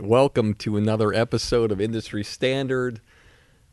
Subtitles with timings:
[0.00, 3.00] Welcome to another episode of Industry Standard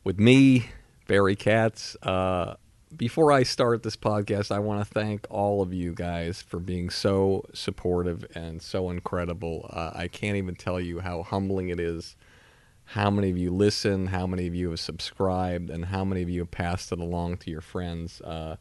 [0.03, 0.67] with me,
[1.07, 1.95] Barry Katz.
[2.01, 2.55] Uh,
[2.95, 6.89] before I start this podcast, I want to thank all of you guys for being
[6.89, 9.69] so supportive and so incredible.
[9.71, 12.15] Uh, I can't even tell you how humbling it is,
[12.85, 16.29] how many of you listen, how many of you have subscribed, and how many of
[16.29, 18.21] you have passed it along to your friends.
[18.21, 18.55] Uh,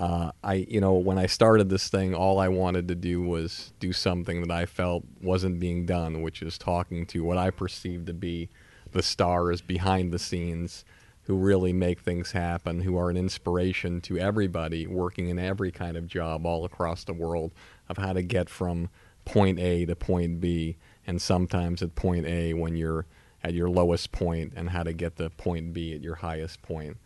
[0.00, 3.74] uh, I, you know, when I started this thing, all I wanted to do was
[3.80, 8.06] do something that I felt wasn't being done, which is talking to what I perceive
[8.06, 8.48] to be
[8.92, 10.86] the stars behind the scenes
[11.24, 15.98] who really make things happen, who are an inspiration to everybody working in every kind
[15.98, 17.52] of job all across the world
[17.90, 18.88] of how to get from
[19.26, 23.04] point A to point B, and sometimes at point A when you're
[23.44, 26.96] at your lowest point, and how to get to point B at your highest point.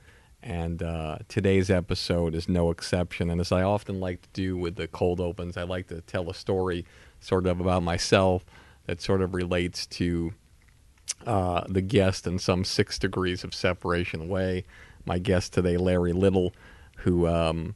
[0.45, 3.31] And uh, today's episode is no exception.
[3.31, 6.29] And as I often like to do with the cold opens, I like to tell
[6.29, 6.85] a story
[7.19, 8.45] sort of about myself
[8.85, 10.35] that sort of relates to
[11.27, 14.65] uh, the guest in some six degrees of separation away.
[15.07, 16.53] My guest today, Larry Little,
[16.99, 17.75] who um,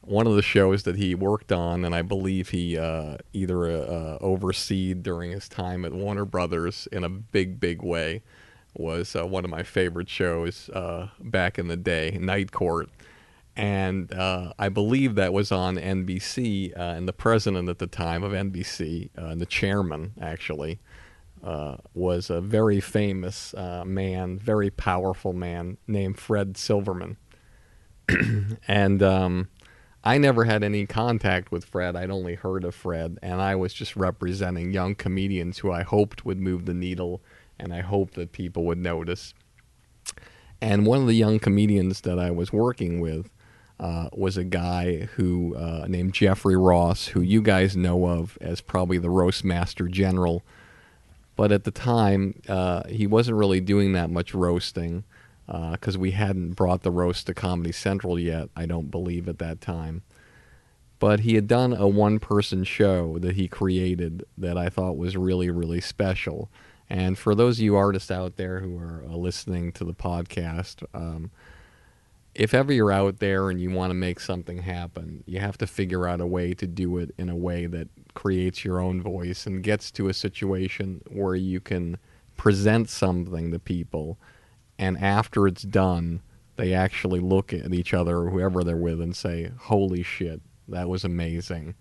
[0.00, 4.18] one of the shows that he worked on, and I believe he uh, either uh,
[4.20, 8.22] overseed during his time at Warner Brothers in a big, big way
[8.78, 12.88] was uh, one of my favorite shows uh, back in the day, Night Court.
[13.56, 18.22] And uh, I believe that was on NBC, uh, and the president at the time
[18.22, 20.78] of NBC, uh, and the chairman actually,
[21.42, 27.16] uh, was a very famous man, very powerful man named Fred Silverman.
[28.68, 29.48] and um,
[30.04, 31.96] I never had any contact with Fred.
[31.96, 36.24] I'd only heard of Fred, and I was just representing young comedians who I hoped
[36.24, 37.20] would move the needle
[37.58, 39.34] and I hope that people would notice.
[40.60, 43.30] And one of the young comedians that I was working with
[43.80, 48.60] uh, was a guy who uh, named Jeffrey Ross, who you guys know of as
[48.60, 50.42] probably the roast master general.
[51.36, 55.04] But at the time, uh, he wasn't really doing that much roasting
[55.46, 58.48] because we hadn't brought the roast to Comedy Central yet.
[58.56, 60.02] I don't believe at that time.
[60.98, 65.48] But he had done a one-person show that he created that I thought was really,
[65.48, 66.50] really special
[66.90, 70.82] and for those of you artists out there who are uh, listening to the podcast,
[70.94, 71.30] um,
[72.34, 75.66] if ever you're out there and you want to make something happen, you have to
[75.66, 79.46] figure out a way to do it in a way that creates your own voice
[79.46, 81.98] and gets to a situation where you can
[82.36, 84.18] present something to people,
[84.78, 86.22] and after it's done,
[86.56, 90.88] they actually look at each other or whoever they're with and say, "Holy shit, that
[90.88, 91.74] was amazing."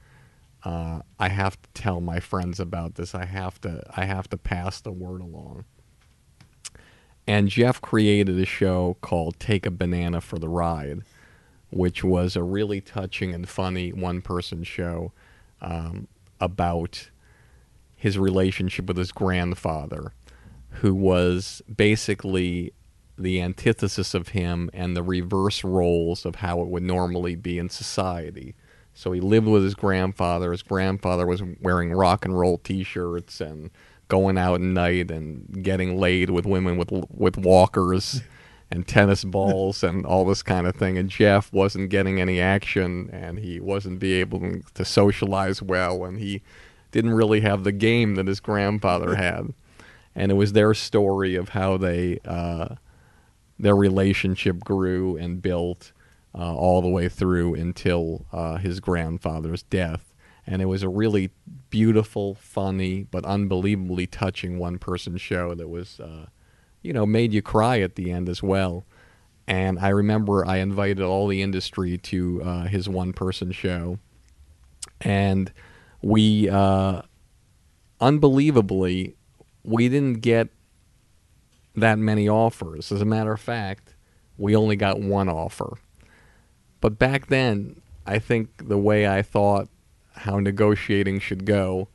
[0.63, 3.13] Uh, I have to tell my friends about this.
[3.13, 5.65] I have to I have to pass the word along.
[7.27, 11.01] And Jeff created a show called Take a Banana for the Ride,
[11.69, 15.11] which was a really touching and funny one person show
[15.61, 16.07] um,
[16.39, 17.09] about
[17.95, 20.13] his relationship with his grandfather,
[20.69, 22.71] who was basically
[23.17, 27.69] the antithesis of him and the reverse roles of how it would normally be in
[27.69, 28.55] society.
[28.97, 30.51] So he lived with his grandfather.
[30.51, 33.69] His grandfather was wearing rock and roll T-shirts and
[34.07, 38.23] going out at night and getting laid with women with with walkers
[38.71, 40.97] and tennis balls and all this kind of thing.
[40.97, 46.17] And Jeff wasn't getting any action, and he wasn't be able to socialize well, and
[46.17, 46.41] he
[46.89, 49.53] didn't really have the game that his grandfather had.
[50.15, 52.77] And it was their story of how they uh,
[53.59, 55.91] their relationship grew and built
[56.37, 60.13] uh, all the way through until uh, his grandfather's death.
[60.45, 61.31] And it was a really
[61.69, 66.27] beautiful, funny, but unbelievably touching one person show that was, uh,
[66.81, 68.85] you know, made you cry at the end as well.
[69.47, 73.99] And I remember I invited all the industry to uh, his one person show.
[75.01, 75.51] And
[76.01, 77.01] we, uh,
[77.99, 79.15] unbelievably,
[79.63, 80.49] we didn't get
[81.75, 82.91] that many offers.
[82.91, 83.95] As a matter of fact,
[84.37, 85.77] we only got one offer.
[86.81, 89.69] But back then, I think the way I thought
[90.13, 91.89] how negotiating should go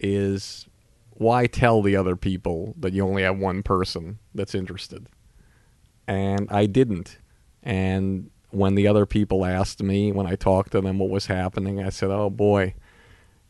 [0.00, 0.66] is
[1.10, 5.08] why tell the other people that you only have one person that's interested?
[6.06, 7.18] And I didn't.
[7.62, 11.82] And when the other people asked me, when I talked to them what was happening,
[11.82, 12.74] I said, oh boy,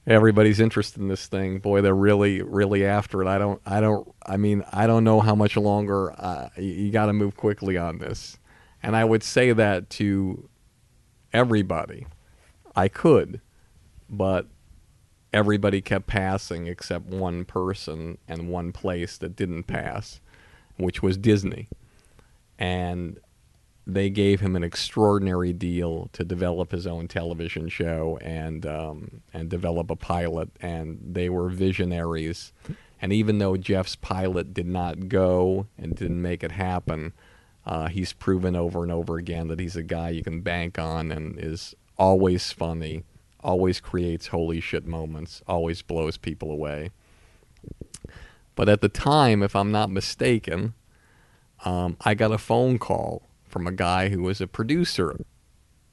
[0.07, 1.59] everybody's interested in this thing.
[1.59, 3.27] Boy, they're really, really after it.
[3.27, 6.13] I don't, I don't, I mean, I don't know how much longer.
[6.19, 8.39] Uh, you, you got to move quickly on this.
[8.83, 10.49] And I would say that to
[11.33, 12.07] everybody.
[12.75, 13.41] I could,
[14.09, 14.47] but
[15.33, 20.21] everybody kept passing except one person and one place that didn't pass,
[20.77, 21.69] which was Disney.
[22.59, 23.19] And
[23.87, 29.49] they gave him an extraordinary deal to develop his own television show and um, and
[29.49, 30.51] develop a pilot.
[30.61, 32.53] And they were visionaries.
[33.01, 37.13] And even though Jeff's pilot did not go and didn't make it happen,
[37.65, 41.13] uh, he's proven over and over again that he's a guy you can bank on
[41.13, 43.05] and is always funny,
[43.41, 46.91] always creates holy shit moments, always blows people away.
[48.55, 50.75] But at the time, if I'm not mistaken,
[51.65, 55.25] um, I got a phone call from a guy who was a producer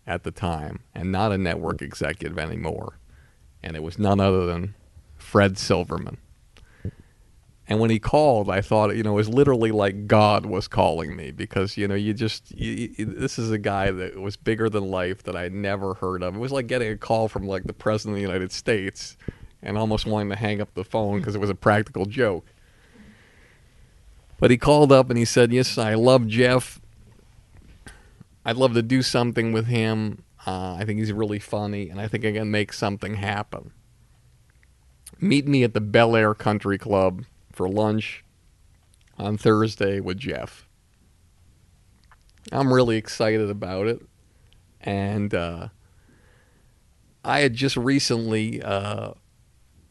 [0.08, 2.98] at the time and not a network executive anymore.
[3.62, 4.74] And it was none other than
[5.18, 6.18] Fred Silverman.
[7.70, 11.16] And when he called, I thought, you know, it was literally like God was calling
[11.16, 14.70] me because, you know, you just, you, you, this is a guy that was bigger
[14.70, 16.36] than life that I'd never heard of.
[16.36, 19.18] It was like getting a call from like the President of the United States
[19.62, 22.48] and almost wanting to hang up the phone because it was a practical joke.
[24.40, 26.82] But he called up and he said, Yes, I love Jeff.
[28.44, 30.24] I'd love to do something with him.
[30.48, 33.74] Uh, I think he's really funny, and I think I can make something happen.
[35.20, 37.26] Meet me at the Bel Air Country Club
[37.60, 38.24] for lunch
[39.18, 40.66] on Thursday with Jeff.
[42.54, 44.02] I'm really excited about it.
[44.80, 45.68] And uh,
[47.22, 49.12] I had just recently uh,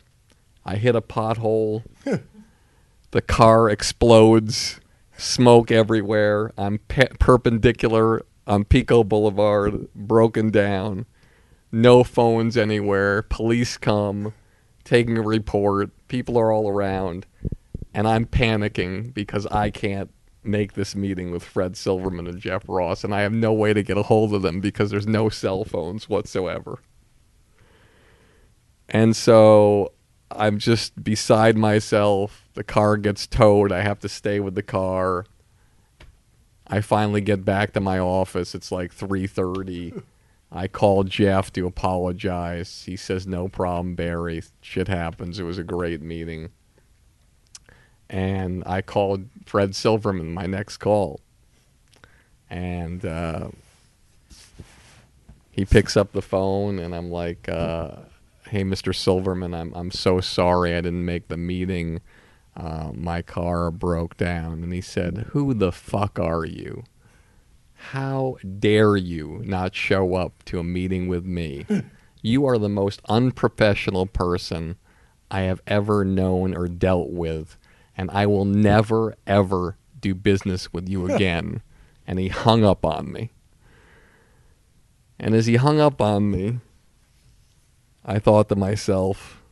[0.65, 1.85] I hit a pothole.
[3.11, 4.81] the car explodes.
[5.17, 6.53] Smoke everywhere.
[6.59, 11.07] I'm pe- perpendicular on Pico Boulevard, broken down.
[11.73, 13.23] No phones anywhere.
[13.23, 14.35] Police come,
[14.85, 15.91] taking a report.
[16.09, 17.27] People are all around.
[17.93, 20.11] And I'm panicking because I can't
[20.45, 23.83] make this meeting with Fred Silverman and Jeff Ross, and I have no way to
[23.83, 26.79] get a hold of them because there's no cell phones whatsoever.
[28.89, 29.93] And so
[30.31, 32.49] I'm just beside myself.
[32.55, 33.73] The car gets towed.
[33.73, 35.27] I have to stay with the car.
[36.67, 38.55] I finally get back to my office.
[38.55, 40.03] It's like 3:30.
[40.51, 42.85] I call Jeff to apologize.
[42.87, 44.43] He says no problem, Barry.
[44.61, 45.39] Shit happens.
[45.39, 46.51] It was a great meeting.
[48.09, 51.21] And I called Fred Silverman, my next call.
[52.49, 53.49] And uh,
[55.51, 57.97] he picks up the phone, and I'm like, uh,
[58.49, 58.95] "Hey, Mr.
[58.95, 62.01] Silverman, I'm I'm so sorry I didn't make the meeting.
[62.57, 66.85] Uh, my car broke down." And he said, "Who the fuck are you?
[67.91, 71.67] How dare you not show up to a meeting with me?
[72.23, 74.77] you are the most unprofessional person
[75.31, 77.59] I have ever known or dealt with,
[77.97, 81.63] and I will never ever do business with you again."
[82.07, 83.31] and he hung up on me.
[85.19, 86.61] And as he hung up on me,
[88.09, 89.43] I thought to myself,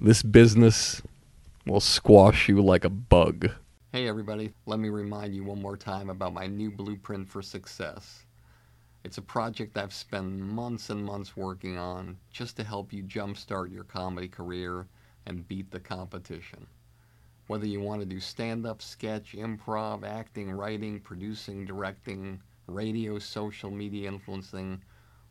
[0.00, 1.02] this business
[1.66, 3.50] will squash you like a bug.
[3.92, 8.24] Hey, everybody, let me remind you one more time about my new blueprint for success.
[9.04, 13.70] It's a project I've spent months and months working on just to help you jumpstart
[13.70, 14.86] your comedy career
[15.26, 16.66] and beat the competition.
[17.48, 23.70] Whether you want to do stand up, sketch, improv, acting, writing, producing, directing, radio, social
[23.70, 24.80] media influencing,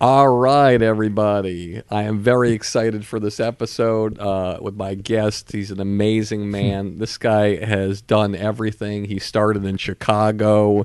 [0.00, 1.82] All right, everybody.
[1.90, 5.52] I am very excited for this episode uh, with my guest.
[5.52, 6.98] He's an amazing man.
[6.98, 9.04] this guy has done everything.
[9.04, 10.84] He started in Chicago.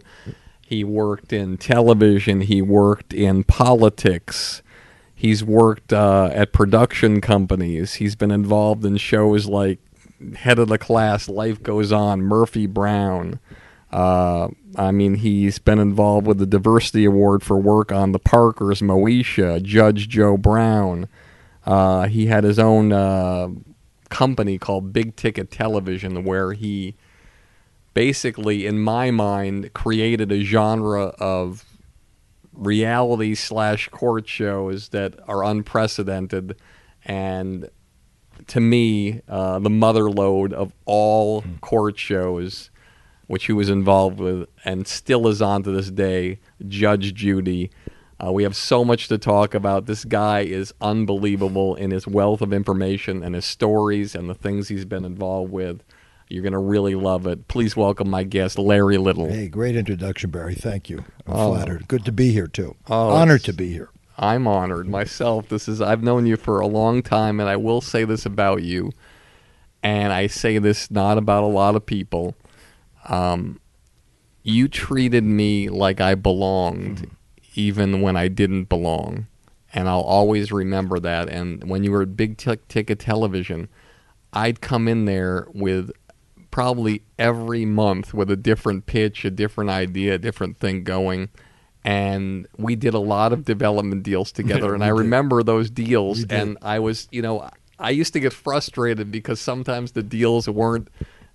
[0.61, 2.41] He worked in television.
[2.41, 4.61] He worked in politics.
[5.15, 7.95] He's worked uh, at production companies.
[7.95, 9.79] He's been involved in shows like
[10.35, 13.39] Head of the Class, Life Goes On, Murphy Brown.
[13.91, 18.81] Uh, I mean, he's been involved with the Diversity Award for work on The Parkers,
[18.81, 21.07] Moesha, Judge Joe Brown.
[21.65, 23.47] Uh, he had his own uh,
[24.09, 26.95] company called Big Ticket Television, where he
[27.93, 31.65] basically, in my mind, created a genre of
[32.53, 36.55] reality slash court shows that are unprecedented
[37.05, 37.69] and
[38.47, 42.69] to me uh, the mother lode of all court shows
[43.27, 47.69] which he was involved with and still is on to this day judge judy
[48.25, 52.41] uh, we have so much to talk about this guy is unbelievable in his wealth
[52.41, 55.83] of information and his stories and the things he's been involved with
[56.29, 60.29] you're going to really love it please welcome my guest larry little Hey, great introduction,
[60.29, 60.55] Barry.
[60.55, 61.05] Thank you.
[61.25, 61.53] I'm Oh.
[61.55, 61.87] flattered.
[61.87, 62.75] Good to be here too.
[62.89, 63.89] Oh, Honored to be here.
[64.17, 65.47] I'm honored myself.
[65.47, 68.63] This is I've known you for a long time, and I will say this about
[68.63, 68.91] you,
[69.83, 72.35] and I say this not about a lot of people.
[73.07, 73.59] Um,
[74.43, 77.09] you treated me like I belonged,
[77.55, 79.27] even when I didn't belong,
[79.73, 81.29] and I'll always remember that.
[81.29, 83.67] And when you were at Big Tick Ticket Television,
[84.33, 85.91] I'd come in there with
[86.51, 91.29] probably every month with a different pitch, a different idea, a different thing going.
[91.83, 94.73] And we did a lot of development deals together.
[94.73, 96.25] and I remember those deals.
[96.25, 97.49] And I was, you know,
[97.79, 100.87] I used to get frustrated because sometimes the deals weren't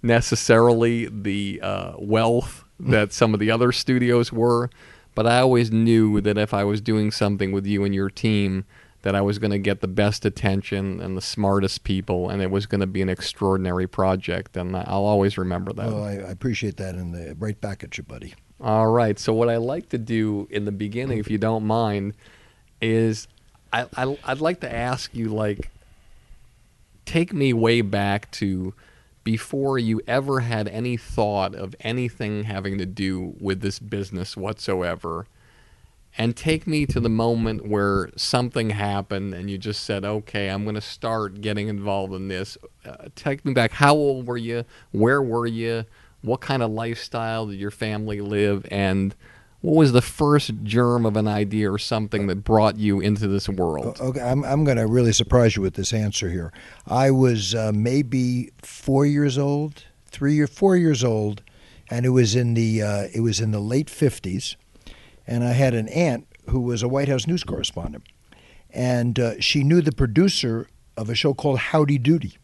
[0.02, 4.70] necessarily the uh, wealth that some of the other studios were.
[5.14, 8.64] But I always knew that if I was doing something with you and your team,
[9.02, 12.50] that I was going to get the best attention and the smartest people, and it
[12.50, 14.56] was going to be an extraordinary project.
[14.56, 15.86] And I'll always remember that.
[15.86, 18.34] Well, I, I appreciate that, and uh, right back at you, buddy.
[18.60, 19.18] All right.
[19.18, 22.14] So what I like to do in the beginning, if you don't mind,
[22.80, 23.26] is
[23.72, 25.68] I, I I'd like to ask you like
[27.04, 28.72] take me way back to
[29.24, 35.26] before you ever had any thought of anything having to do with this business whatsoever.
[36.18, 40.64] And take me to the moment where something happened and you just said, okay, I'm
[40.64, 42.58] going to start getting involved in this.
[42.84, 43.72] Uh, take me back.
[43.72, 44.64] How old were you?
[44.90, 45.86] Where were you?
[46.20, 48.66] What kind of lifestyle did your family live?
[48.70, 49.14] And
[49.62, 53.48] what was the first germ of an idea or something that brought you into this
[53.48, 53.96] world?
[54.00, 56.52] Okay, I'm, I'm going to really surprise you with this answer here.
[56.86, 61.42] I was uh, maybe four years old, three or four years old,
[61.88, 64.56] and it was in the uh, it was in the late '50s,
[65.28, 68.04] and I had an aunt who was a White House news correspondent,
[68.70, 70.66] and uh, she knew the producer
[70.96, 72.36] of a show called Howdy Doody.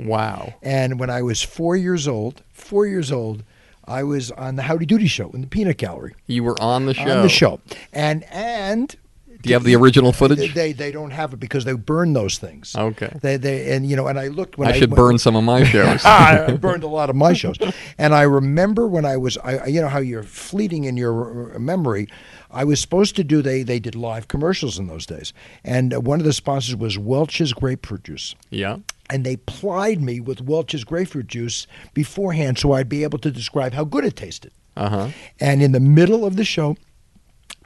[0.00, 0.54] Wow.
[0.62, 3.44] And when I was four years old, four years old,
[3.86, 6.14] I was on the Howdy Doody show in the Peanut Gallery.
[6.26, 7.02] You were on the show.
[7.10, 7.60] On the show,
[7.92, 8.94] and and
[9.42, 10.54] Do you have the original footage?
[10.54, 12.74] they they don't have it because they burn those things.
[12.74, 13.12] Okay.
[13.22, 15.44] They they and you know and I looked when I I, should burn some of
[15.44, 16.00] my shows.
[16.04, 17.56] Ah, I burned a lot of my shows,
[17.98, 21.58] and I remember when I was, I, you know, how you're fleeting in your uh,
[21.58, 22.08] memory.
[22.50, 26.00] I was supposed to do they they did live commercials in those days, and uh,
[26.00, 28.78] one of the sponsors was Welch's grapefruit juice, yeah.
[29.10, 33.72] And they plied me with Welch's grapefruit juice beforehand, so I'd be able to describe
[33.72, 34.52] how good it tasted.
[34.76, 35.08] Uh huh.
[35.40, 36.76] And in the middle of the show,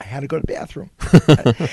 [0.01, 0.91] I had to go to the bathroom.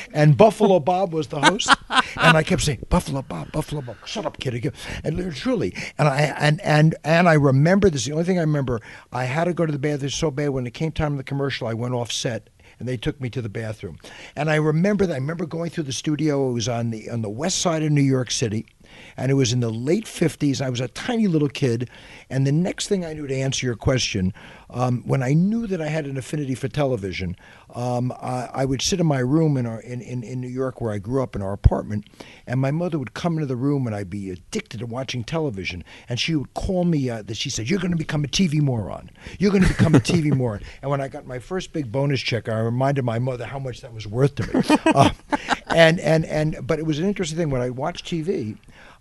[0.13, 1.69] and Buffalo Bob was the host.
[2.17, 4.73] And I kept saying, Buffalo Bob, Buffalo Bob, shut up, kid.
[5.03, 8.05] And truly, and I and and and I remember this.
[8.05, 8.81] The only thing I remember,
[9.13, 10.49] I had to go to the bathroom so bad.
[10.49, 12.49] When it came time of the commercial, I went off set.
[12.79, 13.97] And they took me to the bathroom,
[14.35, 15.13] and I remember that.
[15.13, 16.51] I remember going through the studio.
[16.51, 18.67] It was on the on the west side of New York City,
[19.15, 20.61] and it was in the late 50s.
[20.61, 21.89] I was a tiny little kid.
[22.29, 24.33] And the next thing I knew to answer your question,
[24.69, 27.37] um, when I knew that I had an affinity for television,
[27.73, 30.81] um, I, I would sit in my room in, our, in, in, in New York
[30.81, 32.05] where I grew up in our apartment,
[32.45, 35.83] and my mother would come into the room and I'd be addicted to watching television.
[36.09, 38.61] And she would call me, uh, that she said, You're going to become a TV
[38.61, 39.09] moron.
[39.39, 40.61] You're going to become a TV moron.
[40.81, 43.81] And when I got my first big bonus check, I reminded my mother how much
[43.81, 44.77] that was worth to me.
[44.85, 45.11] Uh,
[45.67, 48.57] and, and, and, but it was an interesting thing when I watched TV.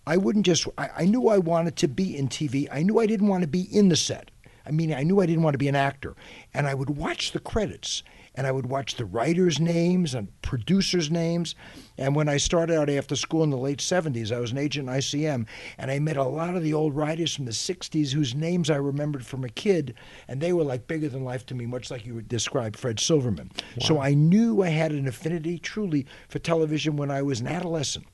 [0.07, 2.69] I wouldn't just, I, I knew I wanted to be in TV.
[2.71, 4.31] I knew I didn't want to be in the set.
[4.65, 6.17] I mean, I knew I didn't want to be an actor.
[6.53, 8.03] And I would watch the credits
[8.37, 11.55] and I would watch the writers' names and producers' names.
[11.97, 14.89] And when I started out after school in the late 70s, I was an agent
[14.89, 15.47] in ICM,
[15.79, 18.77] and I met a lot of the old writers from the 60s whose names I
[18.77, 19.95] remembered from a kid,
[20.29, 23.01] and they were like bigger than life to me, much like you would describe Fred
[23.01, 23.53] Silverman.
[23.81, 28.07] So I knew I had an affinity truly for television when I was an adolescent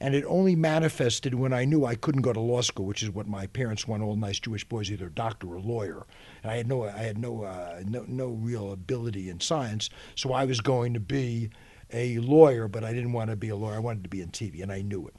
[0.00, 3.10] and it only manifested when I knew I couldn't go to law school, which is
[3.10, 6.06] what my parents want all nice Jewish boys, either doctor or lawyer.
[6.42, 10.32] And I had no, I had no, uh, no, no real ability in science, so
[10.32, 11.50] I was going to be
[11.92, 13.74] a lawyer, but I didn't want to be a lawyer.
[13.74, 15.14] I wanted to be in TV, and I knew it.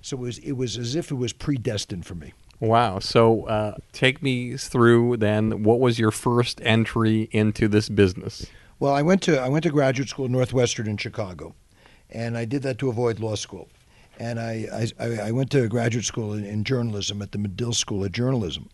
[0.00, 2.32] So it was, it was as if it was predestined for me.
[2.58, 3.00] Wow.
[3.00, 5.64] So uh, take me through then.
[5.64, 8.46] What was your first entry into this business?
[8.78, 11.54] Well, I went to I went to graduate school at Northwestern in Chicago,
[12.10, 13.68] and I did that to avoid law school.
[14.18, 18.04] And I I, I went to graduate school in, in journalism at the Medill School
[18.04, 18.68] of Journalism.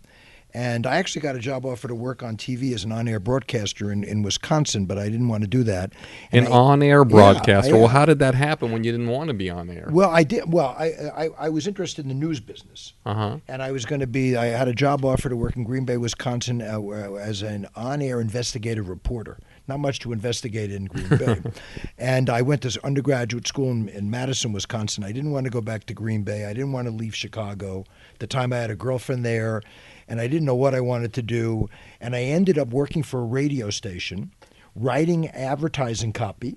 [0.55, 3.92] And I actually got a job offer to work on TV as an on-air broadcaster
[3.92, 5.92] in, in Wisconsin, but I didn't want to do that.
[6.33, 7.72] An And I- on-air broadcaster.
[7.74, 7.79] yeah.
[7.79, 9.88] Well, how did that happen when you didn't want to be on air?
[9.92, 10.51] Well, I did.
[10.51, 13.37] Well, I, I I was interested in the news business, Uh huh.
[13.46, 14.37] and I was going to be.
[14.38, 16.81] I had a job offer to work in Green Bay, Wisconsin, uh,
[17.20, 19.37] as an on-air investigative reporter.
[19.68, 21.42] Not much to investigate in Green Bay,
[21.98, 25.04] and I went to undergraduate school in, in Madison, Wisconsin.
[25.04, 26.46] I didn't want to go back to Green Bay.
[26.46, 27.85] I didn't want to leave Chicago.
[28.14, 29.61] At the time, I had a girlfriend there,
[30.09, 31.68] and I didn't know what I wanted to do.
[32.00, 34.33] And I ended up working for a radio station,
[34.74, 36.57] writing advertising copy,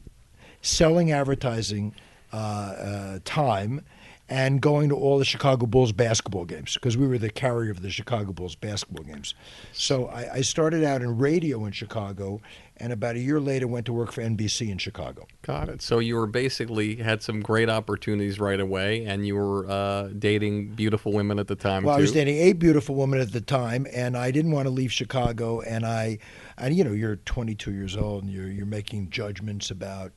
[0.62, 1.93] selling advertising
[2.32, 3.82] uh, uh, time,
[4.32, 7.82] and going to all the Chicago Bulls basketball games because we were the carrier of
[7.82, 9.36] the Chicago Bulls basketball games.
[9.74, 12.39] So I, I started out in radio in Chicago,
[12.82, 15.28] and about a year later went to work for NBC in Chicago.
[15.44, 15.84] Got it.
[15.84, 20.70] So you were basically had some great opportunities right away, and you were uh, dating
[20.70, 21.84] beautiful women at the time.
[21.84, 22.00] Well, too.
[22.00, 24.91] I was dating a beautiful woman at the time, and I didn't want to leave
[24.91, 25.62] Chicago.
[25.62, 26.17] And I,
[26.58, 30.12] and you know, you're 22 years old, and you're you're making judgments about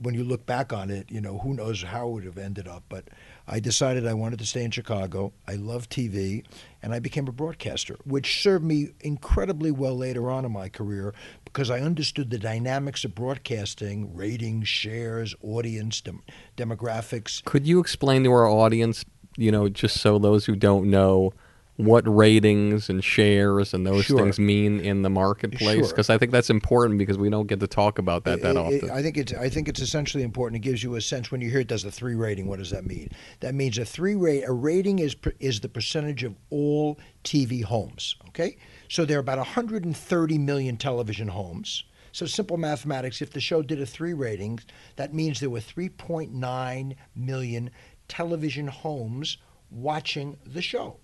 [0.00, 1.10] when you look back on it.
[1.10, 3.04] You know, who knows how it would have ended up, but.
[3.48, 5.32] I decided I wanted to stay in Chicago.
[5.46, 6.44] I love TV,
[6.82, 11.14] and I became a broadcaster, which served me incredibly well later on in my career
[11.56, 16.22] because I understood the dynamics of broadcasting, ratings, shares, audience, dem-
[16.54, 17.42] demographics.
[17.46, 19.06] Could you explain to our audience,
[19.38, 21.32] you know, just so those who don't know,
[21.76, 24.18] what ratings and shares and those Sure.
[24.18, 25.78] things mean in the marketplace?
[25.78, 25.88] Sure.
[25.88, 28.58] Because I think that's important because we don't get to talk about that that It-
[28.58, 28.90] it- often.
[28.90, 30.62] I think it's I think it's essentially important.
[30.62, 32.46] It gives you a sense when you hear it does a three rating.
[32.48, 33.08] What does that mean?
[33.40, 38.16] That means a three rate a rating is is the percentage of all TV homes.
[38.28, 38.56] Okay,
[38.88, 41.84] so there are about 130 million television homes.
[42.12, 43.20] So simple mathematics.
[43.20, 44.64] If the show did a three ratings,
[44.96, 47.70] that means there were 3.9 million
[48.08, 49.36] television homes
[49.70, 50.96] watching the show.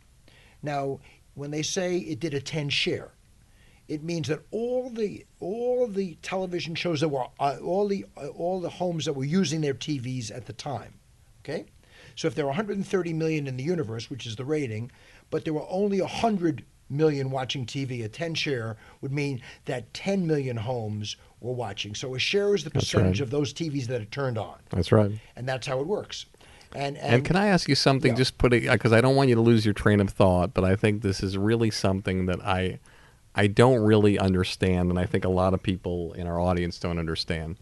[0.62, 1.00] Now,
[1.34, 3.12] when they say it did a 10 share,
[3.88, 8.28] it means that all the all the television shows that were uh, all the uh,
[8.28, 10.94] all the homes that were using their TVs at the time,
[11.40, 11.66] okay?
[12.14, 14.90] So if there were 130 million in the universe, which is the rating,
[15.30, 20.26] but there were only 100 million watching TV, a 10 share would mean that 10
[20.26, 21.94] million homes were watching.
[21.94, 23.24] So a share is the percentage right.
[23.24, 25.12] of those TVs that are turned on, that's right.
[25.36, 26.26] and that's how it works.
[26.74, 28.12] And And, can I ask you something?
[28.12, 28.16] Yeah.
[28.16, 30.64] Just put it because I don't want you to lose your train of thought, but
[30.64, 32.78] I think this is really something that I
[33.34, 36.98] I don't really understand, and I think a lot of people in our audience don't
[36.98, 37.56] understand.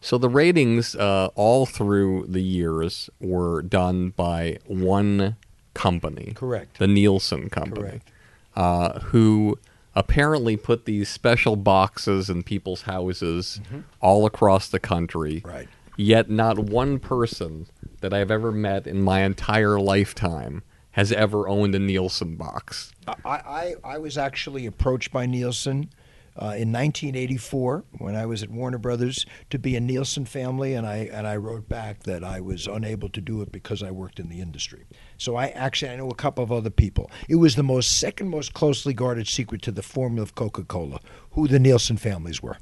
[0.00, 5.36] So the ratings uh, all through the years were done by one
[5.78, 6.78] company, Correct.
[6.78, 8.10] the Nielsen company, Correct.
[8.56, 9.58] uh, who
[9.94, 13.60] apparently put these special boxes in people's houses
[14.00, 15.36] all across the country.
[15.36, 15.48] Mm-hmm.
[15.48, 15.68] Right.
[15.96, 17.66] Yet not one person
[18.00, 20.62] that I've ever met in my entire lifetime
[20.92, 22.92] has ever owned a Nielsen box.
[23.06, 25.90] I, I, I was actually approached by Nielsen
[26.40, 30.86] Uh, in 1984 when I was at Warner Brothers to be a Nielsen family, and
[30.86, 34.20] I and I wrote back that I was unable to do it because I worked
[34.20, 34.86] in the industry.
[35.16, 37.10] So I actually I know a couple of other people.
[37.28, 41.00] It was the most second most closely guarded secret to the formula of Coca-Cola,
[41.32, 42.58] who the Nielsen families were.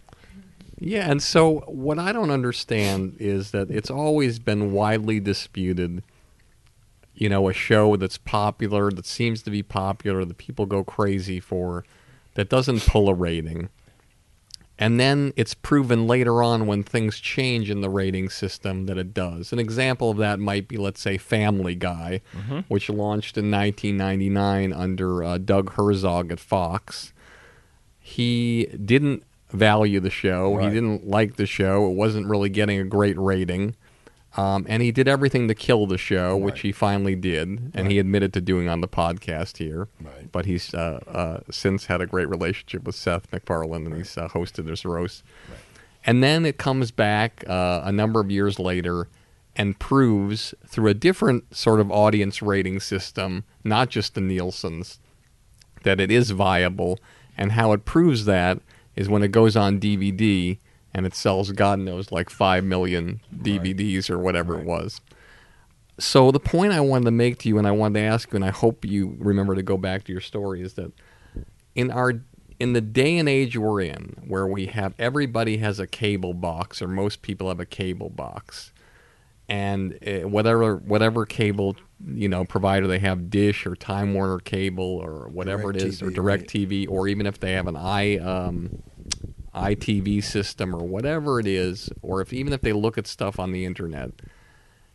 [0.79, 6.03] Yeah, and so what I don't understand is that it's always been widely disputed.
[7.15, 11.41] You know, a show that's popular, that seems to be popular, that people go crazy
[11.41, 11.85] for,
[12.37, 13.69] that doesn't pull a rating.
[14.79, 19.15] And then it's proven later on when things change in the rating system that it
[19.15, 19.51] does.
[19.53, 22.21] An example of that might be, let's say, Family Guy,
[22.69, 27.15] which launched in 1999 under uh, Doug Herzog at Fox.
[27.99, 30.59] He didn't value the show.
[30.59, 31.87] He didn't like the show.
[31.91, 33.77] It wasn't really getting a great rating.
[34.37, 37.99] Um, and he did everything to kill the show, which he finally did, and he
[37.99, 39.89] admitted to doing on the podcast here.
[40.01, 40.31] Right.
[40.31, 44.29] But he's uh, uh, since had a great relationship with Seth MacFarlane, and he's uh,
[44.29, 45.23] hosted this roast.
[46.05, 49.09] And then it comes back uh, a number of years later
[49.57, 55.01] and proves through a different sort of audience rating system, not just the Nielsen's,
[55.83, 57.01] that it is viable.
[57.39, 58.61] And how it proves that
[58.95, 60.59] is when it goes on DVD
[60.97, 65.03] and it sells, God knows, like 5 million DVDs or whatever it was.
[65.99, 68.37] So the point I wanted to make to you, and I wanted to ask you,
[68.37, 70.93] and I hope you remember to go back to your story, is that
[71.75, 72.15] in our
[72.59, 76.81] in the day and age we're in, where we have everybody has a cable box,
[76.81, 78.73] or most people have a cable box,
[79.51, 84.99] and uh, whatever whatever cable you know provider they have, Dish or Time Warner Cable
[85.03, 86.69] or whatever it is, or Direct right.
[86.69, 88.83] TV, or even if they have an i um,
[89.57, 93.53] ITV system or whatever it is, or if even if they look at stuff on
[93.53, 94.11] the internet,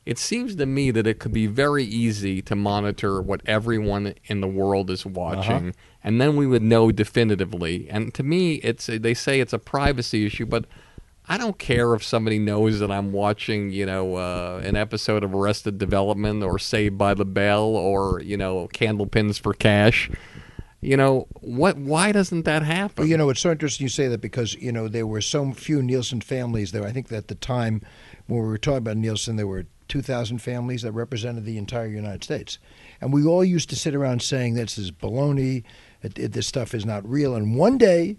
[0.05, 4.41] it seems to me that it could be very easy to monitor what everyone in
[4.41, 7.87] the world is watching, and then we would know definitively.
[7.89, 10.65] And to me, it's they say it's a privacy issue, but
[11.27, 15.35] I don't care if somebody knows that I'm watching, you know, uh, an episode of
[15.35, 20.09] Arrested Development or Saved by the Bell or you know, Candlepins for Cash.
[20.81, 21.77] You know what?
[21.77, 23.03] Why doesn't that happen?
[23.03, 25.53] Well, you know, it's so interesting you say that because you know there were so
[25.53, 26.83] few Nielsen families there.
[26.83, 27.83] I think at the time
[28.25, 32.23] when we were talking about Nielsen, there were 2,000 families that represented the entire United
[32.23, 32.57] States,
[32.99, 35.63] and we all used to sit around saying this is baloney,
[36.01, 37.35] it, it, this stuff is not real.
[37.35, 38.17] And one day,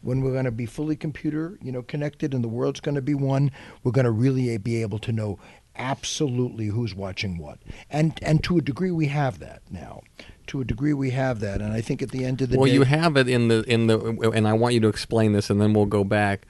[0.00, 3.02] when we're going to be fully computer, you know, connected, and the world's going to
[3.02, 3.50] be one,
[3.84, 5.38] we're going to really be able to know
[5.76, 7.58] absolutely who's watching what,
[7.90, 10.00] and and to a degree we have that now.
[10.48, 12.66] To a degree we have that, and I think at the end of the well,
[12.66, 15.50] day, you have it in the in the, and I want you to explain this,
[15.50, 16.46] and then we'll go back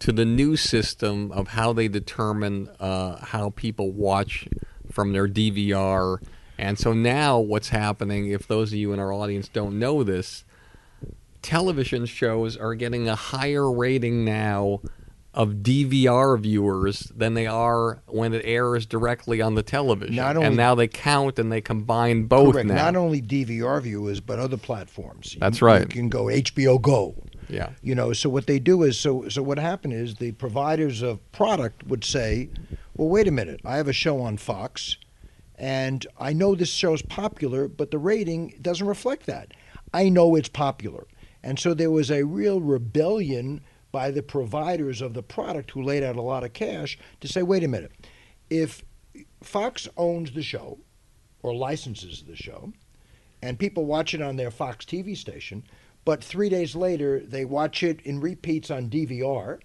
[0.00, 4.48] to the new system of how they determine uh, how people watch
[4.90, 6.18] from their DVR.
[6.58, 8.28] And so now, what's happening?
[8.28, 10.44] If those of you in our audience don't know this,
[11.40, 14.80] television shows are getting a higher rating now
[15.34, 20.14] of DVR viewers than they are when it airs directly on the television.
[20.16, 22.74] Not only- and now they count and they combine both correct, now.
[22.74, 25.36] not only DVR viewers but other platforms.
[25.40, 25.80] That's You- right.
[25.82, 27.14] You can go HBO Go.
[27.48, 27.70] yeah.
[27.82, 31.18] You know, so what they do is so so what happened is the providers of
[31.32, 32.50] product would say,
[32.94, 33.60] "Well, wait a minute.
[33.64, 34.96] I have a show on Fox
[35.58, 39.52] and I know this show's popular, but the rating doesn't reflect that.
[39.94, 41.06] I know it's popular."
[41.42, 46.02] And so there was a real rebellion by the providers of the product who laid
[46.02, 47.92] out a lot of cash to say, "Wait a minute.
[48.50, 48.82] If
[49.42, 50.78] Fox owns the show
[51.42, 52.72] or licenses the show,
[53.42, 55.64] and people watch it on their Fox TV station,
[56.04, 59.60] but three days later they watch it in repeats on DVR,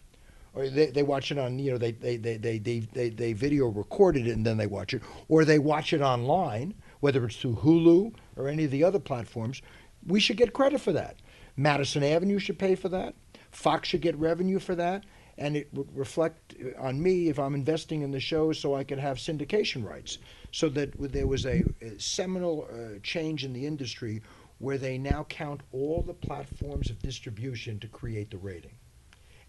[0.53, 3.33] or they, they watch it on you know they they, they, they, they, they they
[3.33, 7.37] video recorded it and then they watch it, or they watch it online, whether it's
[7.37, 9.61] through Hulu or any of the other platforms,
[10.05, 11.17] we should get credit for that.
[11.55, 13.15] Madison Avenue should pay for that.
[13.57, 15.03] Fox should get revenue for that.
[15.39, 18.99] And it would reflect on me if I'm investing in the show so I could
[18.99, 20.19] have syndication rights.
[20.51, 24.21] So that there was a, a seminal uh, change in the industry
[24.59, 28.75] where they now count all the platforms of distribution to create the rating.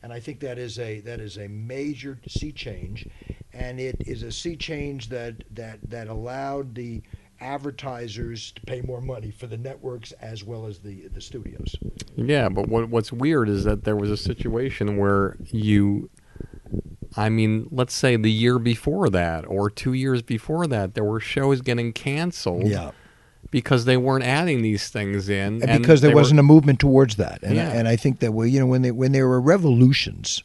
[0.02, 3.06] And I think that is a that is a major sea change,
[3.52, 7.02] and it is a sea change that that that allowed the
[7.40, 11.76] advertisers to pay more money for the networks as well as the the studios.
[12.16, 16.10] Yeah, but what what's weird is that there was a situation where you
[17.16, 21.20] I mean, let's say the year before that or 2 years before that there were
[21.20, 22.90] shows getting canceled Yeah.
[23.50, 27.42] because they weren't adding these things in and because there wasn't a movement towards that.
[27.42, 27.68] And Yeah.
[27.70, 30.42] I, and I think that well, you know when they, when there were revolutions,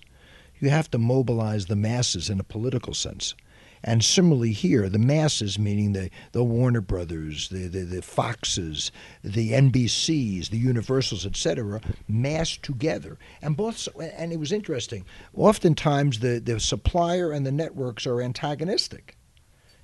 [0.60, 3.36] you have to mobilize the masses in a political sense.
[3.84, 8.92] And similarly here, the masses, meaning the, the Warner Brothers, the, the, the Foxes,
[9.24, 13.18] the NBCs, the Universals, etc., massed together.
[13.42, 15.06] And both, and it was interesting.
[15.34, 19.18] Oftentimes, the, the supplier and the networks are antagonistic.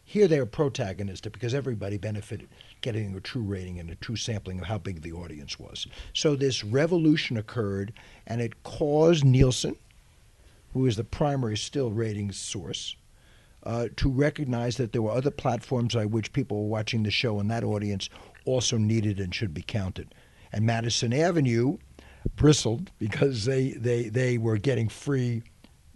[0.09, 2.49] Here they are protagonistic because everybody benefited
[2.81, 5.85] getting a true rating and a true sampling of how big the audience was.
[6.13, 7.93] So this revolution occurred
[8.25, 9.75] and it caused Nielsen,
[10.73, 12.95] who is the primary still ratings source,
[13.63, 17.39] uh, to recognize that there were other platforms by which people were watching the show
[17.39, 18.09] and that audience
[18.45, 20.13] also needed and should be counted.
[20.51, 21.77] And Madison Avenue
[22.35, 25.43] bristled because they, they, they were getting free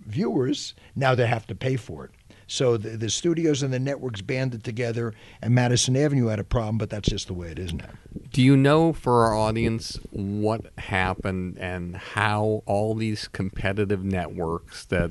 [0.05, 0.73] viewers.
[0.95, 2.11] Now they have to pay for it.
[2.53, 6.77] So the, the studios and the networks banded together, and Madison Avenue had a problem,
[6.77, 7.89] but that's just the way it is now.
[8.31, 15.09] Do you know for our audience what happened and how all these competitive networks that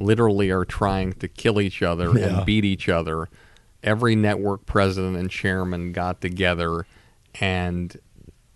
[0.00, 2.38] literally are trying to kill each other Yeah.
[2.38, 3.28] and beat each other,
[3.84, 6.86] every network president and chairman got together
[7.40, 7.96] and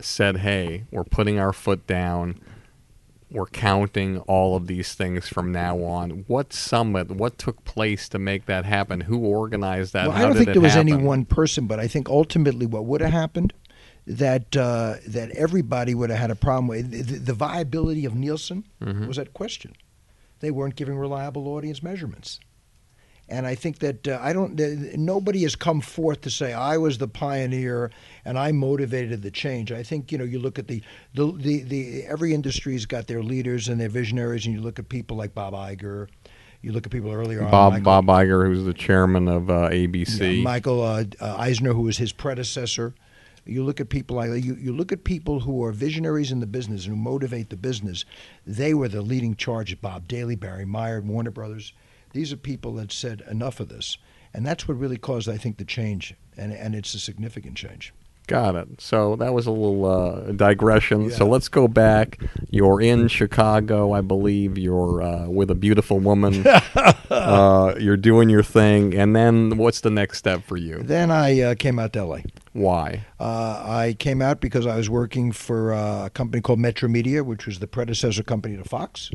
[0.00, 2.40] said, "Hey, we're putting our foot down.
[3.30, 7.10] We're counting all of these things from now on." What summit?
[7.10, 9.02] What took place to make that happen?
[9.02, 10.08] Who organized that?
[10.08, 12.66] well, How I don't did think there was any one person, but I think ultimately
[12.66, 13.52] what would have happened
[14.06, 18.64] that uh, that everybody would have had a problem with the, the viability of Nielsen
[18.82, 19.06] Mm-hmm.
[19.06, 19.74] was at question.
[20.40, 22.40] They weren't giving reliable audience measurements.
[23.30, 24.56] And I think that uh, I don't.
[24.56, 27.90] th- Nobody has come forth to say I was the pioneer
[28.24, 29.70] and I motivated the change.
[29.70, 30.82] I think you know you look at the
[31.14, 34.88] the the, the every industry's got their leaders and their visionaries, and you look at
[34.88, 36.08] people like Bob Iger,
[36.62, 39.68] you look at people earlier on, Bob Michael- Bob Iger, who's the chairman of uh,
[39.68, 40.38] ABC.
[40.38, 42.94] yeah, Michael uh, uh, Eisner, who was his predecessor.
[43.44, 46.46] You look at people like you, you look at people who are visionaries in the
[46.46, 48.04] business and who motivate the business.
[48.46, 49.78] They were the leading charge.
[49.82, 51.72] Bob Daly, Barry Meyer, Warner Brothers.
[52.12, 53.98] These are people that said enough of this,
[54.32, 56.14] and that's what really caused, I think, the change.
[56.36, 57.92] And and it's a significant change.
[58.28, 58.68] Got it.
[58.78, 61.10] So that was a little uh, digression.
[61.10, 62.20] So let's go back.
[62.50, 64.58] You're in Chicago, I believe.
[64.58, 66.46] You're uh, with a beautiful woman.
[67.10, 70.82] uh, you're doing your thing, and then what's the next step for you?
[70.82, 72.24] Then I uh, came out to L.A.
[72.52, 73.06] Why?
[73.18, 77.46] Uh, I came out because I was working for uh, a company called Metromedia, which
[77.46, 79.10] was the predecessor company to Fox.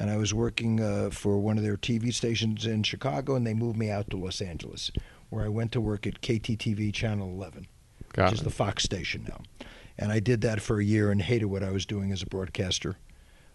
[0.00, 3.52] And I was working uh, for one of their TV stations in Chicago, and they
[3.52, 4.90] moved me out to Los Angeles,
[5.28, 7.66] where I went to work at KTTV Channel 11,
[8.14, 9.42] Got which is the Fox station now.
[9.98, 12.26] And I did that for a year and hated what I was doing as a
[12.26, 12.96] broadcaster.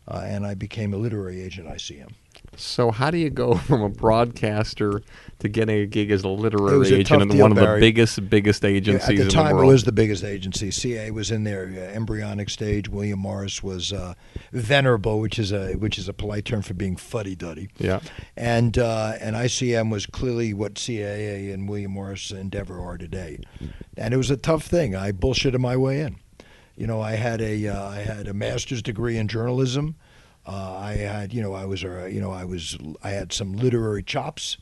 [0.07, 2.11] Uh, and I became a literary agent at ICM.
[2.57, 5.01] So how do you go from a broadcaster
[5.39, 7.79] to getting a gig as a literary a agent in deal, one of the Barry.
[7.79, 10.71] biggest, biggest Yeah, agencies At the time, the it was the biggest agency.
[10.71, 12.87] CA was in their uh, embryonic stage.
[12.89, 14.13] William Morris was uh,
[14.51, 17.69] venerable, which is a which is a polite term for being fuddy duddy.
[17.77, 17.99] yeah.
[18.37, 23.39] And uh, and ICM was clearly what CAA and William Morris Endeavor are today.
[23.97, 24.95] And it was a tough thing.
[24.95, 26.17] I bullshitted my way in.
[26.75, 29.95] You know, I had a uh, I had a master's degree in journalism.
[30.45, 33.53] Uh, I had you know I was uh, you know I was I had some
[33.53, 34.57] literary chops,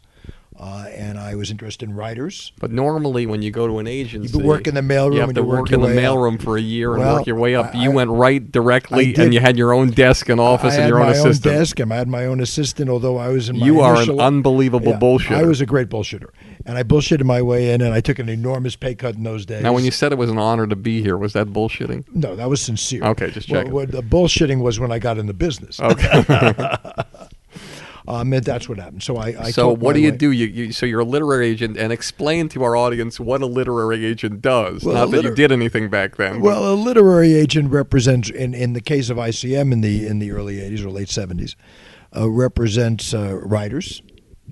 [0.60, 2.52] uh, and I was interested in writers.
[2.60, 5.30] But normally, when you go to an agency, You work in the mailroom You have
[5.30, 7.36] and to you work work in the mailroom for a year and Well, work your
[7.38, 7.74] way up.
[7.76, 10.88] You I- went right directly, and you had your own desk and office I and
[10.89, 11.54] your own my assistant.
[11.54, 12.89] own desk and I had my own assistant.
[12.89, 15.36] Although I was in my You are an unbelievable Yeah, bullshitter.
[15.36, 16.30] I was a great bullshitter,
[16.66, 19.46] and I bullshitted my way in, and I took an enormous pay cut in those
[19.46, 19.63] days.
[19.63, 22.06] Now, when you said it was an honor to be here, was that bullshitting?
[22.13, 23.04] no, that was sincere.
[23.04, 23.74] Okay, just Well, checking.
[23.74, 25.80] what the bullshitting was when I got in the business.
[25.80, 26.24] Okay.
[28.08, 29.04] Um, that's what happened.
[29.04, 29.36] So I.
[29.46, 30.32] I so what do you way- do?
[30.32, 34.06] You, you so you're a literary agent, and explain to our audience what a literary
[34.06, 34.84] agent does.
[34.84, 36.34] Well, Not a that you did anything back then.
[36.34, 40.20] but- Well, a literary agent represents, in, in the case of ICM in the in
[40.20, 41.56] the early '80s or late '70s,
[42.16, 44.02] uh, represents uh, writers,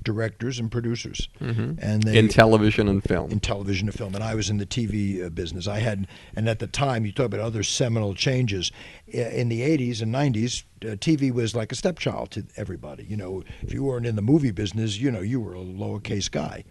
[0.03, 1.73] directors, and producers, mm-hmm.
[1.79, 3.31] and they in television and film.
[3.31, 5.67] in television and film, and I was in the TV uh, business.
[5.67, 8.71] I had, and at the time, you talk about other seminal changes
[9.07, 10.63] in the '80s and '90s.
[10.83, 13.03] Uh, TV was like a stepchild to everybody.
[13.03, 16.29] You know, if you weren't in the movie business, you know, you were a lowercase
[16.29, 16.63] guy.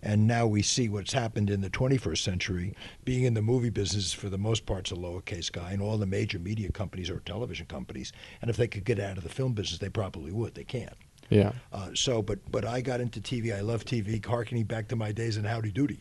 [0.00, 2.74] And now we see what's happened in the 21st century.
[3.04, 5.98] Being in the movie business, for the most part, is a lowercase guy, and all
[5.98, 8.12] the major media companies are television companies.
[8.40, 10.54] And if they could get out of the film business, they probably would.
[10.54, 10.94] They can't.
[11.30, 11.52] Yeah.
[11.72, 13.56] Uh, so, but but I got into TV.
[13.56, 16.00] I love TV, harkening back to my days in Howdy Doody,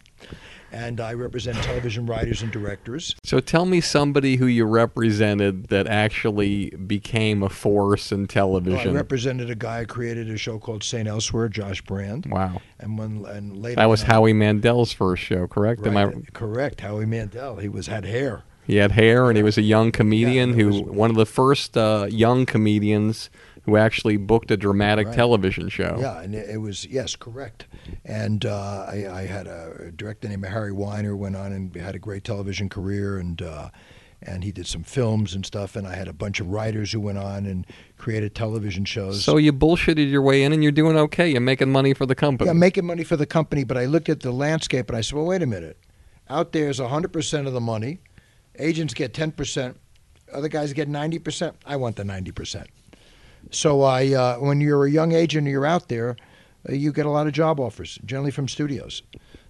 [0.71, 3.15] and I represent television writers and directors.
[3.23, 8.91] So tell me somebody who you represented that actually became a force in television.
[8.91, 12.61] I represented a guy who created a show called Saint Elsewhere, Josh Brand, wow.
[12.79, 15.85] and when and later That was on Howie Mandel's first show, correct?
[15.85, 16.81] Am I correct.
[16.81, 17.57] Howie Mandel.
[17.57, 18.43] He was had hair.
[18.65, 21.25] He had hair, and he was a young comedian it who, was- one of the
[21.25, 23.29] first uh, young comedians
[23.67, 25.15] who actually booked a dramatic Right.
[25.15, 25.97] television show.
[25.99, 27.67] Yeah, and it, it was yes, correct.
[28.05, 31.99] And uh, I, I had a director named Harry Winer went on and had a
[31.99, 33.69] great television career, and uh,
[34.21, 35.75] and he did some films and stuff.
[35.75, 39.21] And I had a bunch of writers who went on and created television shows.
[39.23, 41.29] So you bullshitted your way in, and you're doing okay.
[41.29, 42.47] You're making money for the company.
[42.47, 43.65] yeah, making money for the company.
[43.65, 45.77] But I looked at the landscape and I said, well, wait a minute.
[46.29, 47.99] Out there's 100% of the money.
[48.59, 49.75] Agents get 10%.
[50.33, 51.53] Other guys get 90%.
[51.65, 52.65] I want the 90%.
[53.51, 56.15] So I, uh, when you're a young agent and you're out there,
[56.67, 59.03] uh, you get a lot of job offers, generally from studios.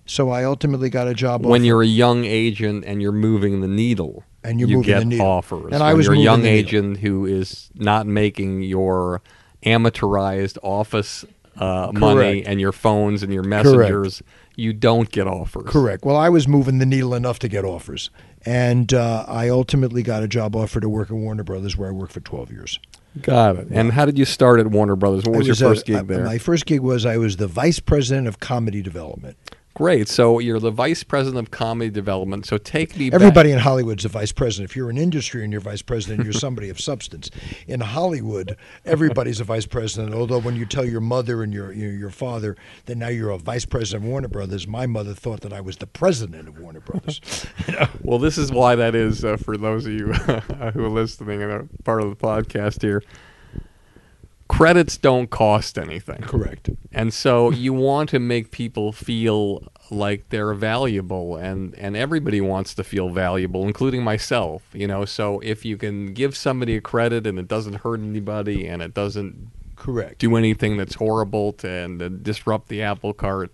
[0.05, 1.65] So I ultimately got a job when offer.
[1.65, 5.05] you're a young agent and you're moving the needle, And you're you moving get the
[5.05, 5.25] needle.
[5.25, 5.63] offers.
[5.63, 9.21] And when I was you're a young agent who is not making your
[9.65, 11.25] amateurized office
[11.57, 14.21] uh, money and your phones and your messengers,
[14.55, 15.65] you don't get offers.
[15.69, 16.05] Correct.
[16.05, 18.09] Well, I was moving the needle enough to get offers.
[18.45, 21.91] And uh, I ultimately got a job offer to work at Warner Brothers, where I
[21.91, 22.79] worked for 12 years.
[23.21, 23.67] Got it.
[23.71, 25.25] And how did you start at Warner Brothers?
[25.25, 26.25] What I was, your a- first gig uh, there?
[26.25, 29.37] My first gig was I was the vice president of comedy development.
[29.77, 30.07] Great.
[30.07, 32.47] So you're the vice president of comedy development.
[32.47, 34.71] So take me back- Everybody in Hollywood's a vice president.
[34.71, 37.29] If you're in industry and you're vice president, you're somebody of substance.
[37.67, 40.15] In Hollywood, everybody's a vice president.
[40.15, 43.37] Although when you tell your mother and your your, your father that now you're a
[43.37, 46.79] vice president of Warner Brothers, my mother thought that I was the president of Warner
[46.79, 47.21] Brothers.
[48.01, 51.51] Well, this is why that is uh, for those of you who are listening and
[51.51, 53.03] are part of the podcast here.
[54.47, 56.21] Credits don't cost anything.
[56.21, 56.69] Correct.
[56.91, 62.75] And so you want to make people feel like they're valuable and and everybody wants
[62.75, 65.05] to feel valuable including myself, you know.
[65.05, 68.93] So if you can give somebody a credit and it doesn't hurt anybody and it
[68.93, 70.19] doesn't Correct.
[70.19, 73.51] do anything that's horrible to and to disrupt the apple cart,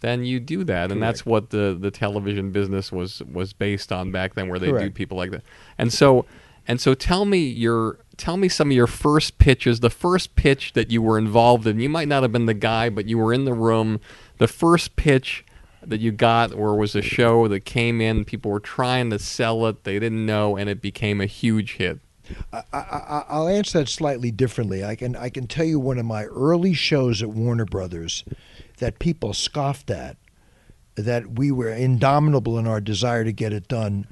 [0.00, 4.12] then you do that, and that's what the the television business was was based on
[4.12, 5.42] back then, where they do people like that.
[5.78, 6.26] And so,
[6.68, 10.72] and so, tell me your tell me some of your first pitches, the first pitch
[10.72, 11.80] that you were involved in.
[11.80, 14.00] You might not have been the guy, but you were in the room.
[14.38, 15.44] The first pitch
[15.82, 19.66] that you got, or was a show that came in, people were trying to sell
[19.66, 22.00] it, they didn't know, and it became a huge hit.
[22.52, 24.84] I, I, I'll answer that slightly differently.
[24.84, 28.24] I can I can tell you one of my early shows at Warner Brothers
[28.78, 30.16] that people scoffed at,
[30.96, 34.08] that we were indomitable in our desire to get it done,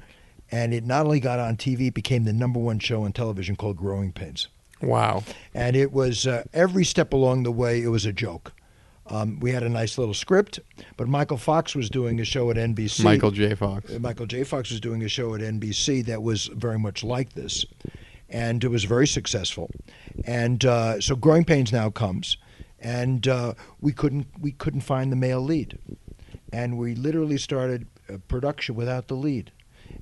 [0.55, 3.55] and it not only got on TV, it became the number one show on television
[3.55, 4.47] called Growing Pains,
[4.81, 5.23] Wow.
[5.53, 8.53] and it was uh, every step along the way it was a joke.
[9.07, 10.59] Um, we had a nice little script,
[10.97, 13.03] but Michael Fox was doing a show at NBC.
[13.03, 13.53] Michael J.
[13.53, 13.93] Fox.
[13.93, 14.43] Uh, Michael J.
[14.43, 17.65] Fox was doing a show at NBC that was very much like this.
[18.29, 19.69] and it was very successful.
[20.25, 22.37] And uh, so Growing Pains now comes,
[22.79, 25.77] and uh, we couldn't we couldn't find the male lead,
[26.51, 29.51] and we literally started uh, production without the lead.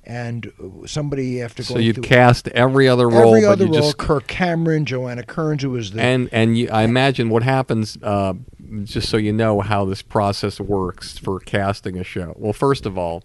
[0.06, 3.72] And uh, somebody after So you'd through cast every other role, every but other you
[3.72, 7.42] role, just Kirk Cameron, Joanna Kerns, who was the and and you, I imagine what
[7.42, 7.96] happens.
[8.02, 8.34] Uh,
[8.82, 12.34] just so you know how this process works for casting a show.
[12.36, 13.22] Well, first of all,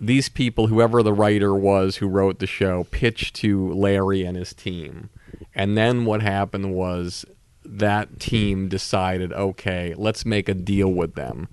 [0.00, 4.54] these people, whoever the writer was who wrote the show, pitched to Larry and his
[4.54, 5.10] team,
[5.54, 7.26] and then what happened was
[7.64, 11.48] that team decided, okay, let's make a deal with them.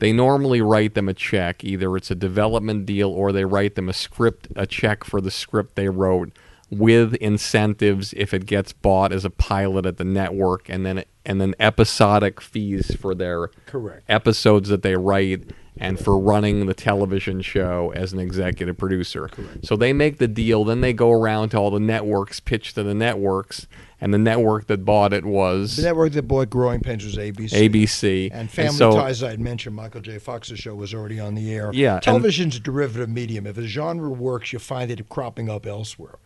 [0.00, 1.62] They normally write them a check.
[1.62, 5.30] Either it's a development deal or they write them a script, a check for the
[5.30, 6.32] script they wrote
[6.70, 11.40] with incentives if it gets bought as a pilot at the network and then and
[11.40, 14.02] then episodic fees for their Correct.
[14.08, 19.28] episodes that they write and for running the television show as an executive producer.
[19.62, 22.82] So they make the deal, then they go around to all the networks, pitch to
[22.82, 23.66] the networks,
[24.00, 27.50] and the network that bought it was the network that bought Growing Pains was ABC.
[27.50, 28.30] ABC.
[28.32, 30.18] And Family so, Ties, I had mentioned, Michael J.
[30.18, 31.70] Fox's show was already on the air.
[31.72, 33.46] Yeah, and- Television's a derivative medium.
[33.46, 36.16] If a genre works, you find it cropping up elsewhere.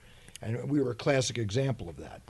[0.40, 2.20] And we were a classic example of that.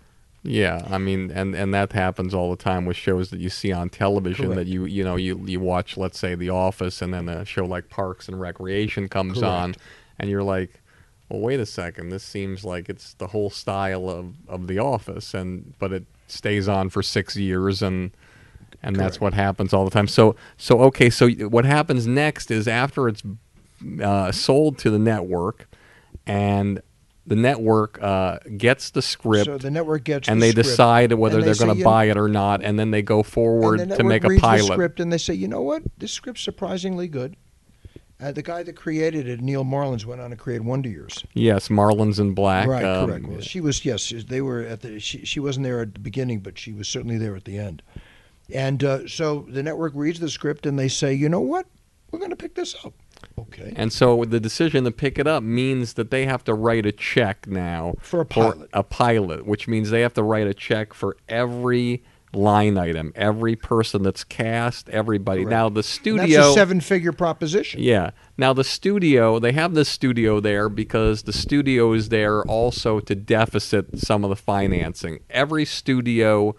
[0.46, 3.72] Yeah, I mean, and and that happens all the time with shows that you see
[3.72, 4.56] on television Correct.
[4.58, 7.64] that you you know you you watch, let's say, The Office, and then a show
[7.64, 9.46] like Parks and Recreation comes Correct.
[9.50, 9.74] on,
[10.18, 10.82] and you're like,
[11.28, 15.34] well, wait a second, this seems like it's the whole style of of The Office,
[15.34, 18.10] and but it stays on for six years, and
[18.82, 20.08] and that's what happens all the time.
[20.08, 23.22] So so okay, so what happens next is after it's
[24.02, 25.68] uh, sold to the network,
[26.26, 26.82] and
[27.26, 31.12] the network uh, gets the script So the network gets and the they script, decide
[31.14, 33.96] whether they they're going to buy it or not, and then they go forward the
[33.96, 34.68] to make a pilot.
[34.68, 37.36] The script and they say, you know what, this script's surprisingly good.
[38.24, 41.24] Uh, the guy that created it, Neal Marlens, went on to create Wonder Years.
[41.34, 42.66] Yes, Marlens in Black.
[42.66, 43.26] right, um, correct.
[43.26, 44.98] Well, she was yes, they were at the.
[44.98, 47.82] She, she wasn't there at the beginning, but she was certainly there at the end.
[48.52, 51.66] And uh, so the network reads the script and they say, you know what,
[52.10, 52.94] we're going to pick this up.
[53.38, 53.72] Okay.
[53.76, 56.92] And so the decision to pick it up means that they have to write a
[56.92, 58.68] check now For a pilot.
[58.72, 62.04] a pilot, which means they have to write a check for every
[62.34, 65.42] line item, every person that's cast, everybody.
[65.42, 65.50] Correct.
[65.50, 67.82] Now the studio That's a seven-figure proposition.
[67.82, 68.10] Yeah.
[68.36, 73.14] Now the studio, they have the studio there because the studio is there also to
[73.14, 75.20] deficit some of the financing.
[75.30, 76.56] Every studio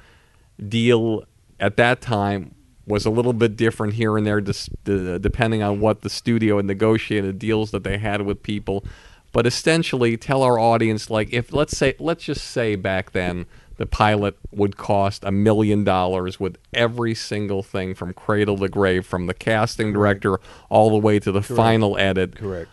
[0.68, 1.24] deal
[1.60, 2.56] at that time
[2.88, 6.58] was a little bit different here and there, dis- d- depending on what the studio
[6.58, 8.86] had negotiated deals that they had with people.
[9.32, 13.46] But essentially, tell our audience like if let's say let's just say back then
[13.78, 19.06] the pilot would cost a million dollars with every single thing from cradle to grave,
[19.06, 22.36] from the casting director all the way to the final edit.
[22.36, 22.70] Correct.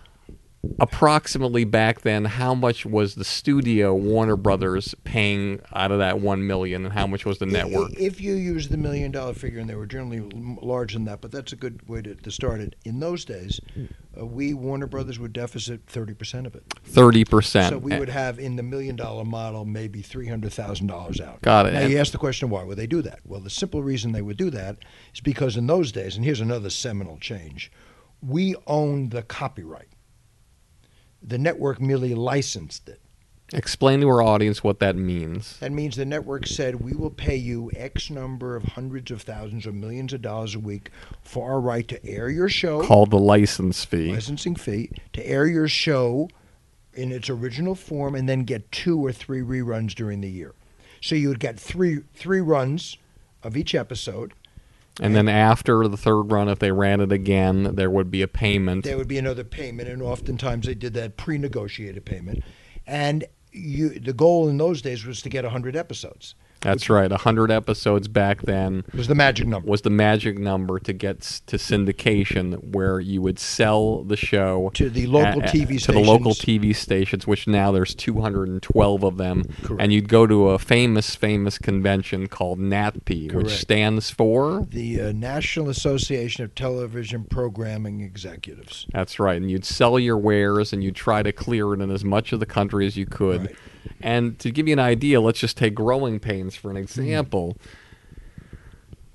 [0.79, 6.47] Approximately back then how much was the studio warner brothers paying out of that one
[6.47, 9.69] million and how much was the network If you use the million dollar figure, and
[9.69, 10.21] they were generally
[10.63, 12.77] larger than that, but that's a good way to, to start it.
[12.85, 13.61] In those days,
[14.19, 16.69] uh, we, Warner Brothers, would deficit 30% of it.
[16.69, 21.43] 30% So we would have in the million dollar model maybe $300,000 out.
[21.43, 21.73] Got it.
[21.75, 23.21] Now, you ask the question, why would they do that?
[23.25, 24.79] Well, the simple reason they would do that
[25.13, 27.73] is because in those days, and here's another seminal change,
[28.23, 29.89] we owned the copyright.
[31.23, 33.01] The network merely licensed it.
[33.53, 37.37] explain to our audience what that means That means the network said we will pay
[37.37, 40.91] you X number of hundreds of thousands or millions of dollars a week
[41.23, 45.47] for our right to air your show, called the license fee licensing fee, to air
[45.47, 46.29] your show
[46.95, 50.55] in its original form and then get two or three reruns during the year.
[51.01, 52.97] So you would get three three runs
[53.43, 54.33] of each episode.
[55.01, 58.29] And then after the third run if they ran it again there would be a
[58.29, 62.43] payment There would be another payment, and oftentimes they did that pre-negotiated payment.
[62.87, 66.35] And you, the goal in those days was to get 100 episodes.
[66.63, 69.69] That's right 100 episodes back then was the magic number.
[69.69, 74.89] was the magic number to get to syndication where you would sell the show To
[74.89, 76.63] the local a- a- TV to the local stations.
[76.65, 79.83] TV stations which now there's 212 of them Correct.
[79.83, 85.13] and you'd go to a famous famous convention called NATPE which stands for the uh,
[85.13, 88.87] National Association of Television Programming Executives.
[88.93, 89.41] That's right.
[89.41, 92.41] And you'd sell your wares and you'd try to clear it in as much of
[92.41, 93.43] the country as you could.
[93.47, 93.57] Right.
[94.01, 97.57] And to give you an idea, let's just take growing pains for an example.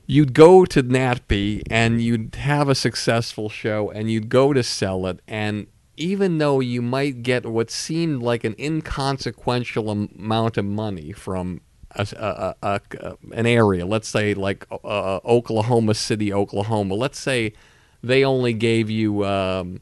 [0.05, 5.05] You'd go to NATPE and you'd have a successful show and you'd go to sell
[5.07, 10.63] it and even though you might get what seemed like an inconsequential am- amount of
[10.63, 11.59] money from
[11.95, 17.53] a, a, a, a- an area, let's say like uh, Oklahoma City, Oklahoma, let's say
[18.03, 19.81] they only gave you um,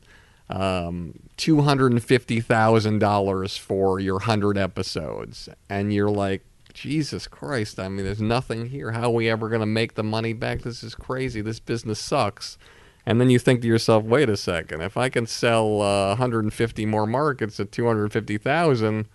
[0.49, 7.27] um, two hundred and fifty thousand dollars for your hundred episodes, and you're like, Jesus
[7.27, 7.79] Christ!
[7.79, 8.91] I mean, there's nothing here.
[8.91, 10.61] How are we ever going to make the money back?
[10.61, 11.41] This is crazy.
[11.41, 12.57] This business sucks.
[13.05, 14.81] And then you think to yourself, wait a second.
[14.81, 19.07] If I can sell uh, 150 more markets at 250,000,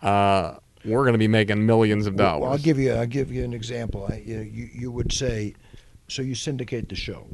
[0.00, 0.54] uh,
[0.86, 2.42] we're going to be making millions of dollars.
[2.42, 2.92] Well, I'll give you.
[2.92, 4.06] I'll give you an example.
[4.10, 5.54] I, you you would say,
[6.08, 7.26] so you syndicate the show,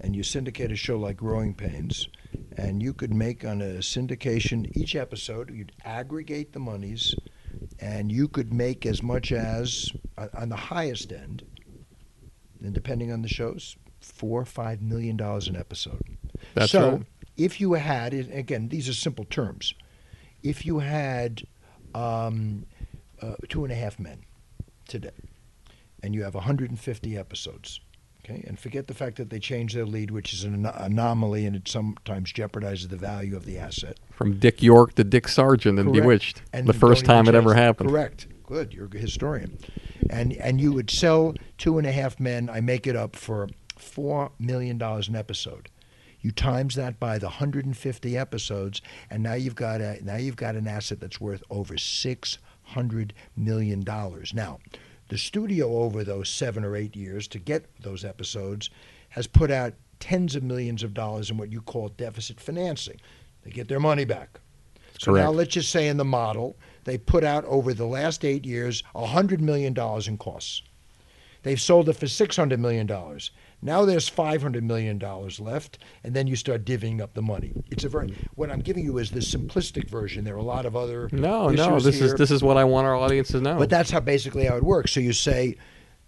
[0.00, 2.08] and you syndicate a show like Growing Pains,
[2.56, 5.54] and you could make on a syndication each episode.
[5.54, 7.14] You'd aggregate the monies,
[7.80, 9.90] and you could make as much as
[10.34, 11.44] on the highest end,
[12.62, 16.02] and depending on the shows, four or five million dollars an episode.
[16.54, 17.02] That's so right.
[17.36, 19.74] if you had, again, these are simple terms.
[20.42, 21.42] If you had
[21.94, 22.66] um,
[23.20, 24.24] uh, two and a half men
[24.88, 25.10] today,
[26.02, 27.80] and you have 150 episodes,
[28.24, 31.56] okay, and forget the fact that they changed their lead, which is an anomaly, and
[31.56, 33.98] it sometimes jeopardizes the value of the asset.
[34.10, 36.42] From Dick York to Dick Sargent and Bewitched.
[36.52, 37.90] And the first time it ever happened.
[37.90, 38.26] Correct.
[38.46, 38.74] Good.
[38.74, 39.58] You're a historian.
[40.10, 42.50] And and you would sell two and a half men.
[42.50, 45.68] I make it up for four million dollars an episode.
[46.20, 50.54] You times that by the 150 episodes, and now you've got a now you've got
[50.54, 54.32] an asset that's worth over 600 million dollars.
[54.32, 54.60] Now,
[55.12, 58.70] the studio over those seven or eight years to get those episodes
[59.10, 62.98] has put out tens of millions of dollars in what you call deficit financing.
[63.42, 64.40] They get their money back.
[64.98, 68.46] So now let's just say in the model, they put out over the last eight
[68.46, 70.62] years $100 million in costs.
[71.42, 72.88] They've sold it for $600 million.
[73.64, 74.98] Now there's $500 million
[75.38, 77.52] left, and then you start divvying up the money.
[77.70, 80.24] It's a very, what I'm giving you is the simplistic version.
[80.24, 82.88] There are a lot of other No, no, this is this is what I want
[82.88, 83.56] our audience to know.
[83.56, 84.90] But that's how basically how it works.
[84.90, 85.56] So you say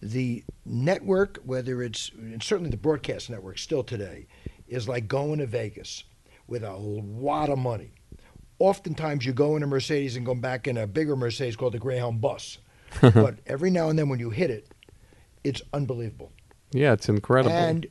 [0.02, 4.26] the network, whether it's and certainly the broadcast network still today,
[4.66, 6.04] is like going to Vegas
[6.48, 7.92] with a lot of money.
[8.58, 11.78] Oftentimes you go in a Mercedes and go back in a bigger Mercedes called the
[11.78, 12.58] Greyhound bus.
[13.00, 14.68] but every now and then when you hit it,
[15.42, 16.32] it's unbelievable.
[16.74, 17.54] Yeah, it's incredible.
[17.54, 17.86] And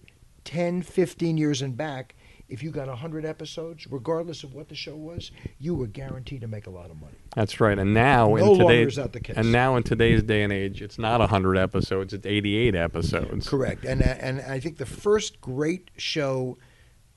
[0.45, 2.15] 10, 15 years and back,
[2.49, 6.47] if you got 100 episodes, regardless of what the show was, you were guaranteed to
[6.47, 7.15] make a lot of money.
[7.35, 7.79] That's right.
[7.79, 9.37] And now No in longer today's is that the case.
[9.37, 13.49] and now in today's day and age, it's not hundred episodes; it's eighty-eight episodes.
[13.49, 16.57] Correct, and and I think the first great show,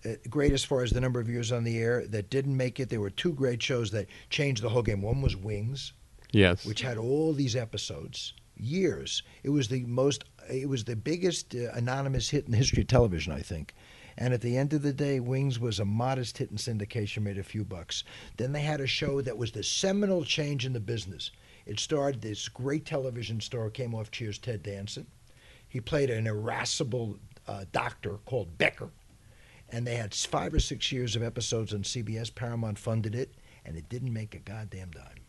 [0.07, 2.79] uh, great as far as the number of years on the air, that didn't make
[2.81, 2.89] it.
[2.89, 5.03] There were two great shows that changed the whole game.
[5.03, 5.93] One was Wings,
[6.33, 6.64] Yes.
[6.64, 9.23] which had all these episodes, years.
[9.43, 12.89] It was the most, it was the biggest uh, anonymous hit in the history of
[12.89, 13.75] television, I think.
[14.19, 17.39] And at the end of the day, Wings was a modest hit in syndication, made
[17.39, 18.03] a few bucks.
[18.39, 21.31] Then they had a show that was the seminal change in the business.
[21.67, 25.07] It starred this great television star, came off Cheers, Ted Danson.
[25.69, 28.91] He played an irascible uh, doctor called Becker.
[29.69, 32.35] And they had five or six years of episodes on CBS.
[32.35, 33.35] Paramount funded it,
[33.65, 35.26] and it didn't make a goddamn dime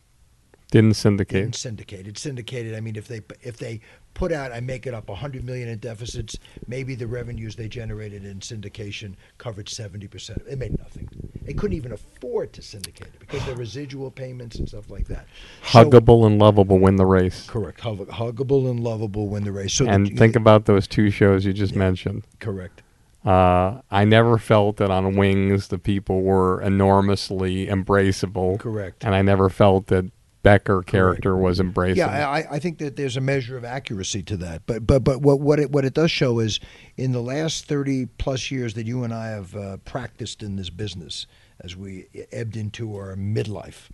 [0.69, 1.43] Didn't syndicate.
[1.43, 2.07] didn't syndicate.
[2.07, 2.75] It's syndicated.
[2.75, 3.79] I mean, if they if they
[4.13, 6.37] put out, I make it up, 100 million in deficits,
[6.67, 10.41] maybe the revenues they generated in syndication covered 70 percent.
[10.49, 11.07] It made nothing.
[11.43, 15.25] They couldn't even afford to syndicate it because the residual payments and stuff like that.
[15.67, 17.47] So- Huggable and lovable win the race.
[17.47, 17.79] correct.
[17.79, 19.73] Hug, huggable and lovable win the race.
[19.73, 22.23] So and think about those two shows you just mentioned.
[22.39, 22.83] correct.
[23.25, 28.57] Uh, I never felt that on Wings the people were enormously embraceable.
[28.59, 29.03] Correct.
[29.03, 30.05] And I never felt that
[30.47, 31.97] Becker character was embraceable.
[31.97, 34.65] Yeah, I, I think that there's a measure of accuracy to that.
[34.65, 36.59] But but but what what it what it does show is
[36.95, 40.69] in the last thirty plus years that you and I have uh, practiced in this
[40.69, 41.27] business,
[41.59, 43.89] as we ebbed into our midlife.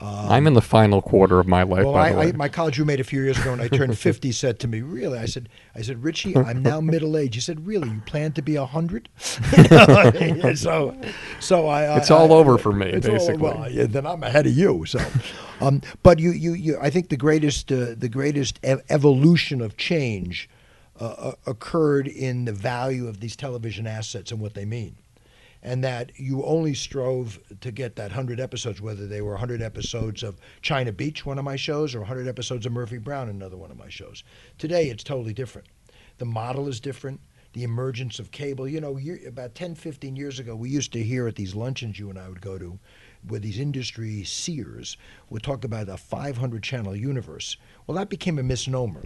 [0.00, 2.28] I'm in the final quarter of my life, Well, by I, the way.
[2.28, 4.80] I, my college roommate a few years ago when I turned 50 said to me,
[4.80, 7.88] "Really?" I said, "I said, Richie, I'm now middle aged." He said, "Really?
[7.88, 9.08] You plan to be a hundred?
[9.18, 10.96] so,
[11.40, 11.96] so I.
[11.96, 13.36] It's I- all over for me, it's all- basically.
[13.42, 14.84] well, yeah, then I'm ahead of you.
[14.86, 15.00] So,
[15.60, 16.78] um, but you, you, you.
[16.80, 20.48] I think the greatest, uh, the greatest ev- evolution of change
[21.00, 24.96] uh, uh, occurred in the value of these television assets and what they mean
[25.68, 30.22] and that you only strove to get that 100 episodes, whether they were 100 episodes
[30.22, 33.70] of China Beach, one of my shows, or 100 episodes of Murphy Brown, another one
[33.70, 34.24] of my shows.
[34.56, 35.68] Today, it's totally different.
[36.16, 37.20] The model is different.
[37.52, 38.66] The emergence of cable.
[38.66, 42.08] You know, about 10, 15 years ago, we used to hear at these luncheons you
[42.08, 42.78] and I would go to,
[43.26, 44.96] where these industry seers
[45.28, 47.58] would talk about a 500 channel universe.
[47.86, 49.02] Well, that became a misnomer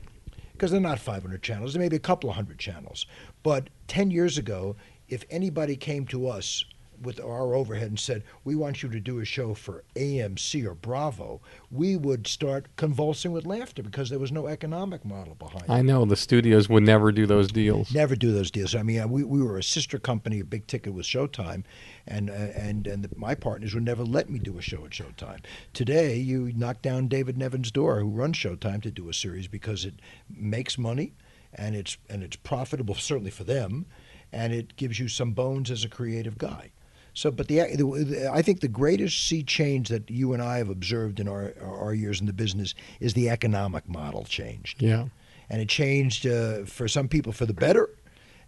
[0.53, 1.73] because they're not 500 channels.
[1.73, 3.07] There may be a couple of hundred channels.
[3.43, 4.77] But 10 years ago,
[5.13, 6.65] if anybody came to us,
[7.03, 10.75] with our overhead and said, "We want you to do a show for AMC or
[10.75, 11.41] Bravo,"
[11.71, 15.71] we would start convulsing with laughter because there was no economic model behind it.
[15.71, 17.93] I know the studios would never do those deals.
[17.93, 18.75] Never do those deals.
[18.75, 21.65] I mean, uh, we, we were a sister company, a big ticket with Showtime,
[22.07, 24.91] and uh, and and the, my partners would never let me do a show at
[24.91, 25.41] Showtime.
[25.73, 29.85] Today, you knock down David Nevins's door, who runs Showtime, to do a series because
[29.85, 29.95] it
[30.29, 31.15] makes money,
[31.53, 33.87] and it's and it's profitable certainly for them,
[34.33, 36.71] and it gives you some bones as a creative guy.
[37.15, 40.71] So, but the, the I think the greatest sea change that you and I have
[40.71, 45.09] observed in our our years in the business is the economic model changed Yeah.
[45.51, 47.91] and it changed uh, for some people for the better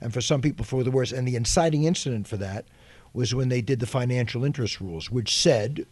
[0.00, 1.12] and for some people for the worse.
[1.12, 2.64] And the inciting incident for that
[3.12, 5.86] was when they did the financial interest rules, which said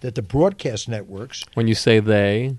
[0.00, 2.56] that the broadcast networks, When you say they,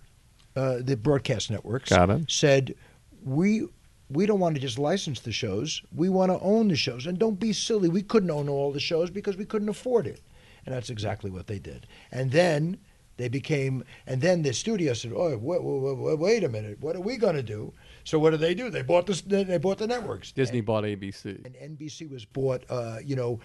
[0.55, 2.29] uh, the broadcast networks, Got it.
[2.29, 2.75] said
[3.23, 3.67] we.
[4.09, 5.81] We don't want to just license the shows.
[5.93, 7.07] We want to own the shows.
[7.07, 7.89] And don't be silly.
[7.89, 10.21] We couldn't own all the shows because we couldn't afford it.
[10.65, 11.87] And that's exactly what they did.
[12.11, 12.77] And then
[13.17, 16.81] they became, and then the studio said, "Oh, wait, wait, wait, a minute.
[16.81, 17.71] What are we going to do?"
[18.03, 18.69] So what did they do?
[18.69, 20.33] They bought the they bought the networks.
[20.33, 21.45] Disney bought ABC.
[21.45, 23.39] And NBC was bought, uh, you know,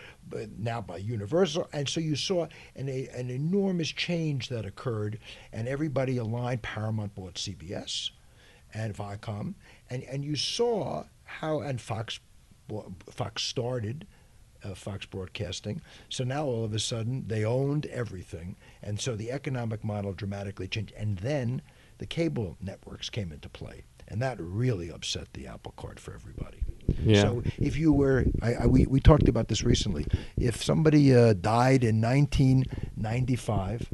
[0.59, 5.21] now by Universal, and so you saw an a, an enormous change that occurred,
[5.53, 6.63] and everybody aligned.
[6.63, 8.11] Paramount bought CBS,
[8.75, 9.55] and Viacom,
[9.91, 12.21] and and you saw how and Fox,
[13.11, 14.07] Fox started.
[14.63, 15.81] Uh, Fox Broadcasting.
[16.11, 20.69] So now all of a sudden they owned everything, and so the economic model dramatically
[20.69, 20.93] changed.
[20.99, 21.63] And then
[21.97, 26.59] the cable networks came into play, and that really upset the apple cart for everybody.
[27.03, 27.23] Yeah.
[27.23, 30.07] So if you were, I, I, we, we talked about this recently.
[30.37, 33.89] If somebody uh, died in 1995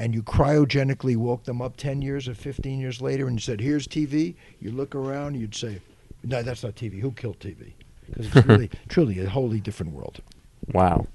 [0.00, 3.60] and you cryogenically woke them up 10 years or 15 years later and you said,
[3.60, 5.78] here's TV, you look around, you'd say,
[6.24, 7.00] no, that's not TV.
[7.00, 7.74] Who killed TV?
[8.06, 10.22] Because it's really, truly a wholly different world.
[10.72, 11.06] Wow.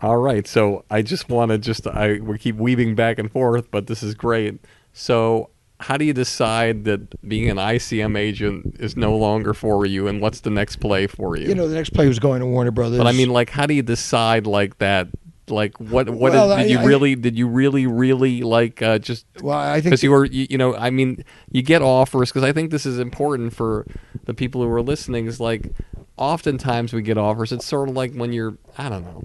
[0.00, 0.46] All right.
[0.46, 4.04] So I just want to just I we keep weaving back and forth, but this
[4.04, 4.60] is great.
[4.92, 10.06] So how do you decide that being an ICM agent is no longer for you,
[10.06, 11.48] and what's the next play for you?
[11.48, 12.98] You know, the next play was going to Warner Brothers.
[12.98, 15.08] but I mean, like, how do you decide like that?
[15.48, 16.08] Like, what?
[16.08, 17.14] What Well, did, did I- you I- really?
[17.16, 19.26] Did you really, really like uh, just?
[19.42, 22.44] Well, I think because you were, you, you know, I mean, you get offers because
[22.44, 23.86] I think this is important for
[24.26, 25.26] the people who are listening.
[25.26, 25.72] Is like,
[26.16, 27.52] oftentimes we get offers.
[27.52, 29.24] It's sort of like when you're, I don't know,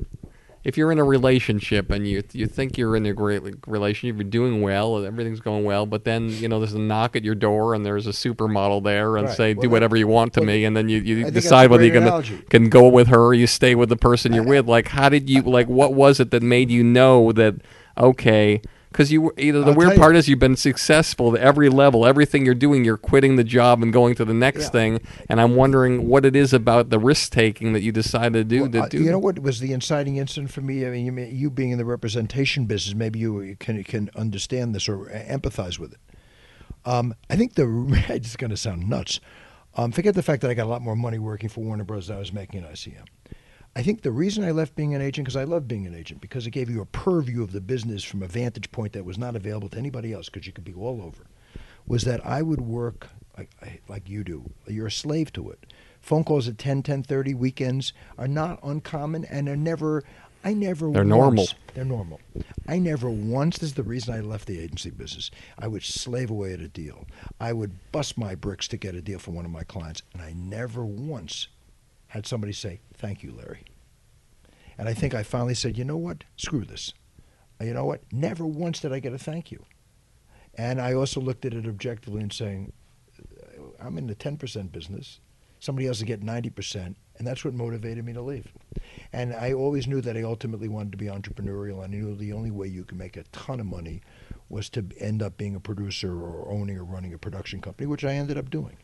[0.66, 4.30] if you're in a relationship and you you think you're in a great relationship, you're
[4.30, 7.74] doing well, everything's going well, but then you know there's a knock at your door
[7.76, 9.38] and there's a supermodel there and Right.
[9.38, 11.86] say, Well, do whatever you want to well, me, and then you, you decide whether
[11.86, 12.40] you can analogy.
[12.50, 14.68] can go with her or you stay with the person you're with.
[14.68, 15.68] Like, how did you like?
[15.68, 17.56] What was it that made you know that?
[17.98, 18.62] Okay,
[18.96, 20.00] because you were either the I'll weird tell you.
[20.02, 23.84] part is you've been successful at every level, everything you're doing, you're quitting the job
[23.84, 24.70] and going to the next Yeah.
[24.70, 25.00] thing.
[25.28, 28.62] And I'm wondering what it is about the risk taking that you decided to do.
[28.62, 30.86] Well, to do you know what was the inciting incident for me?
[30.86, 34.74] I mean, you, may- you being in the representation business, maybe you can can understand
[34.74, 36.00] this or empathize with it.
[36.86, 37.66] Um, I think the
[38.10, 39.20] it's going to sound nuts.
[39.76, 42.08] Um, forget the fact that I got a lot more money working for Warner Bros.
[42.08, 43.04] than I was making at ICM.
[43.78, 46.22] I think the reason I left being an agent because I love being an agent
[46.22, 49.18] because it gave you a purview of the business from a vantage point that was
[49.18, 51.24] not available to anybody else because you could be all over.
[51.86, 53.50] Was that I would work like,
[53.90, 54.50] like you do.
[54.66, 55.74] You're a slave to it.
[56.00, 60.04] Phone calls at 10, 10:30 weekends are not uncommon and are never.
[60.44, 60.92] I never.
[60.92, 61.48] They're once- normal.
[61.74, 62.22] They're normal.
[62.68, 63.58] I never once.
[63.58, 65.32] This is the reason I left the agency business.
[65.60, 67.06] I would slave away at a deal.
[67.42, 70.22] I would bust my bricks to get a deal for one of my clients, and
[70.22, 71.48] I never once
[72.16, 73.64] had somebody say, "Thank you, Larry."
[74.78, 76.24] And I think I finally said, "You know what?
[76.36, 76.94] Screw this."
[77.62, 78.02] You know what?
[78.12, 79.64] Never once did I get a thank you.
[80.56, 82.74] And I also looked at it objectively and saying,
[83.80, 85.20] I'm in the 10% business.
[85.60, 86.96] Somebody else is get 90%.
[87.18, 88.52] And that's what motivated me to leave.
[89.14, 91.84] And I always knew that I ultimately wanted to be entrepreneurial.
[91.84, 94.02] And I knew the only way you could make a ton of money
[94.50, 98.04] was to end up being a producer or owning or running a production company, which
[98.04, 98.78] I ended up doing.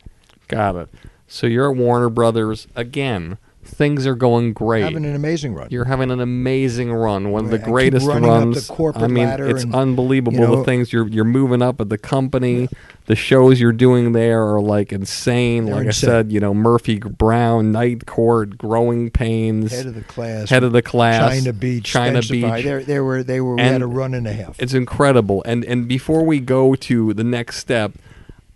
[0.48, 0.88] Got it.
[1.26, 3.38] So you're at Warner Brothers again.
[3.64, 4.82] Things are going great.
[4.82, 5.68] Having an amazing run.
[5.70, 8.66] You're having an amazing run, one of the I keep greatest running up the runs.
[8.66, 11.80] corporate I mean, ladder it's and, unbelievable you know- the things you're you're moving up
[11.80, 12.68] at the company.
[13.06, 15.66] The shows you're doing there are like insane.
[15.66, 16.08] They're like insane.
[16.10, 20.50] I said, you know, Murphy Brown, Night Court, Growing Pains, Head of the class.
[20.50, 21.84] Head of the class, China Beach.
[21.84, 22.56] China Expensify.
[22.56, 22.64] Beach.
[22.64, 24.60] They, they were, they were, we had a run and a half.
[24.60, 25.42] It's incredible.
[25.46, 27.92] And and before we go to the next step,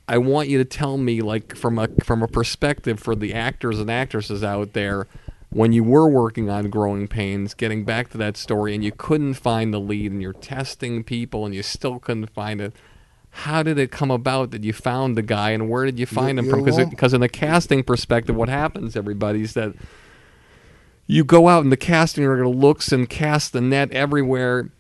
[0.08, 3.80] I want you to tell me like from a from a perspective for the actors
[3.80, 5.08] and actresses out there
[5.50, 9.34] when you were working on Growing Pains, getting back to that story and you couldn't
[9.34, 12.74] find the lead and you're testing people and you still couldn't find it.
[13.30, 16.38] How did it come about that you found the guy and where did you find
[16.38, 16.64] him you from?
[16.64, 19.74] Because because in the casting perspective, what happens, everybody, is that
[21.06, 24.70] you go out and the casting director looks and casts the net everywhere.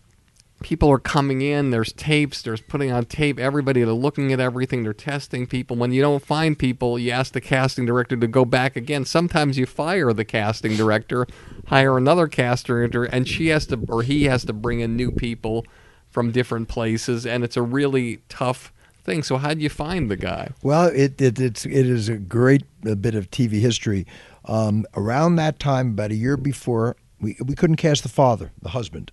[0.62, 1.70] People are coming in.
[1.70, 2.42] There's tapes.
[2.42, 3.38] There's putting on tape.
[3.38, 4.82] Everybody they're looking at everything.
[4.82, 5.76] They're testing people.
[5.76, 9.04] When you don't find people, you ask the casting director to go back again.
[9.04, 11.26] Sometimes you fire the casting director,
[11.66, 15.10] hire another casting director, and she has to or he has to bring in new
[15.10, 15.64] people
[16.08, 18.72] from different places, and it's a really tough
[19.04, 19.22] thing.
[19.22, 20.50] So how do you find the guy?
[20.62, 24.06] Well, it, it it's it is a great bit of TV history.
[24.46, 28.70] Um, around that time, about a year before, we we couldn't cast the father, the
[28.70, 29.12] husband,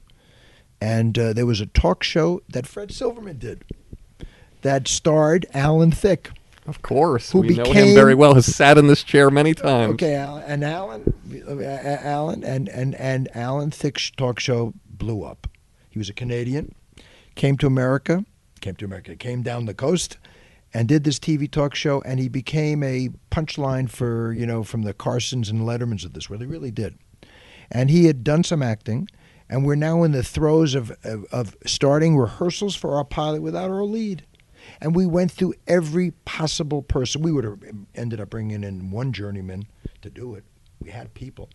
[0.84, 3.64] and uh, there was a talk show that Fred Silverman did
[4.64, 6.32] that starred Alan Thicke.
[6.68, 8.34] Of course, Who we know him became- very well.
[8.36, 9.94] Has sat in this chair many times.
[9.94, 11.14] Okay, and Alan,
[11.48, 15.48] uh, Alan, and and and Alan Thicke's talk show blew up.
[15.90, 16.74] He was a Canadian,
[17.36, 18.26] came to America,
[18.60, 20.18] came to America, came down the coast,
[20.74, 24.82] and did this TV talk show, and he became a punchline for you know from
[24.84, 26.42] the Carsons and Lettermans of this world.
[26.42, 26.98] He really did,
[27.72, 29.08] and he had done some acting.
[29.54, 33.70] And we're now in the throes of, of, of starting rehearsals for our pilot without
[33.70, 34.26] our lead
[34.82, 37.22] and we went through every possible person.
[37.22, 37.60] We would have
[37.96, 39.68] ended up bringing in one journeyman
[40.02, 40.44] to do it.
[40.82, 41.50] We had people,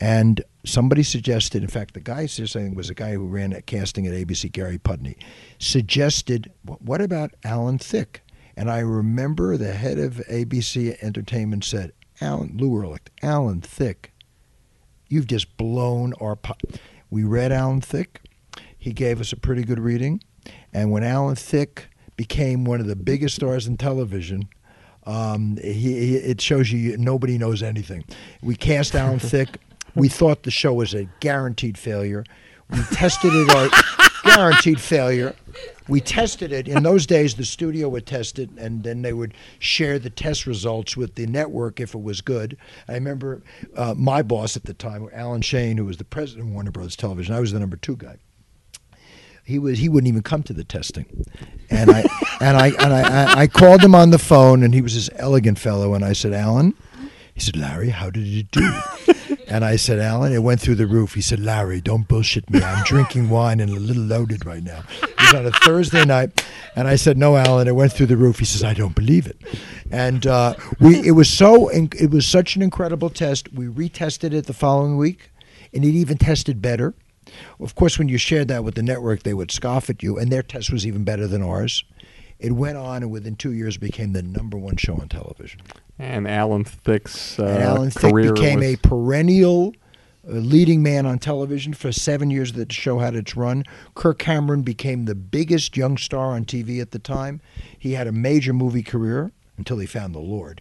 [0.00, 1.62] and somebody suggested.
[1.62, 4.12] In fact, the guy suggested, I think was a guy who ran a casting at
[4.12, 5.16] ABC, Gary Pudney,
[5.58, 8.20] suggested, "What about Alan Thicke?"
[8.56, 14.12] And I remember the head of ABC Entertainment said, "Alan Lew Erlicht, Alan Thicke,
[15.08, 16.54] you've just blown our." Po-.
[17.12, 18.22] We read Alan Thicke.
[18.78, 20.22] He gave us a pretty good reading,
[20.72, 24.48] and when Alan Thicke became one of the biggest stars in television.
[25.04, 28.04] Um, he, he, it shows you nobody knows anything.
[28.42, 29.58] We cast Alan Thicke.
[29.94, 32.24] We thought the show was a guaranteed failure.
[32.70, 33.72] We tested it out.
[34.34, 35.34] guaranteed failure.
[35.88, 36.68] We tested it.
[36.68, 40.46] In those days, the studio would test it, and then they would share the test
[40.46, 42.56] results with the network if it was good.
[42.88, 43.42] I remember
[43.76, 46.96] uh, my boss at the time, Alan Shayne, who was the president of Warner Brothers
[46.96, 47.34] Television.
[47.34, 48.18] I was the number two guy
[49.44, 51.26] he was he wouldn't even come to the testing,
[51.70, 52.04] and I
[52.40, 55.10] and I and I, I, I called him on the phone, and he was this
[55.16, 56.74] elegant fellow, and I said, Alan,
[57.34, 58.72] he said, Larry, how did it do?
[59.52, 61.12] And I said, Alan, it went through the roof.
[61.12, 62.62] He said, Larry, don't bullshit me.
[62.62, 64.82] I'm drinking wine and a little loaded right now.
[65.02, 66.42] It was on a Thursday night,
[66.74, 68.38] and I said, No, Alan, it went through the roof.
[68.38, 69.36] He says, I don't believe it,
[69.90, 73.52] and uh, we it was so it was such an incredible test.
[73.52, 75.30] We retested it the following week,
[75.74, 76.94] and it even tested better.
[77.60, 80.32] Of course, when you shared that with the network, they would scoff at you, and
[80.32, 81.84] their test was even better than ours.
[82.42, 85.60] It went on, and within two years, became the number one show on television.
[85.96, 89.74] And Alan Thicke's uh, and Alan Thicke career became was, a perennial
[90.28, 93.62] uh, leading man on television for seven years that the show had its run.
[93.94, 97.40] Kirk Cameron became the biggest young star on TV at the time.
[97.78, 100.60] He had a major movie career until he found the Lord,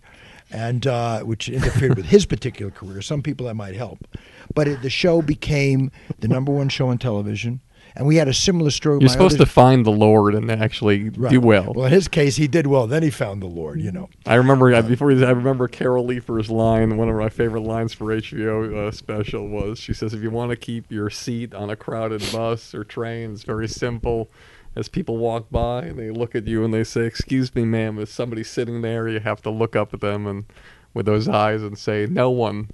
[0.52, 3.02] and uh, which interfered with his particular career.
[3.02, 4.08] Some people that might help,
[4.54, 7.60] but it, the show became the number one show on television.
[7.96, 9.00] And we had a similar story.
[9.02, 11.30] You're supposed to find the Lord and actually Right.
[11.30, 11.74] do well.
[11.76, 12.88] Well, in his case, he did well.
[12.88, 13.82] Then he found the Lord.
[13.82, 14.10] You know.
[14.26, 16.96] I remember uh, before I remember Carol Leifer's line.
[16.98, 20.52] One of my favorite lines for HBO uh, special was she says, "If you want
[20.52, 24.30] to keep your seat on a crowded bus or train, it's very simple.
[24.74, 28.00] As people walk by, and they look at you and they say, "Excuse me, ma'am."
[28.00, 30.46] If somebody's sitting there, you have to look up at them and
[30.94, 32.70] with those eyes and say, "No one."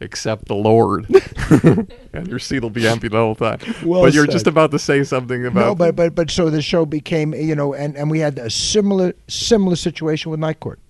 [0.00, 1.06] Except the Lord,
[2.12, 3.58] and your seat will be empty the whole time.
[3.84, 4.32] Well but you're said.
[4.32, 7.54] just about to say something about No, but but but so the show became you
[7.54, 10.80] know, and and we had a similar similar situation with Night Court,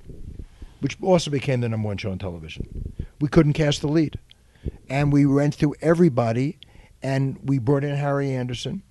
[0.80, 2.92] which also became the number one show on television.
[3.20, 4.18] We couldn't cast the lead,
[4.88, 6.58] and we went through everybody,
[7.02, 8.82] and we brought in Harry Anderson,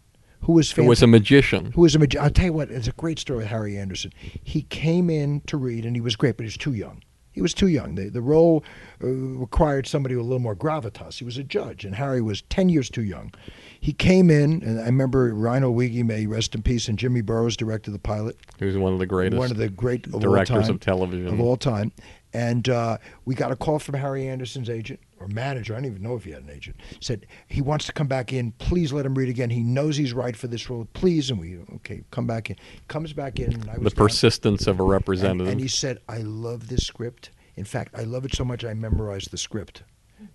[0.41, 1.71] who was who was a magician.
[1.73, 4.13] who was a magi- I'll tell you what, it's a great story with Harry Anderson.
[4.43, 7.01] He came in to read, and he was great, but he was too young.
[7.31, 7.95] He was too young.
[7.95, 8.63] The, the role
[9.03, 11.19] uh, required somebody with a little more gravitas.
[11.19, 13.33] He was a judge, and Harry was 10 years too young.
[13.79, 17.21] He came in, and I remember Reinhold Weege, may he rest in peace, and Jimmy
[17.21, 18.37] Burrows directed the pilot.
[18.59, 21.27] He was one of the greatest one of the great of directors time, of television.
[21.27, 21.91] of all time.
[22.33, 25.73] And uh, we got a call from Harry Anderson's agent or manager.
[25.73, 26.77] I don't even know if he had an agent.
[26.99, 28.51] Said he wants to come back in.
[28.53, 29.49] Please let him read again.
[29.49, 30.87] He knows he's right for this role.
[30.93, 32.55] Please, and we okay, come back in.
[32.87, 33.53] Comes back in.
[33.53, 35.47] And I the was down- persistence of a representative.
[35.51, 37.29] and he said, "I love this script.
[37.55, 39.83] In fact, I love it so much I memorized the script."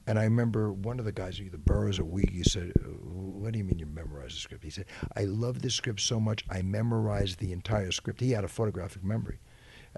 [0.09, 3.59] And I remember one of the guys, either Burrows or Weege, said, "Uh, "What do
[3.59, 6.63] you mean you memorized the script?" He said, "I love this script so much I
[6.63, 9.39] memorized the entire script." He had a photographic memory,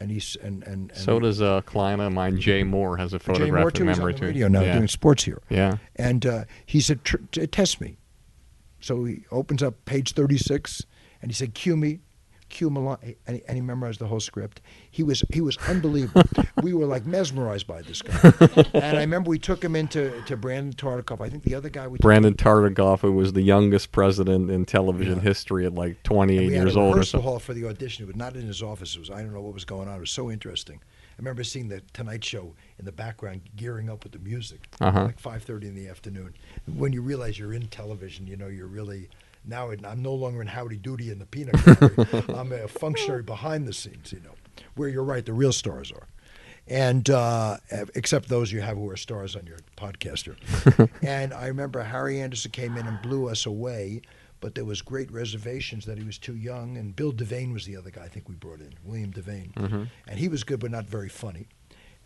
[0.01, 3.19] and he's and and, and so does a client of mine, Jay Mohr, has a
[3.19, 3.85] Jay photographic Mohr too.
[3.87, 4.27] He's memory on the too.
[4.27, 4.75] radio now yeah.
[4.75, 5.43] doing sports here.
[5.49, 5.77] yeah.
[5.97, 7.17] And uh, he said, Tr-
[7.51, 7.99] test me.
[8.81, 10.85] So he opens up page 36
[11.21, 12.01] and he said, cue me.
[12.49, 14.61] Q Malone, and, he- and he memorized the whole script.
[14.91, 16.23] He was he was unbelievable.
[16.63, 18.19] we were like mesmerized by this guy.
[18.75, 21.21] and I remember we took him into to Brandon Tartikoff.
[21.21, 25.17] I think the other guy we Brandon Tartikoff, who was the youngest president in television
[25.17, 25.23] Yeah.
[25.23, 27.29] history at like 28 we years old or something.
[27.29, 28.05] hall for the audition.
[28.05, 28.97] It was not in his office.
[28.97, 29.97] It was I don't know what was going on.
[29.97, 30.81] It was so interesting.
[30.83, 35.05] I remember seeing the Tonight Show in the background, gearing up with the music, Uh-huh.
[35.07, 36.35] like five thirty in the afternoon.
[36.67, 39.09] When you realize you're in television, you know you're really
[39.49, 39.71] now.
[39.71, 42.25] I'm no longer in Howdy Doody and the Peanut Gallery.
[42.39, 44.13] I'm a functionary behind the scenes.
[44.13, 44.35] You know,
[44.75, 46.07] where you're right, the real stars are.
[46.67, 47.57] And uh,
[47.95, 50.37] except those you have who are stars on your podcaster.
[51.03, 54.03] and I remember Harry Anderson came in and blew us away
[54.41, 56.77] but there was great reservations that he was too young.
[56.77, 59.53] And Bill Devane was the other guy I think we brought in, William Devane,
[60.07, 61.49] and he was good but not very funny.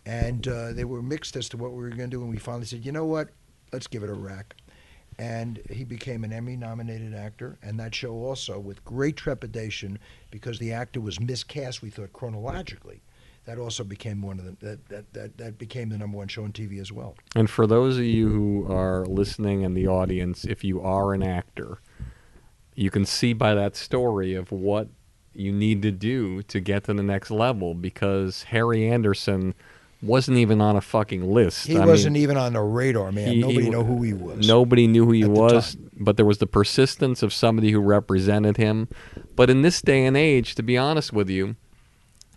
[0.05, 2.21] And uh, they were mixed as to what we were going to do.
[2.21, 3.29] And we finally said, you know what,
[3.71, 4.55] let's give it a rack.
[5.17, 9.99] And he became an Emmy-nominated actor, and that show also with great trepidation
[10.31, 11.81] because the actor was miscast.
[11.81, 13.01] We thought chronologically.
[13.45, 16.45] That also became one of the that, that, that, that became the number one show
[16.45, 17.15] on TV as well.
[17.35, 21.21] And for those of you who are listening in the audience, if you are an
[21.21, 21.79] actor,
[22.73, 24.87] you can see by that story of what
[25.33, 29.55] you need to do to get to the next level because Harry Anderson
[30.03, 31.67] wasn't even on a fucking list.
[31.67, 33.27] He I wasn't mean, even on the radar, man.
[33.33, 34.47] he- Nobody he- knew who he was.
[34.47, 38.87] Nobody knew who he was, but there was the persistence of somebody who represented him.
[39.35, 41.55] But in this day and age, to be honest with you,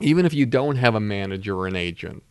[0.00, 2.22] even if you don't have a manager or an agent,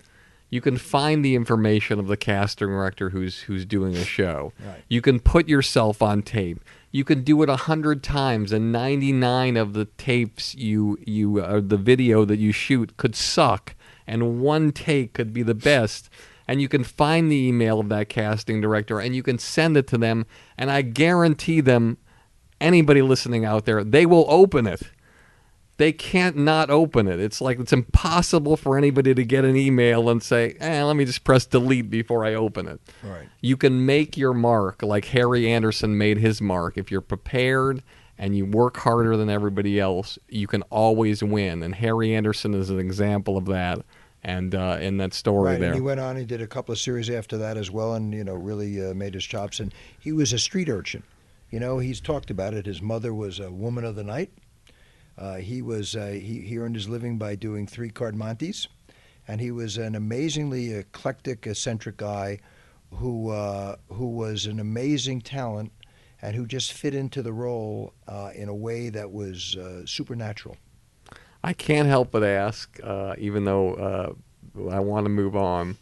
[0.49, 4.53] you can find the information of the casting director who's who's doing a show.
[4.65, 4.83] Right.
[4.87, 6.59] You can put yourself on tape.
[6.91, 11.39] You can do it a hundred times, and ninety nine of the tapes you you
[11.39, 13.74] uh, the video that you shoot could suck,
[14.07, 16.09] and one take could be the best.
[16.47, 19.87] And you can find the email of that casting director, and you can send it
[19.87, 20.27] to them.
[20.57, 21.97] And I guarantee them,
[22.61, 24.83] anybody listening out there, they will open it
[25.77, 27.19] they can't not open it.
[27.19, 31.05] It's like it's impossible for anybody to get an email and say, eh, let me
[31.05, 32.79] just press delete before I open it.
[33.03, 33.27] Right.
[33.41, 36.77] You can make your mark like Harry Anderson made his mark.
[36.77, 37.83] If you're prepared
[38.17, 41.61] and you work harder than everybody else, you can always win.
[41.61, 43.79] And Harry Anderson is an example of that.
[44.25, 45.69] And uh, in that story Right, there.
[45.69, 46.17] and he went on.
[46.17, 48.95] He did a couple of series after that as well, and you know, really uh,
[48.95, 49.59] made his chops.
[49.59, 51.03] And he was a street urchin.
[51.51, 52.65] You know, he's talked about it.
[52.65, 54.31] His mother was a woman of the night.
[55.15, 58.67] Uh, he was uh, he, he earned his living by doing three card montes,
[59.27, 62.39] and he was an amazingly eclectic, eccentric guy,
[62.95, 65.71] who uh, who was an amazing talent,
[66.23, 70.57] and who just fit into the role uh, in a way that was uh, supernatural.
[71.45, 75.77] I can't help but ask, uh, even though uh, I want to move on,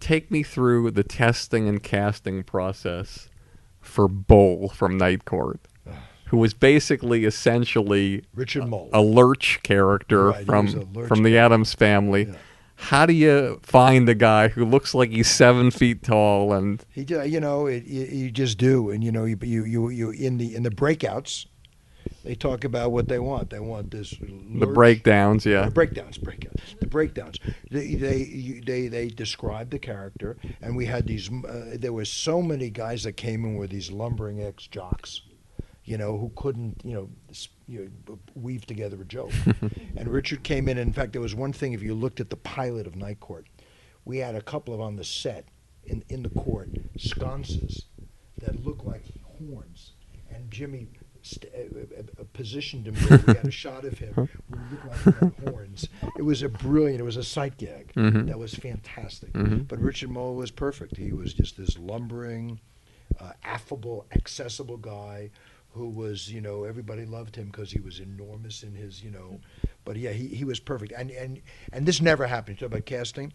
[0.00, 3.28] take me through the testing and casting process
[3.80, 5.60] for Bull from Night Court,
[6.26, 8.90] who was basically essentially Richard Moll.
[8.92, 12.24] a lurch character Right, from lurch from the Addams family.
[12.24, 12.34] Yeah.
[12.78, 17.06] How do you find a guy who looks like he's seven feet tall and He,
[17.08, 20.36] you know, it, you, you just do, and you know, you, you, you, you in
[20.38, 21.46] the in the breakouts,
[22.26, 23.50] they talk about what they want.
[23.50, 25.46] They want this the breakdowns?
[25.46, 27.38] Yeah, the breakdowns, breakdowns, the breakdowns.
[27.70, 31.30] They they they they described the character, and we had these.
[31.30, 35.22] Uh, there were so many guys that came in with these lumbering ex jocks,
[35.84, 37.08] you know, who couldn't, you know,
[37.68, 39.32] you know, weave together a joke.
[39.96, 40.78] and Richard came in.
[40.78, 41.74] And in fact, there was one thing.
[41.74, 43.46] If you looked at the pilot of Night Court,
[44.04, 45.46] we had a couple of on the set
[45.84, 47.84] in in the court sconces
[48.38, 49.04] that looked like
[49.38, 49.92] horns,
[50.28, 50.88] and Jimmy.
[51.26, 55.34] St- uh, uh, positioned him we had a shot of him where he looked like
[55.44, 55.88] he horns.
[56.16, 57.00] It was a brilliant.
[57.00, 58.28] It was a sight gag Mhm.
[58.28, 59.32] that was fantastic.
[59.32, 59.66] Mhm.
[59.66, 60.96] But Richard Moll was perfect.
[60.96, 62.60] He was just this lumbering,
[63.18, 65.30] uh, affable, accessible guy
[65.70, 69.40] who was, you know, everybody loved him because he was enormous in his, you know.
[69.84, 70.92] But yeah, he, he was perfect.
[70.96, 72.56] And and and this never happened.
[72.60, 73.32] You talk about casting.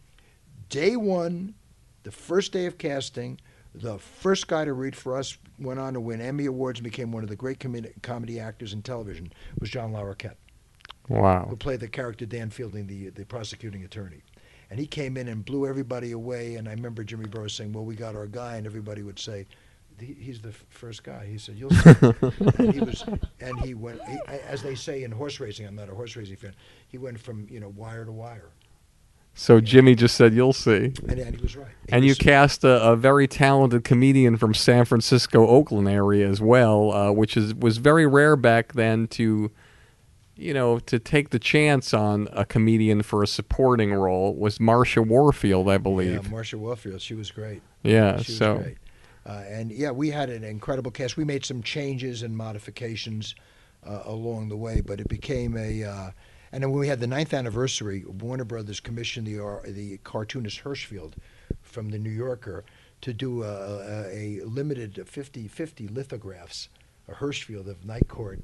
[0.69, 1.55] Day one,
[2.03, 3.39] the first day of casting,
[3.73, 7.11] the first guy to read for us went on to win Emmy awards and became
[7.11, 9.31] one of the great comedi- comedy actors in television.
[9.59, 10.35] Was John Larroquette
[11.11, 11.45] wow.
[11.49, 14.23] who played the character Dan Fielding, the the prosecuting attorney.
[14.69, 16.55] And he came in and blew everybody away.
[16.55, 19.45] And I remember Jimmy Burrows saying, "Well, we got our guy," and everybody would say,
[19.99, 21.89] "He's the f- first guy." He said, "You'll see."
[22.57, 23.03] and he was,
[23.41, 25.67] and he went, he, as they say in horse racing.
[25.67, 26.55] I'm not a horse racing fan.
[26.87, 28.51] He went from you know wire to wire,
[29.33, 31.67] So Jimmy just said, "You'll see." and, and he was right.
[31.87, 36.27] He And you was- cast a, a very talented comedian from San Francisco, Oakland area
[36.29, 39.49] as well, uh, which is was very rare back then to,
[40.35, 44.35] you know, to take the chance on a comedian for a supporting role.
[44.35, 46.11] Was Marsha Warfield, I believe.
[46.25, 46.29] Yeah.
[46.29, 47.01] Marsha Warfield.
[47.01, 47.61] She was great.
[47.83, 48.77] Yeah, she was so great.
[49.25, 51.15] Uh, and yeah, we had an incredible cast.
[51.15, 53.33] We made some changes and modifications
[53.87, 54.81] uh, along the way.
[54.81, 56.11] But it became a.
[56.51, 60.63] And then when we had the ninth anniversary, Warner Brothers commissioned the uh, the cartoonist
[60.63, 61.13] Hirschfeld
[61.61, 62.65] from the New Yorker
[63.01, 66.69] to do a, a, a limited 50-50 lithographs,
[67.07, 68.39] a Hirschfeld of Night Court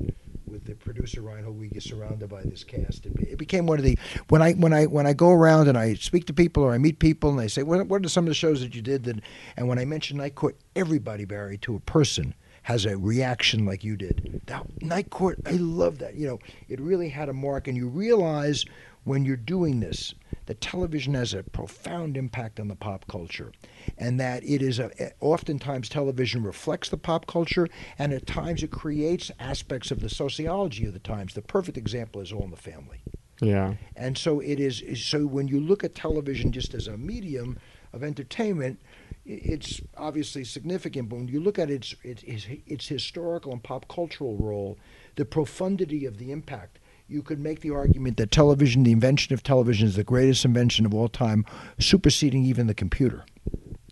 [0.48, 3.06] with the producer Reinhold Weege surrounded by this cast.
[3.06, 3.98] It became one of the
[4.30, 6.78] when I when I when I go around and I speak to people or I
[6.78, 9.04] meet people and they say what, what are some of the shows that you did
[9.04, 9.20] that
[9.58, 12.34] and when I mention Night Court, everybody Barry to a person
[12.68, 14.42] has a reaction like you did.
[14.48, 16.16] That Night Court, I love that.
[16.16, 18.66] You know, it really had a mark, and you realize
[19.06, 20.14] when you're doing this
[20.48, 23.54] that television has a profound impact on the pop culture,
[23.98, 24.92] and that it is a
[25.22, 30.86] oftentimes television reflects the pop culture, and at times it creates aspects of the sociology
[30.86, 31.36] of the times.
[31.36, 33.02] The perfect example is All in the Family.
[33.40, 33.76] Yeah.
[33.96, 34.84] And so it is.
[35.08, 37.60] So when you look at television just as a medium
[37.94, 38.82] of entertainment,
[39.28, 41.10] it's obviously significant.
[41.10, 42.24] But when you look at its its,
[42.66, 44.78] its, historical and pop cultural role,
[45.16, 49.44] the profundity of the impact, you could make the argument that television, the invention of
[49.44, 51.46] television, is the greatest invention of all time,
[51.78, 53.26] superseding even the computer.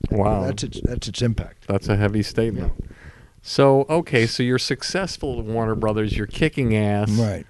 [0.09, 0.43] Wow.
[0.43, 1.67] That's its that's its impact.
[1.67, 2.73] That's a heavy statement.
[3.41, 6.15] So okay, so you're successful at Warner Brothers.
[6.15, 7.45] You're kicking ass, Right.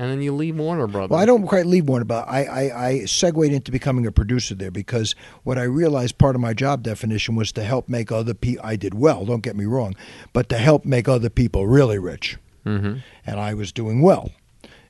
[0.00, 1.10] And then you leave Warner Brothers.
[1.10, 4.54] Well, I don't quite leave Warner, but I, I, I segued into becoming a producer
[4.54, 8.32] there because what I realized part of my job definition was to help make other
[8.32, 8.64] people.
[8.64, 9.94] I did well, don't get me wrong,
[10.32, 13.00] but to help make other people really rich, Mm-hmm.
[13.26, 14.30] and I was doing well.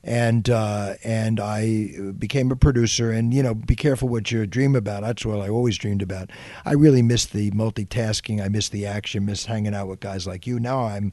[0.04, 4.76] And uh, and I became a producer, and you know, be careful what you dream
[4.76, 5.02] about.
[5.02, 6.30] That's what I always dreamed about.
[6.64, 8.40] I really missed the multitasking.
[8.40, 9.26] I missed the action.
[9.26, 10.60] Missed hanging out with guys like you.
[10.60, 11.12] Now I'm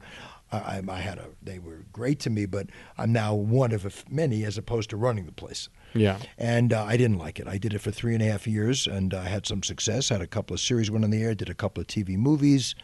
[0.50, 1.26] I, I had a.
[1.42, 5.26] They were great to me, but I'm now one of many as opposed to running
[5.26, 5.68] the place.
[5.94, 6.18] Yeah.
[6.38, 7.46] And uh, I didn't like it.
[7.48, 10.08] I did it for three and a half years, and I had some success.
[10.08, 11.34] Had a couple of series went on the air.
[11.34, 12.74] Did a couple of TV movies,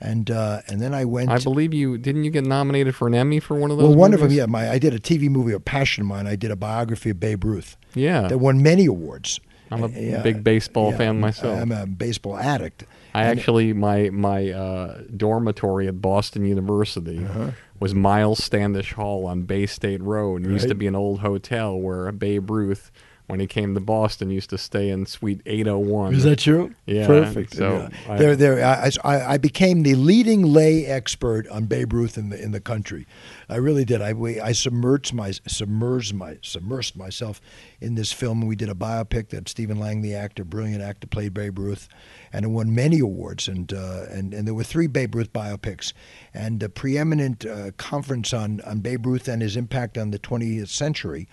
[0.00, 1.30] and uh, and then I went.
[1.30, 3.88] I believe you didn't you get nominated for an Emmy for one of those?
[3.88, 4.46] well, one of them, yeah.
[4.46, 6.26] My I did a TV movie, a passion of mine.
[6.26, 8.28] I did a biography of Babe Ruth Yeah.
[8.28, 9.38] that won many awards.
[9.72, 11.60] I'm a Yeah, big baseball yeah, fan myself.
[11.60, 12.84] I'm a baseball addict.
[13.14, 17.50] I And- actually my my uh, dormitory at Boston University Uh-huh.
[17.80, 20.46] was Myles Standish Hall on Bay State Road.
[20.46, 22.90] It used to be an old hotel where Babe Ruth,
[23.26, 26.14] when he came to Boston, used to stay in Suite 801.
[26.14, 26.74] Is that true?
[26.86, 27.54] Yeah, perfect.
[27.54, 28.12] so yeah.
[28.12, 28.64] I- there, there.
[28.64, 32.60] I, I, I became the leading lay expert on Babe Ruth in the in the
[32.60, 33.06] country.
[33.48, 34.02] I really did.
[34.02, 37.40] I we, I submerged my submerged my submersed myself
[37.80, 38.40] in this film.
[38.40, 41.88] and We did a biopic that Stephen Lang, the actor, brilliant actor, played Babe Ruth,
[42.32, 43.48] and it won many awards.
[43.48, 45.92] And uh, and and there were three Babe Ruth biopics,
[46.34, 50.68] and a preeminent uh, conference on on Babe Ruth and his impact on the 20th
[50.68, 51.28] century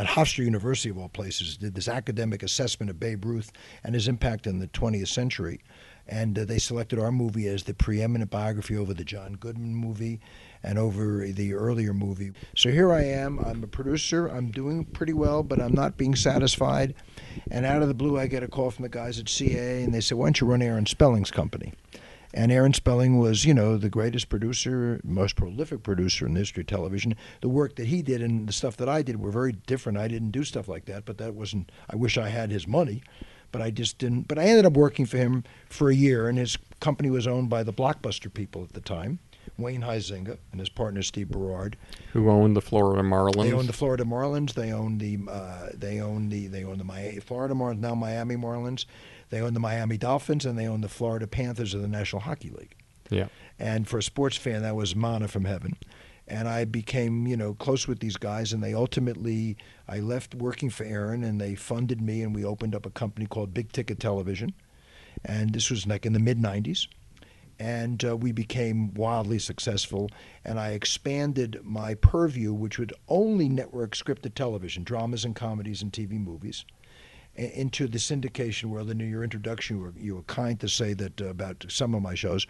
[0.00, 3.52] at Hofstra University of all places did this academic assessment of Babe Ruth
[3.84, 5.60] and his impact in the 20th century,
[6.08, 10.18] and uh, they selected our movie as the preeminent biography over the John Goodman movie
[10.62, 12.32] and over the earlier movie.
[12.56, 13.40] So here I am.
[13.40, 14.26] I'm a producer.
[14.26, 16.94] I'm doing pretty well, but I'm not being satisfied.
[17.50, 19.92] And out of the blue, I get a call from the guys at CA, and
[19.92, 21.74] they say, "Why don't you run Aaron Spelling's company?"
[22.32, 26.60] And Aaron Spelling was, you know, the greatest producer, most prolific producer in the history
[26.62, 27.16] of television.
[27.40, 29.98] The work that he did and the stuff that I did were very different.
[29.98, 31.72] I didn't do stuff like that, but that wasn't.
[31.88, 33.02] I wish I had his money,
[33.50, 34.28] but I just didn't.
[34.28, 37.50] But I ended up working for him for a year, and his company was owned
[37.50, 39.18] by the Blockbuster people at the time,
[39.58, 41.76] Wayne Huizinga and his partner Steve Berrard.
[42.12, 43.42] who owned the Florida Marlins.
[43.42, 44.54] They own the Florida Marlins.
[44.54, 48.36] They own the uh, they own the they own the Miami, Florida Marlins now Miami
[48.36, 48.86] Marlins.
[49.30, 52.50] They own the Miami Dolphins and they own the Florida Panthers of the National Hockey
[52.50, 52.76] League.
[53.08, 53.28] Yeah.
[53.58, 55.76] And for a sports fan, that was mana from heaven.
[56.28, 58.52] And I became, you know, close with these guys.
[58.52, 59.56] And they ultimately,
[59.88, 63.26] I left working for Aaron, and they funded me, and we opened up a company
[63.26, 64.54] called Big Ticket Television.
[65.24, 66.86] And this was like in the mid '90s
[67.60, 70.10] and uh, we became wildly successful.
[70.44, 75.92] And I expanded my purview, which would only network scripted television, dramas and comedies and
[75.92, 76.64] TV movies,
[77.40, 78.90] into the syndication world.
[78.90, 82.02] In your introduction, you were, you were kind to say that uh, about some of
[82.02, 82.46] my shows,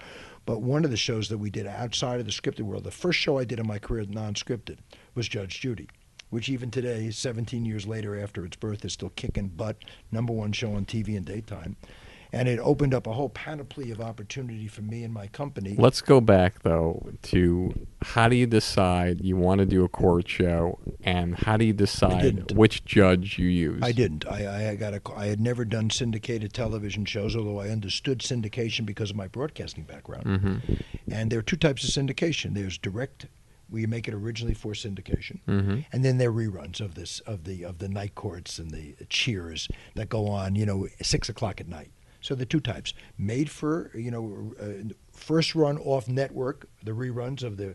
[0.46, 3.18] but one of the shows that we did outside of the scripted world, the first
[3.18, 4.78] show I did in my career non-scripted,
[5.14, 5.88] was Judge Judy.
[6.30, 9.78] Which even today, 17 years later after its birth, is still kicking butt.
[10.12, 11.76] Number one show on TV in daytime,
[12.32, 15.74] and it opened up a whole panoply of opportunity for me and my company.
[15.78, 20.28] Let's go back though to how do you decide you want to do a court
[20.28, 23.80] show, and how do you decide which judge you use?
[23.82, 24.26] I didn't.
[24.26, 25.00] I, I got a.
[25.16, 29.84] I had never done syndicated television shows, although I understood syndication because of my broadcasting
[29.84, 30.24] background.
[30.24, 30.74] Mm-hmm.
[31.12, 32.54] And there are two types of syndication.
[32.54, 33.26] There's direct,
[33.68, 35.84] we make it originally for syndication, Mhm.
[35.92, 38.94] and then there are reruns of this of the of the night courts and the
[39.08, 40.54] cheers that go on.
[40.54, 41.90] You know, six o'clock at night.
[42.20, 47.42] So the two types made for you know uh, first run off network, the reruns
[47.42, 47.74] of the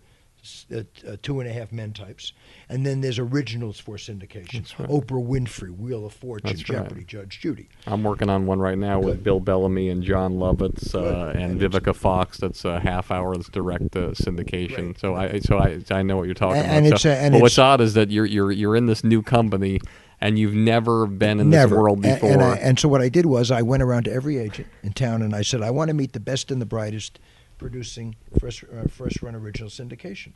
[0.72, 2.32] uh, uh, two and a half men types,
[2.70, 4.64] and then there's originals for syndication.
[4.80, 4.88] Right.
[4.90, 6.84] Oprah Winfrey, Wheel of Fortune, That's right.
[6.84, 7.68] Jeopardy, Judge Judy.
[7.88, 11.60] I'm working on one right now with Bill Bellamy and Jon Lovitz uh, and And
[11.60, 12.38] Vivica Fox.
[12.38, 13.36] That's a half hour.
[13.36, 14.88] That's direct uh, syndication.
[14.90, 15.00] Right.
[15.00, 16.78] So I so I I know what you're talking And- about.
[16.78, 19.04] and So- it's, uh, and but what's odd is that you're you're you're in this
[19.04, 19.80] new company
[20.22, 21.70] and you've never been in Never.
[21.70, 22.32] this world before.
[22.32, 24.94] And, I, and so what I did was I went around to every agent in
[24.94, 27.20] town and I said I want to meet the best and the brightest
[27.58, 30.34] producing first uh, first run original syndication.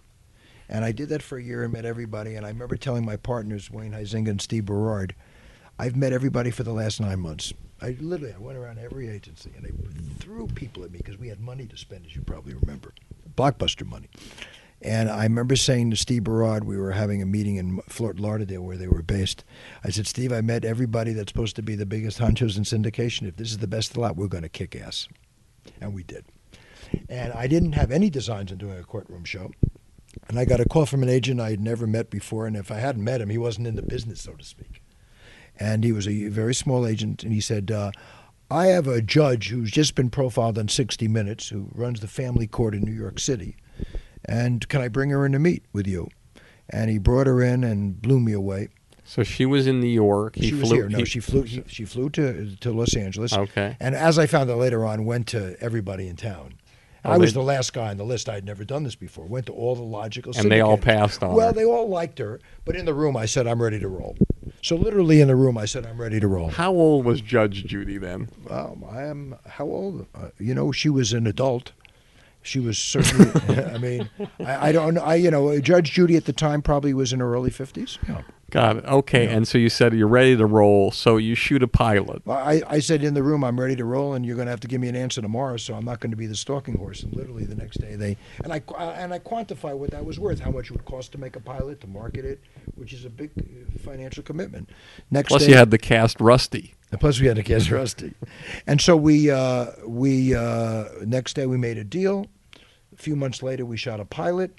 [0.67, 2.35] And I did that for a year and met everybody.
[2.35, 5.15] And I remember telling my partners Wayne Huizinga and Steve Berrard,
[5.79, 7.53] I've met everybody for the last nine months.
[7.81, 9.71] I literally I went around every agency and they
[10.19, 12.93] threw people at me because we had money to spend, as you probably remember,
[13.35, 14.09] blockbuster money.
[14.81, 18.61] And I remember saying to Steve Berrard, we were having a meeting in Fort Lauderdale
[18.61, 19.43] where they were based.
[19.83, 23.27] I said, Steve, I met everybody that's supposed to be the biggest honchos in syndication.
[23.27, 25.09] If this is the best of the lot, we're going to kick ass.
[25.81, 26.25] And we did.
[27.09, 29.51] And I didn't have any designs on doing a courtroom show.
[30.27, 32.47] And I got a call from an agent I had never met before.
[32.47, 34.81] And if I hadn't met him, he wasn't in the business, so to speak.
[35.59, 37.23] And he was a very small agent.
[37.23, 37.91] And he said, uh,
[38.49, 42.47] I have a judge who's just been profiled on 60 Minutes who runs the family
[42.47, 43.57] court in New York City.
[44.25, 46.09] And can I bring her in to meet with you?
[46.69, 48.67] And he brought her in and blew me away.
[49.03, 50.35] so she was in New York.
[50.35, 50.75] He she was flew.
[50.77, 50.89] here.
[50.89, 51.41] No, he- she flew.
[51.43, 53.33] He, she flew to to Los Angeles.
[53.33, 53.75] Okay.
[53.79, 56.55] And as I found out later on, went to everybody in town.
[57.03, 58.27] I was the last guy on the list.
[58.27, 59.25] I had never done this before.
[59.25, 60.33] Went to all the logical.
[60.37, 61.53] And they all passed on Well, her.
[61.53, 64.17] they all liked her, but in the room, I said, "I'm ready to roll."
[64.61, 67.63] So literally in the room, I said, "I'm ready to roll." How old was Judge
[67.63, 68.27] Judy then?
[68.49, 70.07] Um, I am how old?
[70.13, 71.71] Uh, you know, she was an adult.
[72.41, 73.63] She was certainly.
[73.73, 74.09] I mean,
[74.39, 74.97] I, I don't.
[74.97, 77.97] I you know, Judge Judy at the time probably was in her early fifties.
[78.07, 78.21] Yeah.
[78.49, 78.85] Got it.
[78.85, 79.27] Okay.
[79.27, 80.91] And so you said you're ready to roll.
[80.91, 82.25] So you shoot a pilot.
[82.25, 84.51] Well, I, I said in the room, I'm ready to roll, and you're going to
[84.51, 85.57] have to give me an answer tomorrow.
[85.57, 87.03] So I'm not going to be the stalking horse.
[87.03, 90.19] And literally the next day, they and I uh, and I quantify what that was
[90.19, 92.41] worth, how much it would cost to make a pilot, to market it,
[92.75, 94.69] which is a big uh, financial commitment.
[95.11, 96.75] Next Plus day, you had the cast Rusty.
[96.91, 98.13] And plus, we had to guess Rusty.
[98.65, 102.25] And so we uh, we uh, next day we made a deal.
[102.93, 104.51] A few months later, we shot a pilot,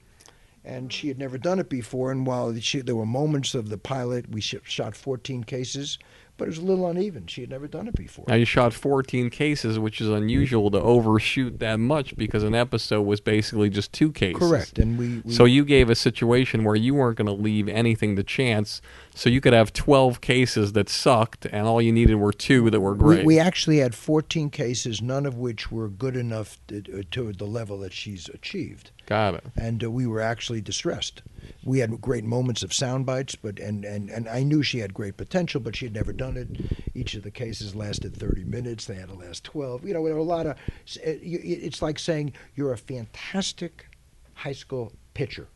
[0.64, 2.10] and she had never done it before.
[2.10, 5.98] And while she, there were moments of the pilot, we shot 14 cases,
[6.40, 7.26] but it was a little uneven.
[7.26, 8.24] She had never done it before.
[8.26, 13.02] Now you shot 14 cases, which is unusual to overshoot that much because an episode
[13.02, 14.38] was basically just two cases.
[14.38, 14.78] Correct.
[14.78, 18.16] And we, we So you gave a situation where you weren't going to leave anything
[18.16, 18.80] to chance,
[19.14, 22.80] so you could have 12 cases that sucked, and all you needed were two that
[22.80, 23.26] were we, great.
[23.26, 27.78] we actually had 14 cases, none of which were good enough to, to the level
[27.80, 28.92] that she's achieved.
[29.04, 29.44] Got it.
[29.56, 31.20] and uh, we were actually distressed.
[31.64, 34.94] We had great moments of sound bites, but and, and, and I knew she had
[34.94, 36.48] great potential, but she had never done it.
[36.94, 38.84] Each of the cases lasted 30 minutes.
[38.84, 39.84] They had to last 12.
[39.84, 40.56] You know, there were a lot of.
[41.02, 43.86] Eh, it's like saying you're a fantastic
[44.34, 45.48] high school pitcher.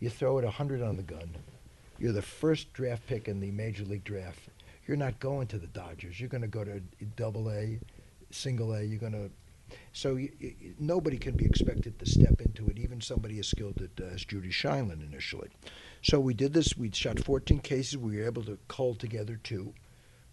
[0.00, 1.36] You throw it 100 on the gun.
[1.98, 4.40] You're the first draft pick in the major league draft.
[4.86, 6.20] You're not going to the Dodgers.
[6.20, 6.80] You're going to go to
[7.16, 7.78] Double A,
[8.30, 8.82] Single A.
[8.82, 9.30] You're going to
[9.96, 13.80] so y y nobody can be expected to step into it, even somebody as skilled
[13.80, 15.48] at, uh, as Judy Sheindlin initially.
[16.02, 16.76] So we did this.
[16.76, 17.96] We shot 14 cases.
[17.96, 19.72] We were able to cull together two,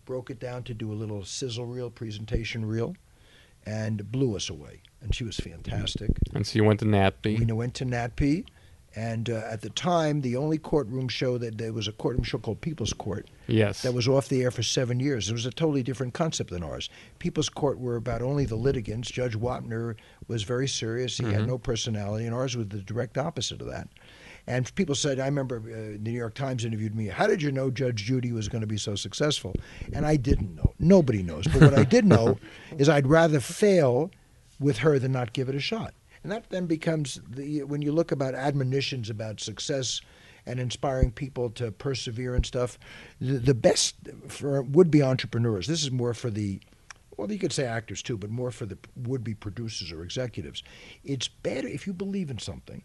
[0.04, 2.98] broke it down to do a little sizzle reel, presentation reel,
[3.66, 4.82] and blew us away.
[5.02, 6.10] And she was fantastic.
[6.34, 7.40] And so you went to NATPE.
[7.40, 8.46] We went to NATPE,
[8.96, 12.38] and uh, at the time, the only courtroom show that there was a courtroom show
[12.38, 13.82] called People's Court Yes.
[13.82, 15.30] that was off the air for seven years.
[15.30, 16.90] It was a totally different concept than ours.
[17.20, 19.10] People's Court were about only the litigants.
[19.10, 19.96] Judge Wapner
[20.28, 21.18] was very serious.
[21.18, 23.88] He had no personality, and ours was the direct opposite of that.
[24.46, 27.08] And people said, I remember uh, the New York Times interviewed me.
[27.08, 29.56] How did you know Judge Judy was going to be so successful?
[29.94, 30.74] And I didn't know.
[30.80, 31.48] Nobody knows.
[31.48, 32.38] But what I did know
[32.78, 34.12] is I'd rather fail
[34.60, 35.94] with her than not give it a shot.
[36.24, 40.02] And that then becomes the when you look about admonitions about success
[40.46, 42.80] and inspiring people to persevere and stuff.
[43.20, 43.96] The, the best
[44.28, 45.68] for would-be entrepreneurs.
[45.68, 46.62] This is more for the
[47.16, 50.64] well, you could say actors too, but more for the would-be producers or executives.
[51.04, 52.82] It's better if you believe in something.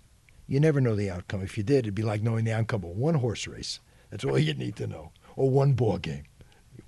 [0.46, 1.42] You never know the outcome.
[1.42, 3.80] If you did, it'd be like knowing the outcome of one horse race.
[4.10, 6.24] That's all you need to know, or one ball game.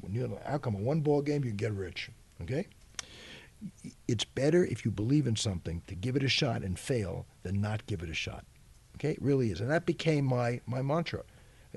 [0.00, 2.10] When you know the outcome of one ball game, you get rich.
[2.42, 2.66] Okay
[4.10, 7.60] it's better if you believe in something to give it a shot and fail than
[7.60, 8.44] not give it a shot.
[8.96, 11.22] Okay, it really is, and that became my my mantra.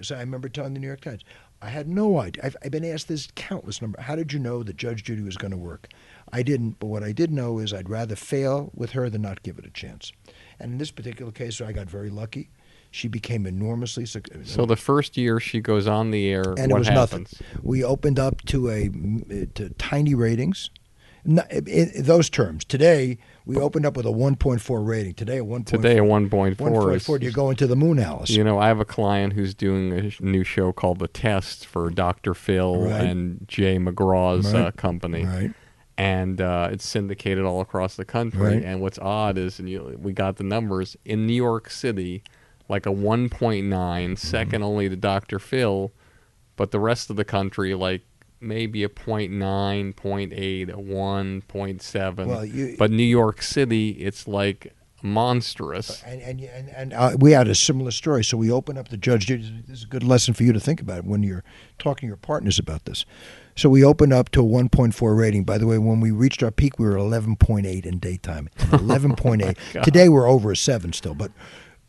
[0.01, 1.21] So I remember telling the New York Times,
[1.61, 2.43] I had no idea.
[2.43, 4.01] I've, I've been asked this countless number.
[4.01, 5.87] How did you know that Judge Judy was going to work?
[6.31, 9.43] I didn't, but what I did know is I'd rather fail with her than not
[9.43, 10.11] give it a chance.
[10.59, 12.49] And in this particular case, I got very lucky.
[12.91, 14.41] She became enormously successful.
[14.41, 17.39] Uh, so the first year she goes on the air, and what it was happens?
[17.41, 17.59] nothing.
[17.63, 20.82] We opened up to a uh, to tiny ratings, No, in, in
[21.25, 22.65] those terms.
[22.65, 25.13] Today we opened up with a 1.4 rating.
[25.13, 25.65] Today a 1.4.
[25.65, 26.95] Today, a 1.4 1.4.
[27.17, 28.29] is You're going to the moon, Alice.
[28.29, 31.89] You know, I have a client who's doing a new show called The Test for
[31.89, 32.33] Dr.
[32.33, 33.03] Phil Right.
[33.05, 35.25] and Jay McGraw's uh, company.
[35.25, 35.51] Right.
[35.97, 38.55] And uh, it's syndicated all across the country.
[38.55, 38.63] Right.
[38.63, 42.23] And what's odd is, and you, we got the numbers in New York City,
[42.67, 43.29] like a 1.9,
[43.69, 44.15] Mm-hmm.
[44.15, 45.37] second only to Dr.
[45.37, 45.91] Phil,
[46.55, 48.01] but the rest of the country, like
[48.43, 52.27] maybe a 0.9, 0.8, a 1.7.
[52.27, 56.01] Well, you- but New York City, it's like monstrous.
[56.03, 58.23] And and and, and uh, we had a similar story.
[58.23, 59.27] So we opened up the judge.
[59.27, 61.43] This is a good lesson for you to think about when you're
[61.77, 63.05] talking to your partners about this.
[63.55, 65.43] So we opened up to a 1.4 rating.
[65.43, 68.49] By the way, when we reached our peak, we were 11.8 in daytime.
[68.57, 69.83] 11.8.
[69.83, 71.31] Today we're over a seven still, but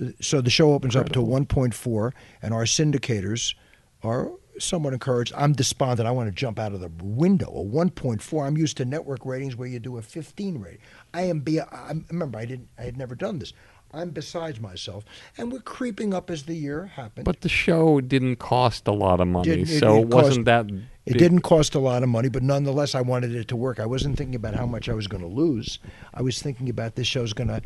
[0.02, 2.12] uh, so the show opens up to 1.4,
[2.42, 3.54] and our syndicators
[4.02, 5.32] are somewhat encouraged.
[5.36, 6.06] I'm despondent.
[6.08, 7.46] I want to jump out of the window.
[7.48, 8.46] A 1.4.
[8.46, 10.80] I'm used to network ratings where you do a 15 rating.
[11.12, 11.40] I am.
[11.40, 12.68] Be, I remember I didn't.
[12.78, 13.52] I had never done this.
[13.92, 15.04] I'm besides myself,
[15.38, 17.24] and we're creeping up as the year happened.
[17.26, 20.84] But the show didn't cost a lot of money, it- so it wasn't cost- that.
[21.06, 23.78] It didn't cost a lot of money, but nonetheless, I wanted it to work.
[23.78, 25.78] I wasn't thinking about how much I was going to lose.
[26.12, 27.60] I was thinking about this show's going to,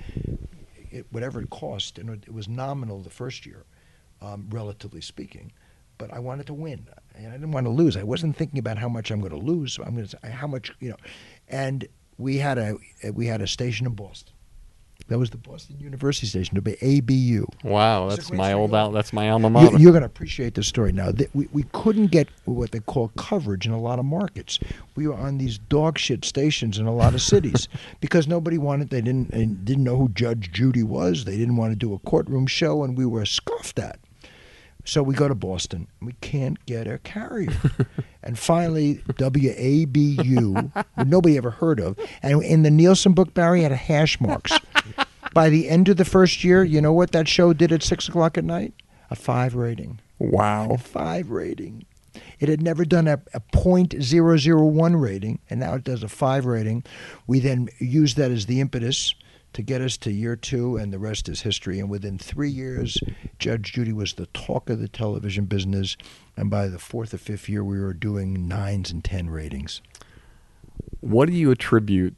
[0.90, 3.64] it, whatever it cost, and it, it was nominal the first year,
[4.20, 5.52] um, relatively speaking.
[5.98, 7.96] But I wanted to win, and I didn't want to lose.
[7.96, 9.72] I wasn't thinking about how much I'm going to lose.
[9.72, 10.96] So I'm going to say how much you know,
[11.48, 11.86] and
[12.18, 12.76] we had a
[13.12, 14.32] we had a station in Boston.
[15.06, 17.46] That was the Boston University station, to be ABU.
[17.64, 18.92] Wow, that's my old out.
[18.92, 19.78] That's my alma You, mater.
[19.78, 21.12] you're going to appreciate this story now.
[21.12, 24.58] Th- We, we couldn't get what they call coverage in a lot of markets.
[24.96, 27.68] We were on these dog shit stations in a lot of cities
[28.00, 28.90] because nobody wanted.
[28.90, 31.24] They didn't and didn't know who Judge Judy was.
[31.24, 33.98] They didn't want to do a courtroom show, and we were scoffed at.
[34.88, 35.86] So we go to Boston.
[36.00, 37.52] We can't get a carrier.
[38.22, 41.98] and finally, WABU, nobody ever heard of.
[42.22, 44.58] And in the Nielsen book, Barry had a hash marks.
[45.34, 48.08] By the end of the first year, you know what that show did at 6
[48.08, 48.72] o'clock at night?
[49.10, 50.00] A five rating.
[50.18, 50.70] wow.
[50.70, 51.84] A five rating.
[52.40, 56.82] It had never done a, a .001 rating, and now it does a five rating.
[57.26, 59.14] We then used that as the impetus
[59.58, 61.80] to get us to year two, and the rest is history.
[61.80, 62.96] And within three years,
[63.40, 65.96] Judge Judy was the talk of the television business,
[66.36, 69.82] and by the fourth or fifth year, we were doing nines and ten ratings.
[71.00, 72.14] What do you attribute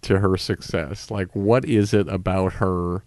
[0.00, 1.10] to her success?
[1.10, 3.04] Like, what is it about her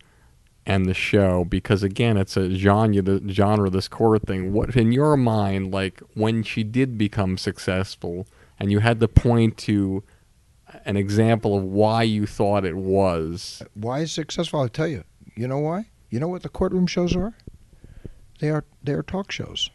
[0.68, 1.44] and the show?
[1.44, 4.54] Because again, it's a genre, the genre, this court thing.
[4.54, 8.28] What in your mind, like when she did become successful,
[8.60, 10.04] and you had to point to
[10.86, 13.64] an example of why you thought it was.
[13.74, 14.60] Why is successful?
[14.62, 15.04] I'll tell you.
[15.36, 15.86] You know why?
[16.10, 17.34] You know what the courtroom shows are?
[18.40, 19.70] They are they are talk shows.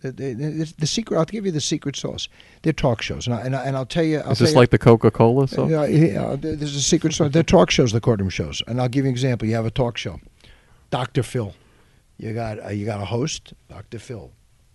[0.00, 1.16] The, the, the, the secret.
[1.16, 2.28] I'll give you the secret sauce.
[2.62, 4.18] They're talk shows, and, I, and, I, and I'll tell you.
[4.18, 5.46] I'll Is this you- like the Coca Cola?
[5.46, 7.30] So Yeah, yeah, there's a secret sauce.
[7.30, 9.46] They're talk shows, the courtroom shows, and I'll give you an example.
[9.46, 10.20] You have a talk show,
[10.90, 11.22] Dr.
[11.22, 11.54] Phil.
[12.18, 14.00] You got uh, you got a host, Dr.
[14.00, 14.32] Phil,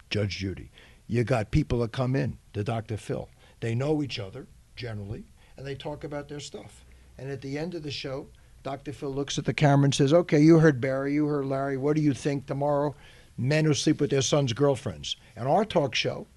[0.10, 0.72] Judge Judy.
[1.08, 2.96] You got people that come in to Dr.
[2.96, 3.30] Phil.
[3.60, 4.48] They know each other
[4.78, 5.26] generally,
[5.58, 6.86] and they talk about their stuff.
[7.18, 8.28] And at the end of the show,
[8.64, 8.94] Dr.
[8.94, 11.78] Phil looks at the camera and says, "Okay, you heard Barry, you heard Larry.
[11.78, 12.96] What do you think tomorrow?
[13.38, 16.28] Men who sleep with their sons' girlfriends." And our talk show,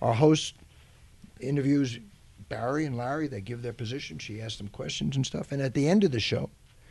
[0.00, 0.54] our host
[1.40, 1.98] interviews
[2.48, 3.28] Barry and Larry.
[3.28, 4.18] They give their position.
[4.18, 5.52] She asks them questions and stuff.
[5.52, 6.50] And at the end of the show,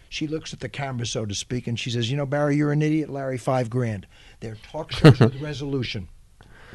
[0.10, 2.72] she looks at the camera, so to speak, and she says, "You know, Barry, you're
[2.72, 3.10] an idiot.
[3.10, 4.08] Larry, five grand."
[4.40, 6.10] They're talk shows with resolution.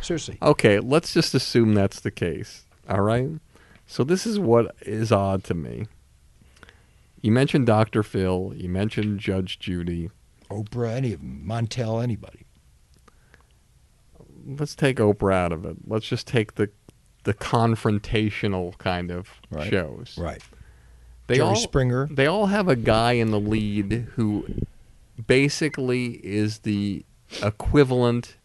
[0.01, 0.39] Seriously.
[0.41, 2.65] Okay, let's just assume that's the case.
[2.89, 3.29] All right.
[3.87, 5.87] So this is what is odd to me.
[7.21, 8.03] You mentioned Dr.
[8.03, 8.53] Phil.
[8.57, 10.11] You mentioned Judge Judy.
[10.51, 12.45] Oprah, any of them, Montel, anybody.
[14.47, 15.77] Let's take Oprah out of it.
[15.87, 16.71] Let's just take the
[17.25, 19.69] the confrontational kind of Right.
[19.69, 20.17] shows.
[20.17, 20.41] Right.
[21.27, 22.07] They Jerry all Springer.
[22.09, 24.47] they all have a guy in the lead who
[25.27, 27.05] basically is the
[27.43, 28.37] equivalent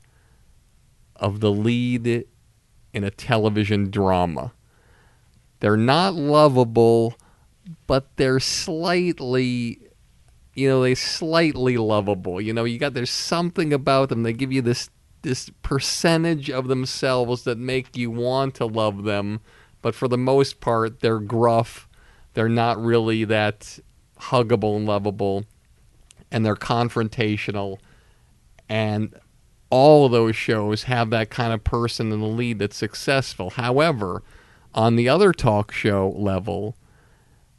[1.16, 2.26] of the lead
[2.94, 4.52] in a television drama.
[5.62, 7.16] They're not lovable,
[7.88, 9.80] but they're slightly
[10.54, 12.42] you know, they slightly lovable.
[12.42, 14.24] You know, you got there's something about them.
[14.24, 14.90] They give you this
[15.22, 19.40] this percentage of themselves that make you want to love them,
[19.82, 21.88] but for the most part they're gruff.
[22.34, 23.80] They're not really that
[24.20, 25.46] huggable and lovable
[26.32, 27.78] and they're confrontational
[28.70, 29.14] and
[29.70, 33.50] all of those shows have that kind of person in the lead that's successful.
[33.52, 34.24] However,
[34.74, 36.76] on the other talk show level,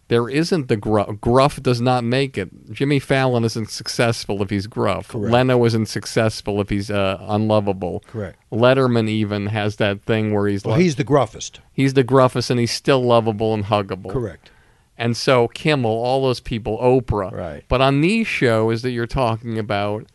[0.08, 1.20] there isn't the gruff.
[1.20, 2.70] Gruff does not make it.
[2.70, 5.08] Jimmy Fallon isn't successful if he's gruff.
[5.08, 5.32] Correct.
[5.32, 8.00] Leno isn't successful if he's uh, unlovable.
[8.06, 8.38] Correct.
[8.52, 11.60] Letterman even has that thing where he's Well, like, he's the gruffest.
[11.72, 14.10] he's the gruffest and he's still lovable and huggable.
[14.10, 14.50] Correct.
[14.98, 17.32] And so Kimmel, all those people, Oprah.
[17.32, 17.64] Right.
[17.68, 20.06] But on these shows that you're talking about,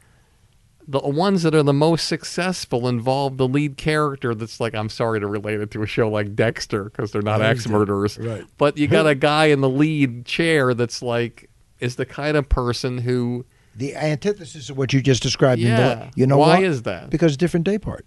[0.89, 5.19] the ones that are the most successful involve the lead character that's like, I'm sorry
[5.19, 8.18] to relate it to a show like Dexter because they're not I ex murderers.
[8.18, 8.45] Right.
[8.57, 11.49] But you got a guy in the lead chair that's like,
[11.80, 13.45] is the kind of person who,
[13.76, 15.61] The antithesis of what you just described.
[15.61, 16.09] in the- yeah.
[16.15, 16.64] you know why what?
[16.64, 17.09] is that?
[17.09, 18.05] Because different day part,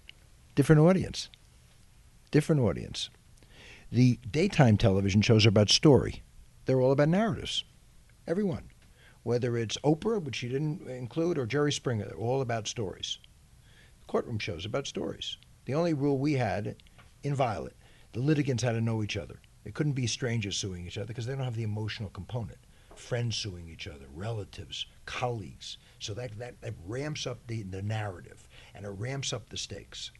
[0.55, 1.29] different audience,
[2.31, 3.09] different audience.
[3.91, 6.23] The daytime television shows are about story.
[6.65, 7.63] They're all about narratives.
[8.27, 8.63] Everyone,
[9.23, 13.19] whether it's Oprah, which you didn't include, or Jerry Springer, they're all about stories.
[14.07, 15.37] Courtroom shows about stories.
[15.65, 16.75] The only rule we had,
[17.23, 17.75] inviolate,
[18.13, 19.39] the litigants had to know each other.
[19.63, 22.57] It couldn't be strangers suing each other because they don't have the emotional component.
[22.95, 25.77] Friends suing each other, relatives, colleagues.
[25.99, 30.11] So that, that, that ramps up the, the narrative and it ramps up the stakes.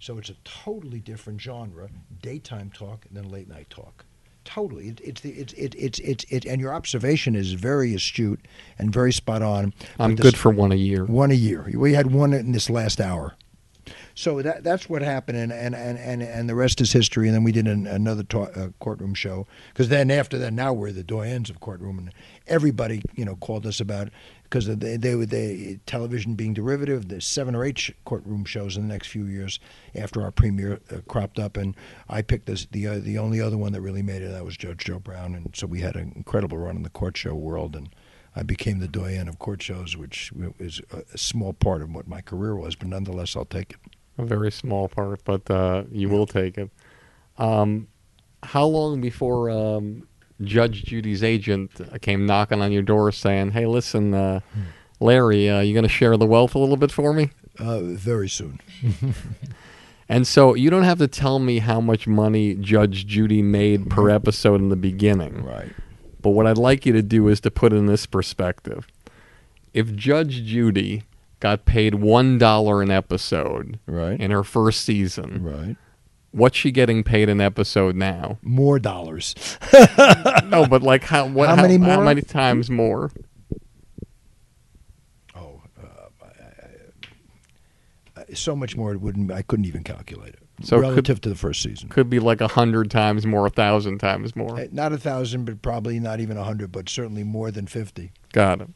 [0.00, 1.88] So it's a totally different genre,
[2.20, 4.04] daytime talk than late night talk.
[4.44, 8.40] Totally, it, it's the it's it, it's it's it, and your observation is very astute
[8.78, 9.74] and very spot on.
[9.98, 11.04] I'm the good for one a year.
[11.04, 11.70] one a year.
[11.74, 13.34] We had one in this last hour.
[14.14, 17.26] So that that's what happened, and and, and, and, and the rest is history.
[17.28, 20.72] And then we did an, another ta- uh, courtroom show because then after that, now
[20.72, 22.12] we're the doyens of courtroom, and
[22.46, 24.08] everybody you know called us about
[24.50, 27.08] because they they were the television being derivative.
[27.08, 29.60] There's seven or eight courtroom shows in the next few years
[29.94, 31.76] after our premiere uh, cropped up, and
[32.08, 34.32] I picked this the uh, the only other one that really made it.
[34.32, 37.16] That was Judge Joe Brown, and so we had an incredible run in the court
[37.16, 37.88] show world, and.
[38.36, 42.06] I became the doyen of court shows, which is a- a small part of what
[42.06, 43.78] my career was, but nonetheless, I'll take it.
[44.18, 46.70] A very small part, but uh, you will take it.
[47.38, 47.88] Um,
[48.44, 50.06] how long before um,
[50.42, 51.70] Judge Judy's agent
[52.02, 54.40] came knocking on your door saying, "Hey, listen, uh,
[55.00, 58.28] Larry, uh, you going to share the wealth a little bit for me?" Uh, very
[58.28, 58.60] soon.
[60.08, 64.10] And so you don't have to tell me how much money Judge Judy made per
[64.10, 65.44] episode in the beginning.
[65.44, 65.70] Right.
[66.20, 68.88] But what I'd like you to do is to put in this perspective.
[69.72, 71.04] If Judge Judy
[71.38, 74.20] got paid one dollar an episode Right.
[74.20, 75.76] in her first season, Right.
[76.32, 78.38] What's she getting paid an episode now?
[78.42, 79.34] More dollars.
[80.44, 82.04] No, but like how what How many How more?
[82.04, 83.10] many times more?
[85.36, 86.24] Oh, uh,
[88.16, 88.92] I, I, so much more.
[88.92, 89.30] It wouldn't.
[89.30, 90.40] I couldn't even calculate it.
[90.62, 91.88] So could- relative to the first season.
[91.88, 94.58] Could be like a hundred times more, a thousand times more.
[94.60, 98.12] Uh, Not a thousand, but probably not even a hundred, but certainly more than fifty.
[98.32, 98.68] Got it.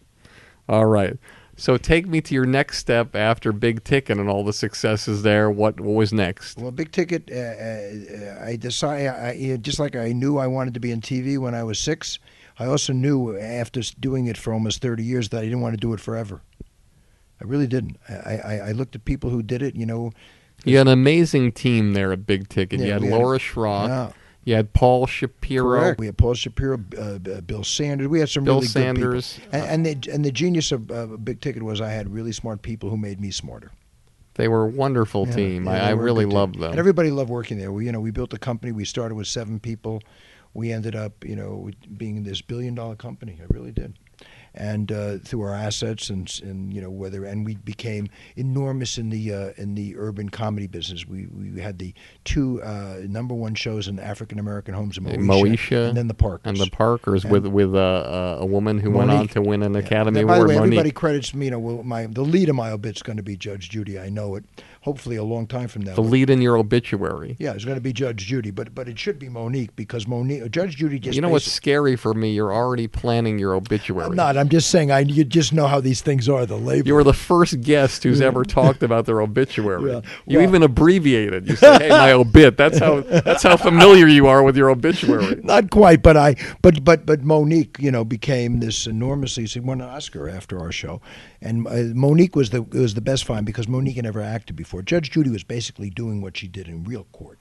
[0.68, 1.16] All right.
[1.56, 5.51] So take me to your next step after Big Ticket and all the successes there.
[5.51, 6.59] What what was next?
[6.59, 7.31] Well, big ticket.
[7.31, 11.39] Uh, uh, I decided, I, just like I knew I wanted to be in TV
[11.39, 12.18] when I was six.
[12.59, 15.81] I also knew after doing it for almost thirty years that I didn't want to
[15.81, 16.43] do it forever.
[17.40, 17.98] I really didn't.
[18.09, 19.74] I, I, I looked at people who did it.
[19.76, 20.12] You know,
[20.64, 22.81] You had an amazing team there at Big Ticket.
[22.81, 23.89] you had we had- Laura Schrock.
[23.89, 24.12] Yeah.
[24.45, 25.65] You had Paul Shapiro.
[25.81, 25.99] Correct.
[26.01, 28.09] We had Paul Shapiro, uh, Bill Sanders.
[28.09, 29.35] We had some Bill really Sanders.
[29.39, 29.61] good people.
[29.61, 32.62] And, and the and the genius of uh, Big Ticket was I had really smart
[32.62, 33.73] people who made me smarter.
[34.35, 35.65] They were a wonderful Yeah, team.
[35.66, 36.37] yeah, I, I really good team.
[36.39, 36.71] loved them.
[36.71, 37.71] And everybody loved working there.
[37.73, 38.73] We, you know, we built a company.
[38.73, 40.03] We started with seven people.
[40.55, 43.39] We ended up, you know, being this billion dollar company.
[43.41, 43.95] I really did.
[44.56, 49.10] And uh, through our assets and, and you know whether and we became enormous in
[49.10, 51.06] the uh, in the urban comedy business.
[51.06, 51.93] We we had the
[52.24, 55.18] two uh, number one shows in African American homes in Moesha,
[55.56, 58.78] Moesha and then the Parkers and the Parkers And- with with uh, uh, a woman
[58.78, 59.81] who went on to win an Yeah.
[59.81, 60.51] Academy And by Award.
[60.51, 60.64] the way, Mo'Nique.
[60.66, 61.47] everybody credits me.
[61.47, 63.98] You know, well, my the lead of my obit's going to be Judge Judy.
[63.98, 64.44] I know it.
[64.85, 65.94] Hopefully, a long time from now.
[65.94, 67.36] the lead in your obituary.
[67.39, 70.51] Yeah, it's going to be Judge Judy, but but it should be Mo'Nique because Mo'Nique,
[70.51, 71.16] Judge Judy just.
[71.16, 72.35] you know what's scary for me?
[72.35, 74.09] You're already planning your obituary.
[74.09, 74.36] I'm not.
[74.36, 74.90] I'm just saying.
[74.90, 76.44] I you just know how these things are.
[76.44, 76.86] The label.
[76.86, 79.90] You were the first guest who's ever talked about their obituary.
[79.90, 80.01] Yeah.
[80.27, 81.48] You Well- even abbreviated.
[81.48, 85.40] You say, "Hey, my obit." That's how that's how familiar you are with your obituary.
[85.44, 89.47] not quite, but I, but but but Mo'Nique, you know, became this enormously.
[89.47, 91.01] She won an Oscar after our show,
[91.40, 94.73] and uh, Mo'Nique was the was the best find because Mo'Nique had never acted before.
[94.82, 97.38] Judge Judy was basically doing what she did in real court.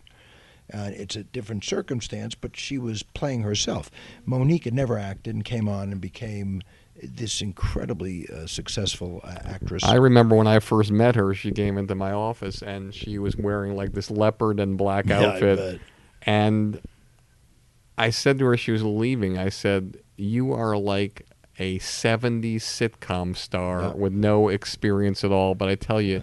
[0.73, 3.91] Uh, it's a different circumstance, but she was playing herself.
[4.25, 6.61] Mo'Nique had never acted and came on and became
[7.01, 9.83] this incredibly uh, successful uh, actress.
[9.83, 13.35] I remember when I first met her, she came into my office and she was
[13.35, 15.81] wearing like this leopard and black Yeah, I outfit.
[16.21, 16.79] and
[17.97, 21.27] I said to her, she was leaving, I said, You are like
[21.59, 23.93] a 70s sitcom star Yeah.
[23.93, 25.55] with no experience at all.
[25.55, 26.21] But I tell you,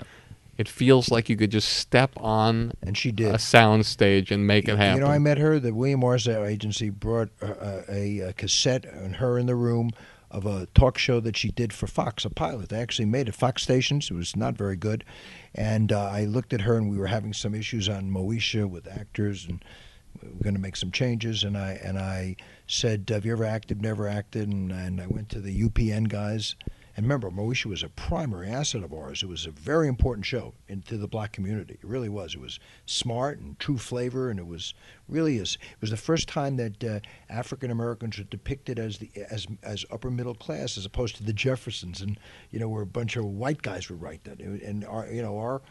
[0.61, 3.35] it feels like you could just step on And she did.
[3.35, 4.97] a sound stage and make it happen.
[5.01, 5.59] You know, I met her.
[5.59, 9.91] The William Morris agency brought uh, a, a cassette and her in the room
[10.31, 12.69] of a talk show that she did for Fox, a pilot.
[12.69, 14.11] They actually made it Fox stations.
[14.11, 15.03] It was not very good,
[15.55, 18.87] and uh, I looked at her, and we were having some issues on Moesha with
[18.87, 19.65] actors, and
[20.23, 21.43] we were going to make some changes.
[21.43, 23.81] And I and I said, "Have you ever acted?
[23.81, 26.55] Never acted?" And, and I went to the UPN guys.
[27.01, 29.23] And remember, Moesha was a primary asset of ours.
[29.23, 31.79] It was a very important show into the black community.
[31.83, 32.35] It really was.
[32.35, 34.75] It was smart and true flavor, and it was
[35.09, 35.55] really is.
[35.55, 37.01] It was the first time that uh,
[37.31, 41.33] African Americans were depicted as the as as upper middle class, as opposed to the
[41.33, 42.21] Jeffersons, and
[42.51, 44.39] you know, where a bunch of white guys would write that.
[44.39, 45.63] And our, you know, our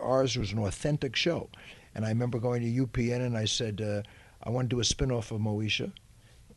[0.00, 1.50] ours was an authentic show.
[1.96, 4.02] And I remember going to UPN, and I said, uh,
[4.40, 5.90] I want to do a spin-off of Moesha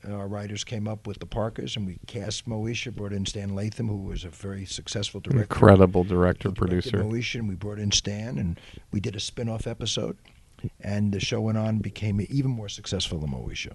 [0.08, 3.52] Uh, our writers came up with the Parkers, and we cast Moesha, brought in Stan
[3.52, 5.42] Lathan, who was a very successful director.
[5.42, 7.04] Incredible director, producer.
[7.04, 8.60] Moesha, and we brought in Stan, and
[8.92, 10.18] we did a spin-off episode,
[10.80, 13.74] and the show went on, became even more successful than Moesha,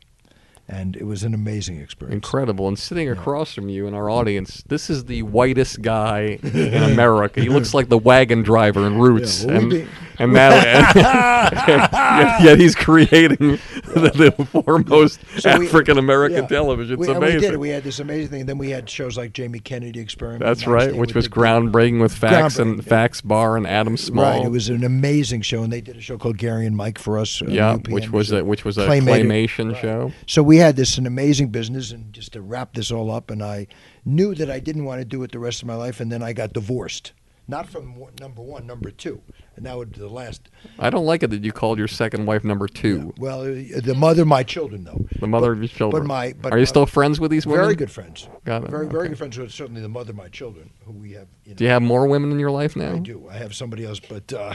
[0.69, 2.15] and it was an amazing experience.
[2.15, 2.69] Incredible.
[2.69, 7.41] And sitting across from you in our audience, this is the whitest guy in America.
[7.41, 9.43] He looks like the wagon driver in Roots.
[9.43, 9.87] Yeah, well, and, be-
[10.19, 10.95] and yet,
[12.43, 13.59] yet he's creating
[13.95, 16.49] the, the foremost So African American yeah.
[16.49, 16.99] television.
[16.99, 17.41] It's we, amazing.
[17.41, 17.57] we did.
[17.57, 18.47] We had this amazing thing.
[18.47, 20.43] Then we had shows like Jamie Kennedy Experiment.
[20.43, 22.89] That's right, which was groundbreaking with Fax and Groundbreaking, yeah.
[22.89, 24.25] Fax Bahr and Adam Small.
[24.25, 26.99] Right, it was an amazing show, and they did a show called Gary and Mike
[26.99, 27.43] for us.
[27.43, 27.93] on yeah, UPN.
[27.93, 29.81] which was a, which was a claymated- claymation right.
[29.81, 30.13] show.
[30.27, 33.43] So we had this an amazing business, and just to wrap this all up, and
[33.43, 33.67] I
[34.05, 36.23] knew that I didn't want to do it the rest of my life, and then
[36.23, 37.13] I got divorced.
[37.47, 39.21] Not from number one, number two,
[39.55, 40.49] and that would be the last.
[40.79, 43.13] I don't like it that you called your second wife number two.
[43.19, 45.05] Well, uh, the mother of my children, though.
[45.21, 46.05] The mother of your children.
[46.05, 47.65] But my, but Are you my- still friends with these women?
[47.65, 48.31] Very good friends.
[48.47, 51.13] Got it, Very, very good friends with certainly the mother of my children, who we
[51.13, 51.27] have.
[51.45, 52.95] You know, Do you have more women in your life now?
[52.95, 53.29] I do.
[53.31, 54.55] I have somebody else, but uh,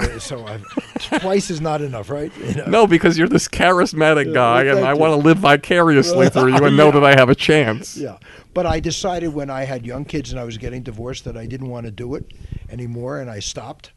[0.18, 0.64] so I've,
[1.20, 2.32] twice is not enough, right?
[2.38, 2.64] You know?
[2.66, 6.54] No, because you're this charismatic Yeah, guy, well, and I want to live vicariously through
[6.54, 6.90] you and know Yeah.
[6.92, 7.96] that I have a chance.
[8.02, 8.18] Yeah,
[8.54, 11.46] but I decided when I had young kids and I was getting divorced that I
[11.46, 12.24] didn't want to do it
[12.70, 13.92] anymore, and I stopped.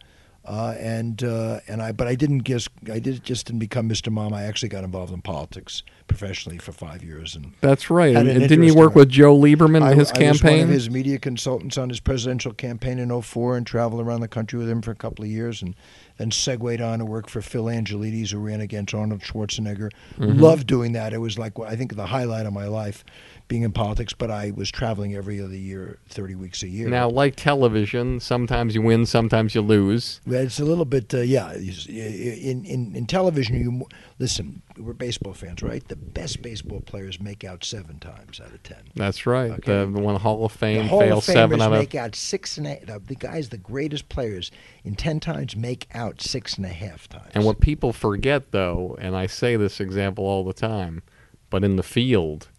[0.45, 4.11] Uh, and uh, and I, but I didn't just I did just didn't become Mr.
[4.11, 4.31] Mom.
[4.31, 8.15] I actually got involved in politics professionally for five years, and That's right.
[8.15, 10.33] And, an and didn't you work with Joe Lieberman I, in his I was one
[10.33, 10.63] campaign?
[10.63, 14.59] of his media consultants on his presidential campaign in 04 and traveled around the country
[14.59, 15.75] with him for a couple of years and
[16.17, 19.91] then segued on to work for Phil Angelides who ran against Arnold Schwarzenegger.
[20.17, 20.39] Mm-hmm.
[20.39, 21.13] Loved doing that.
[21.13, 23.03] It was like I think the highlight of my life
[23.47, 26.89] being in politics, but I was traveling every other year, 30 weeks a year.
[26.89, 30.19] now, like television, sometimes you win, sometimes you lose.
[30.25, 31.53] It's a little bit, uh, yeah.
[31.53, 33.87] In, in in television, you
[34.19, 34.61] listen.
[34.77, 35.87] We're baseball fans, right?
[35.87, 38.79] The best baseball players make out seven times out of ten.
[38.95, 39.51] That's right.
[39.51, 39.61] Okay.
[39.85, 41.79] The, the one Hall of Fame The Hall fails of seven out of.
[41.79, 44.51] make out six and a, the, guys, the greatest players,
[44.83, 47.31] in ten times make out six and a half times.
[47.33, 51.01] And what people forget, though, and I say this example all the time,
[51.49, 52.49] but in the field,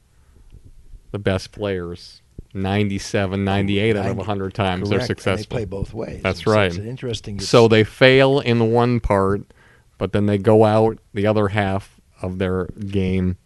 [1.11, 2.23] the best players,
[2.55, 5.47] 97, 98 out of 90 100 times, Correct, they're and successful.
[5.57, 6.23] they play both ways.
[6.23, 6.67] That's It's- right.
[6.69, 7.41] It's interesting.
[7.41, 9.43] So they fail in one part,
[9.99, 13.37] but then they go out the other half of their game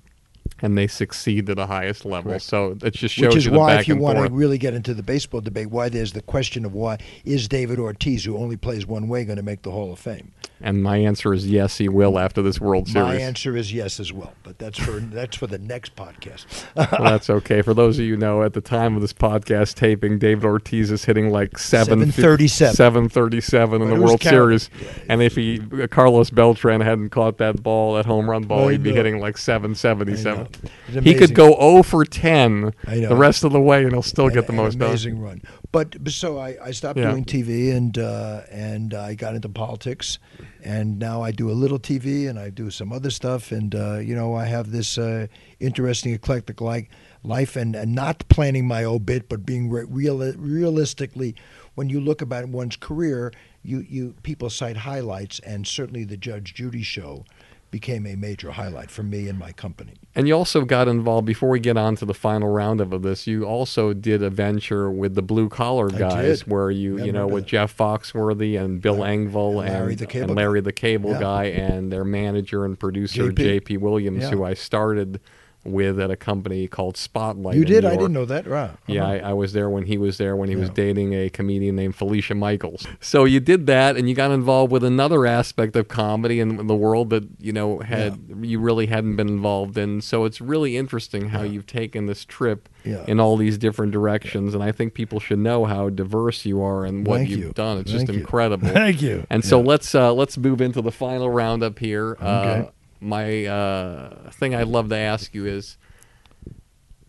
[0.62, 2.32] and they succeed to the highest level.
[2.32, 2.44] Correct.
[2.44, 4.28] So it just shows which is why, if you want forth.
[4.28, 7.78] to really get into the baseball debate, why there's the question of why is David
[7.78, 10.32] Ortiz, who only plays one way, going to make the Hall of Fame?
[10.60, 13.06] And my answer is yes, he will after this World Series.
[13.08, 16.46] My answer is yes as well, but that's for that's for the next podcast.
[16.76, 17.62] well, that's okay.
[17.62, 20.90] For those of you who know, at the time of this podcast taping, David Ortiz
[20.90, 22.74] is hitting like 737.
[22.74, 24.70] seven thirty-seven in the World Series.
[25.08, 25.58] And if he
[25.90, 29.38] Carlos Beltran hadn't caught that ball, that home run ball, I he'd be hitting like
[29.38, 30.40] seven seventy-seven.
[30.40, 30.70] I know.
[30.98, 34.28] It's He could go zero for ten the rest of the way, and he'll still
[34.28, 34.88] get the most an done.
[34.90, 35.42] amazing run.
[35.72, 37.10] But, but so I, I stopped Yeah.
[37.12, 40.18] doing TV and uh, and I got into politics,
[40.64, 43.98] and now I do a little TV and I do some other stuff, and uh,
[43.98, 45.26] you know I have this uh,
[45.58, 46.90] interesting eclectic like
[47.22, 51.34] life, and, and not planning my obit, but being re- real realistically,
[51.74, 53.32] when you look about one's career,
[53.62, 57.24] you you people cite highlights, and certainly the Judge Judy show
[57.70, 59.92] became a major highlight for me and my company.
[60.14, 63.26] And you also got involved before we get on to the final round of this.
[63.26, 67.26] You also did a venture with the blue collar guys, where you I you know
[67.26, 67.50] with that.
[67.50, 70.64] Jeff Foxworthy and Bill Engvall and Larry the Cable and Larry Guy.
[70.64, 71.20] the Cable Yeah.
[71.20, 73.36] Guy and their manager and producer JP.
[73.36, 73.76] J.P.
[73.78, 74.30] Williams, Yeah.
[74.30, 75.20] who I started
[75.64, 77.54] with at a company called Spotlight.
[77.56, 77.84] You did?
[77.84, 78.46] I didn't know that.
[78.46, 78.70] Right.
[78.86, 79.12] Yeah, Uh-huh.
[79.12, 81.94] I, I was there when he was there when he was dating a comedian named
[81.96, 82.86] Felicia Michaels.
[83.00, 86.74] So you did that, and you got involved with another aspect of comedy in the
[86.74, 90.00] world that you know had you really hadn't been involved in.
[90.00, 93.04] So it's really interesting how you've taken this trip Yeah.
[93.06, 96.84] in all these different directions, and I think people should know how diverse you are
[96.86, 97.52] and what Thank you've you.
[97.52, 97.78] done.
[97.78, 98.20] It's Thank just you.
[98.20, 98.68] incredible.
[98.72, 99.26] Thank you.
[99.28, 102.16] And so let's uh, let's move into the final roundup here.
[102.20, 102.70] Uh, Okay.
[103.00, 105.76] My uh, thing I'd love to ask you is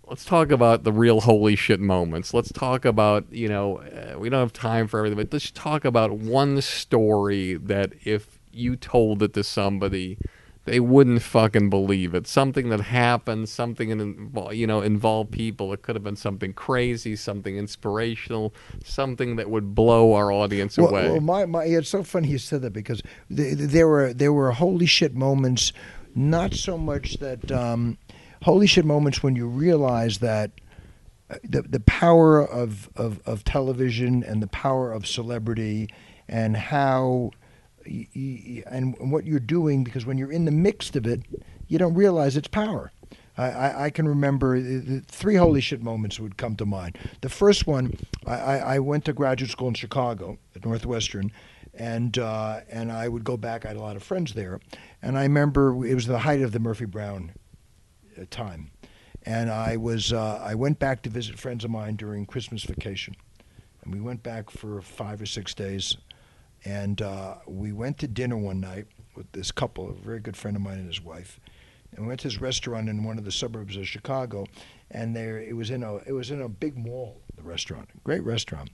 [0.07, 2.33] let's talk about the real holy shit moments.
[2.33, 5.85] Let's talk about, you know, uh, we don't have time for everything, but let's talk
[5.85, 10.17] about one story that if you told it to somebody,
[10.65, 12.27] they wouldn't fucking believe it.
[12.27, 15.73] Something that happened, something that you know involved people.
[15.73, 20.89] It could have been something crazy, something inspirational, something that would blow our audience Well,
[20.89, 21.09] away.
[21.09, 23.01] well, my, my, it's so funny you said that because
[23.35, 25.73] th- th- there were there were holy shit moments,
[26.13, 27.97] not so much that um,
[28.43, 30.51] holy shit moments when you realize that
[31.31, 35.89] uh, the the power of, of, of television and the power of celebrity
[36.27, 37.31] and how
[37.85, 41.21] and what you're doing because when you're in the midst of it,
[41.67, 42.91] you don't realize its power.
[43.37, 46.97] I, I, can remember the, three holy shit moments would come to mind.
[47.21, 47.93] The first one,
[48.27, 51.31] I, I, I went to graduate school in Chicago at Northwestern,
[51.73, 53.65] and uh, and I would go back.
[53.65, 54.59] I had a lot of friends there,
[55.01, 57.31] and I remember it was the height of the Murphy Brown
[58.19, 58.71] uh, time,
[59.23, 63.15] and I was uh, I went back to visit friends of mine during Christmas vacation,
[63.83, 65.95] and we went back for five or six days,
[66.65, 70.55] and uh, we went to dinner one night with this couple, a very good friend
[70.55, 71.39] of mine and his wife,
[71.91, 74.45] and we went to this restaurant in one of the suburbs of Chicago,
[74.89, 77.21] and there it was in a it was in a big mall.
[77.35, 78.69] The restaurant, great restaurant,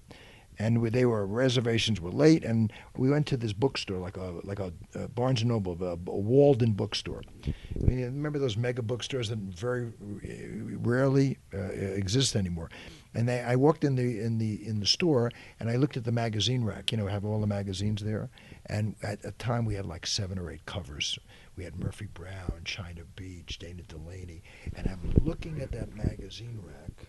[0.60, 4.34] and we, they were reservations were late, and we went to this bookstore like a
[4.44, 7.22] like a, uh Barnes and Noble, a, a Walden bookstore.
[7.46, 7.54] I
[7.86, 12.70] mean, remember those mega bookstores that very rarely uh, exist anymore.
[13.18, 16.04] And they, I walked in the in the in the store and I looked at
[16.04, 16.92] the magazine rack.
[16.92, 18.30] You know, have all the magazines there.
[18.68, 21.18] And at the time, we had like seven or eight covers.
[21.56, 24.44] We had Murphy Brown, China Beach, Dana Delany,
[24.76, 27.08] and I'm looking at that magazine rack,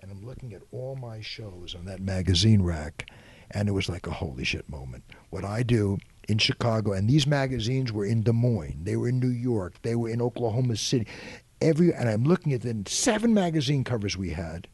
[0.00, 3.10] and I'm looking at all my shows on that magazine rack,
[3.50, 5.04] and it was like a holy shit moment.
[5.28, 9.20] What I do in Chicago, and these magazines were in Des Moines, they were in
[9.20, 11.06] New York, they were in Oklahoma City,
[11.60, 14.68] every, and I'm looking at the seven magazine covers we had,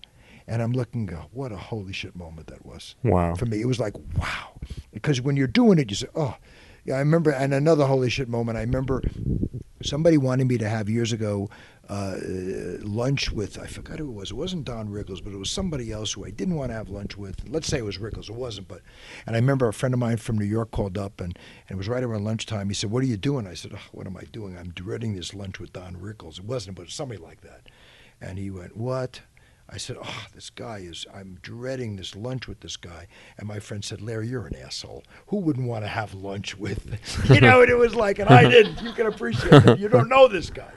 [0.48, 3.34] and I'm looking, go, what a holy shit moment that was wow.
[3.34, 3.60] for me.
[3.60, 4.58] It was like, wow.
[4.92, 6.36] Because when you're doing it, you say, oh.
[6.84, 9.02] Yeah, I remember, and another holy shit moment, I remember
[9.82, 11.50] somebody wanted me to have years ago
[11.88, 12.16] uh,
[12.80, 14.30] lunch with, I forgot who it was.
[14.30, 16.88] It wasn't Don Rickles, but it was somebody else who I didn't want to have
[16.88, 17.48] lunch with.
[17.48, 18.28] Let's say it was Rickles.
[18.28, 18.82] It wasn't, but,
[19.26, 21.38] and I remember a friend of mine from New York called up, and,
[21.68, 22.68] and it was right around lunchtime.
[22.68, 23.46] He said, What are you doing?
[23.46, 24.56] I said, oh, What am I doing?
[24.56, 26.38] I'm dreading this lunch with Don Rickles.
[26.38, 27.68] It wasn't, but it was somebody like that.
[28.20, 29.20] And he went, What?
[29.70, 31.04] I said, "Oh, this guy is.
[31.14, 35.04] I'm dreading this lunch with this guy." And my friend said, "Larry, you're an asshole.
[35.26, 38.48] Who wouldn't want to have lunch with?" You know, and it was like, and I
[38.48, 38.82] didn't.
[38.82, 39.78] You can appreciate it.
[39.78, 40.72] You don't know this guy,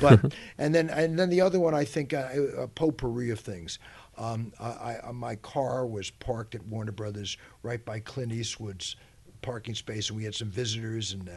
[0.00, 3.78] but and then and then the other one, I think, uh, a potpourri of things.
[4.16, 8.96] Um, I, I, my car was parked at Warner Brothers right by Clint Eastwood's
[9.42, 11.28] parking space, and we had some visitors and.
[11.28, 11.32] Uh,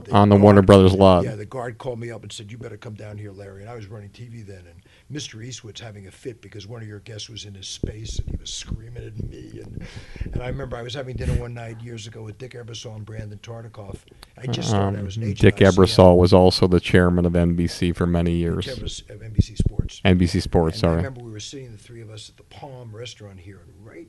[0.00, 1.24] the On the Warner Brothers lot.
[1.24, 3.70] Yeah, the guard called me up and said, "You better come down here, Larry." And
[3.70, 4.82] I was running TV then, and
[5.12, 5.42] Mr.
[5.42, 8.36] Eastwood's having a fit because one of your guests was in his space and he
[8.36, 9.60] was screaming at me.
[9.62, 9.86] And
[10.34, 13.06] and I remember I was having dinner one night years ago with Dick Ebersol and
[13.06, 13.96] Brandon Tartikoff.
[14.36, 15.00] I just started.
[15.00, 15.32] I was an Um.
[15.32, 15.56] Dick.
[15.56, 18.66] Ebersol was also the chairman of NBC for many years.
[18.66, 20.00] NBC Sports.
[20.04, 22.94] NBC Sports, And I remember we were sitting, the three of us, at the Palm
[22.94, 24.08] Restaurant here, and right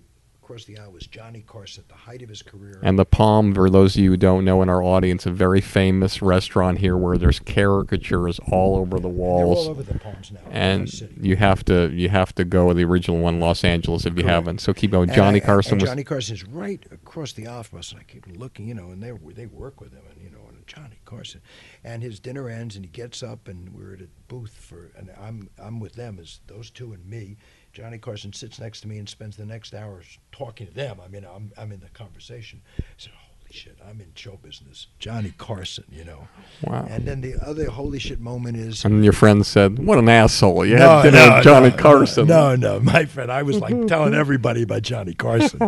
[0.50, 2.80] across the aisle was Johnny Carson at the height of his career.
[2.82, 5.62] And the Palm, for those of you who don't know in our audience, a very
[5.62, 9.66] famous restaurant here where there's caricatures all over the walls.
[9.66, 10.40] They're all over the Palms now.
[10.50, 11.16] and across the city.
[11.22, 14.24] you have to you have to go to the original one, Los Angeles, if you
[14.24, 14.30] Correct.
[14.30, 14.62] haven't.
[14.62, 15.10] So keep going.
[15.10, 18.00] And Johnny I- Carson and was Johnny Carson's right across the aisle from us, and
[18.02, 20.66] I keep looking, you know, and they they work with him, and you know, and
[20.66, 21.42] Johnny Carson,
[21.84, 25.12] and his dinner ends, and he gets up, and we're at a booth for, and
[25.22, 27.38] I'm I'm with them as those two and me.
[27.74, 31.00] Johnny Carson sits next to me and spends the next hours talking to them.
[31.04, 32.62] I mean, I'm I'm in the conversation.
[32.80, 33.14] I said,
[33.50, 36.28] "Holy shit, I'm in show business." Johnny Carson, you know.
[36.64, 36.86] wow.
[36.90, 40.66] And then the other holy shit moment is And your friend said, "What an asshole!
[40.66, 43.32] You no, had dinner no, with Johnny no, Carson." No, no, my friend.
[43.32, 45.60] I was like telling everybody about Johnny Carson.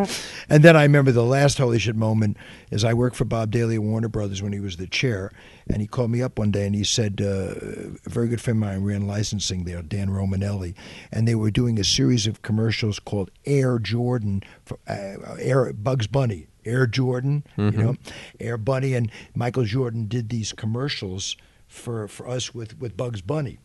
[0.50, 2.38] and then I remember the last holy shit moment
[2.70, 5.32] is I worked for Bob Daly at Warner Brothers when he was the chair.
[5.68, 7.54] And he called me up one day and he said, uh,
[8.06, 10.74] a very good friend of mine ran licensing there, Dan Romanelli.
[11.12, 16.08] And they were doing a series of commercials called Air Jordan, for, uh, Air Bugs
[16.08, 16.48] Bunny.
[16.66, 17.96] Air Jordan, you know,
[18.40, 23.60] Air Bunny, and Michael Jordan did these commercials for, for us with, with Bugs Bunny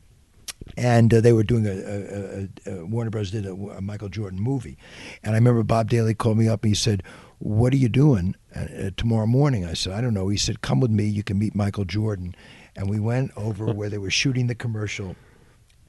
[0.76, 3.30] and uh, they were doing a, a, a, a Warner Bros.
[3.30, 4.76] did a, a Michael Jordan movie,
[5.22, 7.02] and I remember Bob Daly called me up and he said,
[7.38, 10.62] "What are you doing uh, uh, tomorrow morning?" I said, "I don't know." He said,
[10.62, 11.04] "Come with me.
[11.04, 12.34] You can meet Michael Jordan,"
[12.74, 15.14] and we went over where they were shooting the commercial,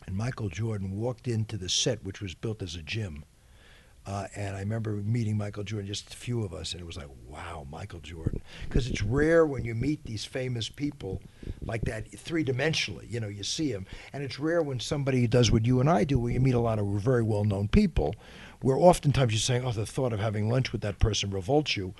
[0.05, 3.23] and Michael Jordan walked into the set, which was built as a gym.
[4.07, 6.95] Uh, and I remember meeting Michael Jordan, just a few of us, and it was
[6.95, 8.41] like, wow, Michael Jordan.
[8.67, 11.21] Because it's rare when you meet these famous people
[11.65, 13.11] like that three dimensionally.
[13.11, 13.85] You know, you see them.
[14.13, 16.59] And it's rare when somebody does what you and I do, where you meet a
[16.59, 18.15] lot of very well known people,
[18.61, 21.93] where oftentimes you're saying, oh, the thought of having lunch with that person revolts you.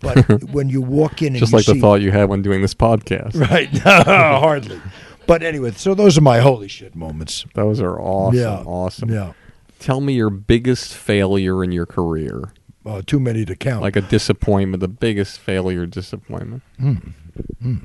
[0.00, 2.74] But when you walk in and Just like the thought you had when doing this
[2.74, 3.40] podcast.
[3.40, 3.70] Right.
[3.78, 4.82] Hardly.
[5.26, 7.46] But anyway, so those are my holy shit moments.
[7.54, 8.38] Those are awesome.
[8.38, 8.62] yeah.
[8.66, 9.08] Awesome.
[9.10, 9.32] Yeah.
[9.84, 12.54] Tell me your biggest failure in your career.
[12.86, 13.82] Uh, too many to count.
[13.82, 16.62] Like a disappointment, the biggest failure, disappointment.
[16.80, 17.76] Hmm.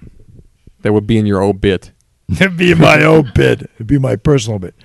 [0.81, 1.91] That would be in your obit.
[2.29, 3.63] It'd be my own bit.
[3.75, 4.75] It'd be my personal bit.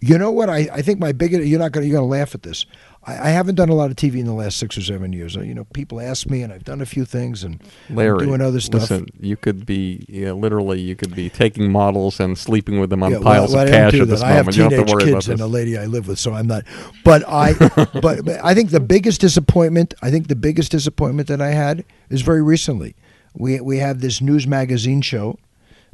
[0.00, 0.48] You know what?
[0.48, 1.46] I, I think my biggest.
[1.46, 2.64] You're not gonna you're gonna laugh at this.
[3.08, 5.36] I, I haven't done a lot of TV in the last six or seven years.
[5.36, 8.40] Uh, You know, people ask me, and I've done a few things, and Larry, doing
[8.40, 8.82] other stuff.
[8.82, 13.02] Listen, you could be yeah, literally you could be taking models and sleeping with them
[13.02, 14.22] on Yeah, piles well, of cash at this.
[14.22, 14.56] I moment.
[14.56, 15.32] You don't have to worry about kids this.
[15.32, 16.64] and a lady I live with, so I'm not.
[17.04, 17.54] But I,
[18.00, 19.94] but, but I think the biggest disappointment.
[20.02, 22.94] I think the biggest disappointment that I had is very recently.
[23.34, 25.38] We we have this news magazine show,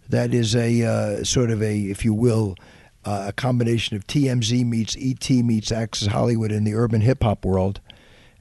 [0.09, 2.57] that is a uh, sort of a, if you will,
[3.05, 7.45] uh, a combination of TMZ meets ET meets Access Hollywood in the urban hip hop
[7.45, 7.81] world.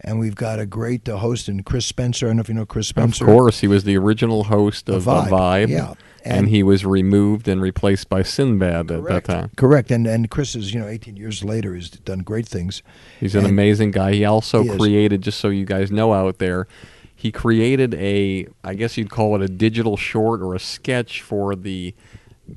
[0.06, 2.26] And we've got a great uh, host in Chris Spencer.
[2.26, 3.24] I don't know if you know Chris Spencer.
[3.24, 5.94] Of course, he was the original host of Vibe, uh, Vibe, yeah.
[6.26, 9.52] and, And- he was removed and replaced by Sinbad at that time.
[9.56, 9.92] Correct.
[9.92, 12.84] And and Chris is, you know, 18 years later, he's done great things.
[13.18, 14.12] He's an And- amazing guy.
[14.14, 16.68] He also He created, just so you guys know out there,
[17.16, 21.56] he created a, I guess you'd call it a digital short or a sketch for
[21.56, 21.96] the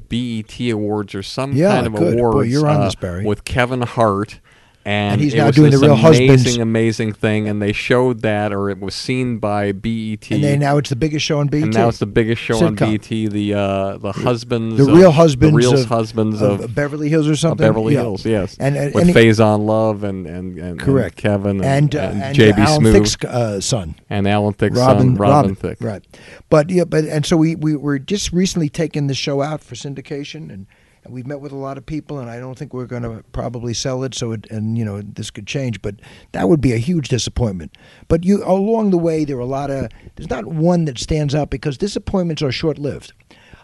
[0.08, 2.16] BET Awards or some Yeah, kind of good.
[2.18, 3.24] Boy, you're on uh, this, Barry.
[3.24, 4.40] with Kevin Hart.
[4.86, 6.56] And, And he's now doing the Real amazing, Husbands.
[6.58, 10.30] amazing thing, and they showed that, or it was seen by BET.
[10.30, 11.64] And they, now it's the biggest show on BET.
[11.64, 13.00] And now it's the biggest show on Sitcom.
[13.24, 13.32] BET.
[13.32, 17.08] The uh, the husbands, the of- real husbands, the real of, husbands of, of, Beverly
[17.08, 17.66] Hills or something.
[17.66, 18.02] Beverly Yeah.
[18.02, 18.24] Hills.
[18.24, 22.32] Yes, and and, with Faizon Love and and and, correct and Kevin and, and, uh,
[22.32, 23.96] JB Alan Smoove Thicke's uh, son.
[24.08, 25.78] and Alan Thicke's Robin, son, Robin, Thicke.
[25.80, 26.06] right?
[26.48, 29.74] But yeah, but and so we we were just recently taking the show out for
[29.74, 30.68] syndication, and
[31.10, 33.74] we've met with a lot of people, and I don't think we're going to probably
[33.74, 34.14] sell it.
[34.14, 35.96] So it and you know this could change, but
[36.32, 37.76] that would be a huge disappointment.
[38.08, 41.34] But you along the way there are a lot of there's not one that stands
[41.34, 43.12] out because disappointments are short lived.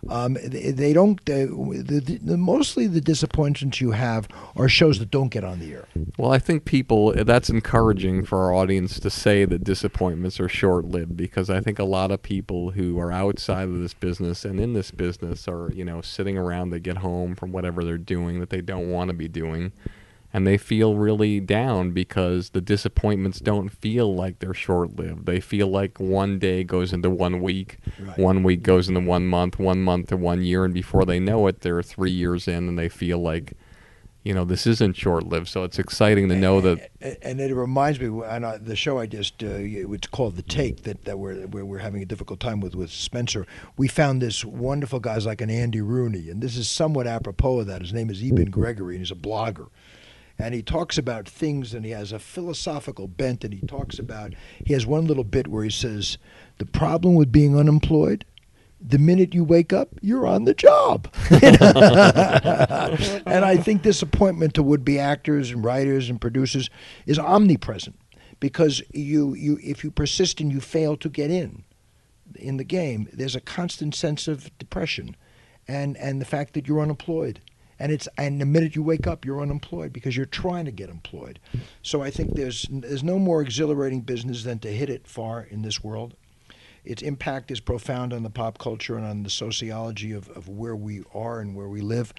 [0.09, 1.21] Um, they, they don't.
[1.29, 5.73] Uh, the, the, mostly the disappointments you have are shows that don't get on the
[5.73, 5.87] air.
[6.19, 11.17] Well, I think people that's encouraging for our audience to say that disappointments are short-lived
[11.17, 14.73] because I think a lot of people who are outside of this business and in
[14.73, 18.51] this business are, you know, sitting around they get home from whatever they're doing that
[18.51, 19.73] they don't want to be doing
[20.33, 25.27] and they feel really down because the disappointments don't feel like they're short-lived.
[25.27, 28.19] They feel like one day goes into one week, Right.
[28.19, 31.47] one week goes into one month, one month to one year and before they know
[31.47, 33.53] it they're 3 years in and they feel like
[34.25, 36.91] you know this isn't short-lived so it's exciting to know that
[37.23, 40.85] and it reminds me, and I, the show I just uh, it's called the Take
[40.85, 43.47] that that we're where we're having a difficult time with with Spencer.
[43.77, 47.67] We found this wonderful guys like an Andy Rooney, and this is somewhat apropos of
[47.67, 47.83] that.
[47.83, 49.67] His name is Eben Gregory, and he's a blogger.
[50.39, 53.45] And he talks about things, and he has a philosophical bent.
[53.45, 54.35] And he talks about
[54.65, 56.19] he has one little bit where he says,
[56.59, 58.25] "The problem with being unemployed
[58.85, 61.09] the minute you wake up, you're on the job.
[61.31, 61.45] and
[63.45, 66.69] I think disappointment to would-be actors and writers and producers
[67.07, 67.97] is omnipresent
[68.41, 71.65] because you, you if you persist and you fail to get in
[72.35, 75.17] in the game, there's a constant sense of depression
[75.69, 77.41] and, and the fact that you're unemployed.
[77.83, 80.89] And it's and the minute you wake up, you're unemployed because you're trying to get
[80.89, 81.41] employed.
[81.83, 85.63] So I think there's there's no more exhilarating business than to hit it far in
[85.63, 86.15] this world
[86.85, 90.75] its impact is profound on the pop culture and on the sociology of, of where
[90.75, 92.13] we are and where we live.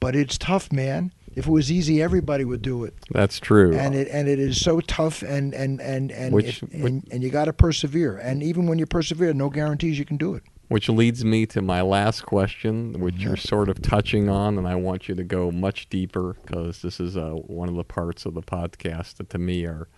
[0.00, 1.12] But it's tough, man.
[1.34, 2.94] If it was easy, everybody would do it.
[3.10, 6.72] that's true And it and it is so tough, and and and and Which- it-
[6.72, 8.16] and, and you got to persevere.
[8.16, 10.42] And even when you persevere, no guarantees you can do it.
[10.68, 14.74] Which leads me to my last question which you're sort of touching on and I
[14.74, 18.34] want you to go much deeper because this is uh, one of the parts of
[18.34, 19.88] the podcast that to me are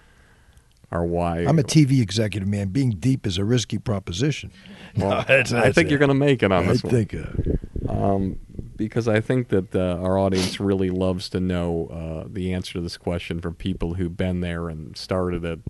[0.93, 2.69] are why I'm a TV executive, man.
[2.71, 4.51] Being deep is a risky proposition.
[4.97, 5.91] well, that's- I that's think it.
[5.91, 7.15] you're going to make it on I this one think.
[7.15, 8.41] Uh, um,
[8.77, 12.81] because I think that uh, our audience really loves to know uh, the answer to
[12.81, 15.61] this question from people who've been there and started at,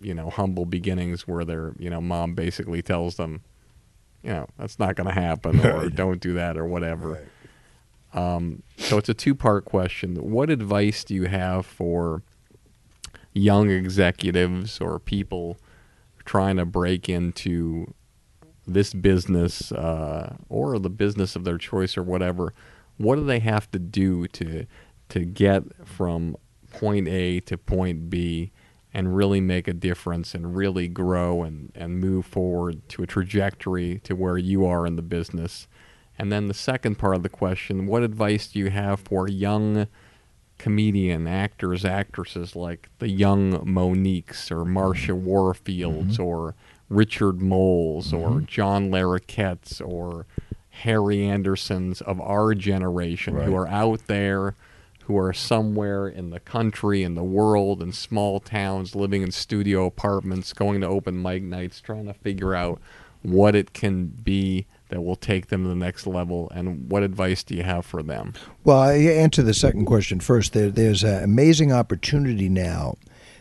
[0.00, 3.42] you know, humble beginnings where their, you know, mom basically tells them,
[4.24, 7.10] you know, that's not going to happen or don't do that or whatever.
[7.10, 7.24] Right.
[8.14, 10.16] Um, so it's a two part question.
[10.16, 12.22] What advice do you have for
[13.32, 15.58] young executives or people
[16.24, 17.92] trying to break into
[18.66, 22.54] this business uh, or the business of their choice or whatever?
[22.96, 24.66] What do they have to do to
[25.10, 26.36] to get from
[26.72, 28.52] point A to point B
[28.94, 34.00] and really make a difference and really grow and, and move forward to a trajectory
[34.04, 35.66] to where you are in the business?
[36.16, 39.88] And then the second part of the question what advice do you have for young
[40.58, 45.28] comedian actors, actresses like the young Mo'Niques or Marsha mm-hmm.
[45.28, 46.22] Warfields mm-hmm.
[46.22, 46.54] or
[46.88, 48.44] Richard Molls or mm-hmm.
[48.46, 50.26] John Larroquettes or
[50.70, 54.54] Harry Andersons of our generation who are out there,
[55.06, 59.84] who are somewhere in the country, in the world, in small towns, living in studio
[59.84, 62.80] apartments, going to open mic nights, trying to figure out
[63.22, 67.42] what it can be that will take them to the next level and what advice
[67.42, 68.32] do you have for them?
[68.64, 70.52] Well, I answer the second question first.
[70.52, 72.96] There, there's an amazing opportunity now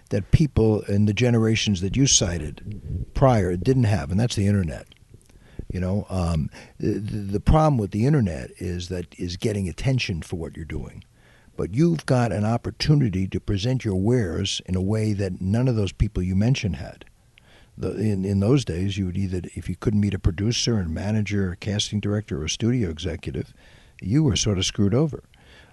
[0.10, 4.88] that people in the generations that you cited prior didn't have, and that's the internet.
[5.72, 6.49] You know, um,
[6.80, 11.03] the, the problem with the internet is that is getting attention for what you're doing.
[11.55, 15.75] But you've got an opportunity to present your wares in a way that none of
[15.75, 17.05] those people you mentioned had.
[17.77, 20.93] The, in, in those days, you would either, if you couldn't meet a producer and
[20.93, 23.53] manager, a casting director, or a studio executive,
[24.01, 25.23] you were sort of screwed over.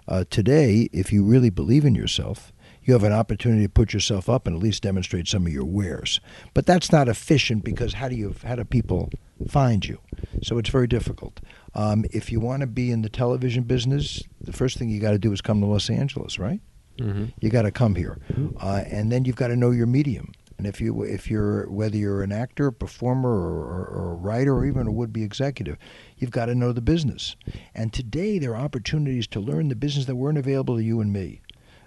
[0.07, 2.51] Uh, today, if you really believe in yourself,
[2.83, 5.65] you have an opportunity to put yourself up and at least demonstrate some of your
[5.65, 6.19] wares.
[6.53, 9.11] But that's not efficient because how do you how do people
[9.47, 9.99] find you?
[10.43, 11.39] So it's very difficult.
[11.73, 15.11] Um, if you want to be in the television business, the first thing you got
[15.11, 16.61] to do is come to Los Angeles, right?
[16.97, 17.25] Mm-hmm.
[17.39, 18.19] You got to come here,
[18.59, 20.33] uh, and then you've got to know your medium.
[20.57, 24.53] And if you if you're whether you're an actor, performer, or, or, or a writer,
[24.53, 25.77] or even a would-be executive,
[26.17, 27.35] you've got to know the business.
[27.73, 31.11] And today there are opportunities to learn the business that weren't available to you and
[31.11, 31.41] me.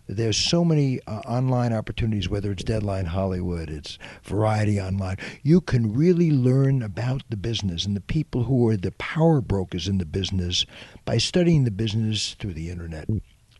[0.07, 5.17] There's so many uh, online opportunities, whether it's Deadline Hollywood, it's Variety Online.
[5.43, 9.89] You can really learn about the business and the people who are the power brokers
[9.89, 10.67] in the business
[11.07, 13.09] by studying the business through the internet.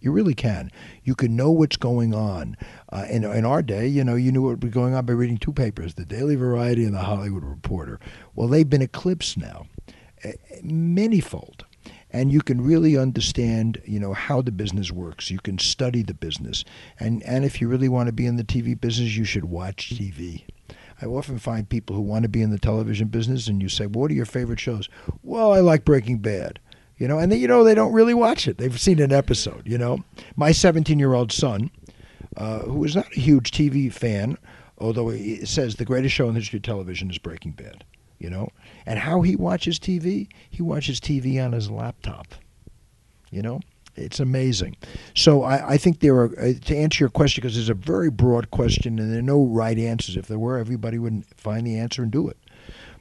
[0.01, 0.71] You really can.
[1.03, 2.59] You can know what's going on.
[2.91, 5.39] Uh, in, in our day, you know, you knew what was going on by reading
[5.39, 7.99] two papers, the Daily Variety and the Hollywood Reporter.
[8.35, 9.67] Well, they've been eclipsed now,
[10.23, 11.63] uh, manyfold
[12.15, 15.33] and you can really understand you know how the business works.
[15.33, 16.65] You can study the business.
[16.99, 19.91] And and if you really want to be in the TV business you should watch
[19.91, 20.45] TV
[21.03, 23.87] I often find people who want to be in the television business and you say
[23.87, 24.89] well, what are your favorite shows?
[25.25, 26.61] Well I like Breaking Bad
[26.97, 27.19] you know?
[27.19, 28.59] And then you know they don't really watch it.
[28.59, 30.05] They've seen an episode you know?
[30.37, 31.73] My 17 year old son
[32.37, 34.39] uh, who is not a huge TV fan
[34.79, 37.83] although he says the greatest show in the history of television is Breaking Bad
[38.25, 38.49] you know.
[38.87, 42.35] And how he watches TV, he watches TV on his laptop.
[43.31, 43.61] You know,
[43.97, 44.77] it's amazing.
[45.15, 48.11] So I, I think there are, uh, to answer your question, because it's a very
[48.11, 50.17] broad question and there are no right answers.
[50.17, 52.39] If there were, everybody would find the answer and do it.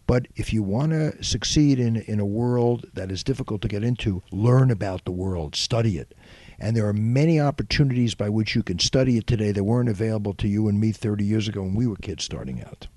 [0.05, 3.85] But if you want to succeed in, in a world that is difficult to get
[3.85, 6.13] into, learn about the world, study it.
[6.59, 10.33] And there are many opportunities by which you can study it today that weren't available
[10.33, 12.87] to you and me 30 years ago when we were kids starting out.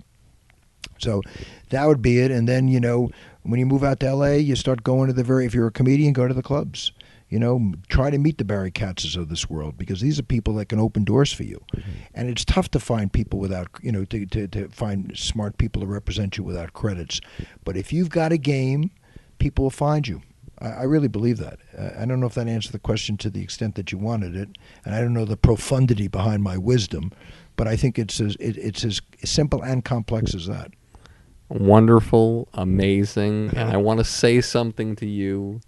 [0.99, 1.23] So
[1.71, 2.31] that would be it.
[2.31, 3.11] And then, you know,
[3.43, 5.73] when you move out to LA, you start going to the very, if you're a
[5.73, 6.93] comedian, go to the clubs.
[7.29, 10.55] You know, try to meet the Barry Katzes of this world because these are people
[10.55, 11.61] that can open doors for you.
[12.15, 15.81] And it's tough to find people without, you know, to, to, to find smart people
[15.83, 17.21] to represent you without credits.
[17.65, 18.93] But if you've got a game,
[19.39, 20.23] people will find you.
[20.61, 21.59] I, I really believe that.
[21.77, 24.37] Uh, I don't know if that answered the question to the extent that you wanted
[24.37, 24.49] it.
[24.85, 27.13] And I don't know the profundity behind my wisdom,
[27.57, 30.73] but I think it's as, it, it's as simple and complex as that.
[31.49, 35.61] Wonderful, amazing, and I want to say something to you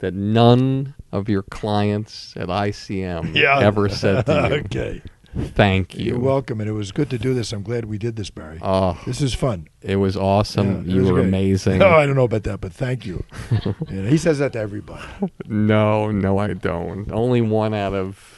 [0.00, 4.56] that none of your clients at ICM ever said to you.
[4.56, 5.02] okay.
[5.36, 6.06] Thank you.
[6.12, 7.52] You're welcome, and it was good to do this.
[7.52, 8.58] I'm glad we did this, Barry.
[8.62, 9.68] Oh, this is fun.
[9.82, 10.68] it was awesome.
[10.72, 11.26] Yeah, it you was were great.
[11.28, 11.78] amazing.
[11.78, 13.24] No, I don't know about that, but thank you.
[13.90, 15.04] Yeah, he says that to everybody.
[15.46, 17.10] No, no, I don't.
[17.12, 18.37] Only one out of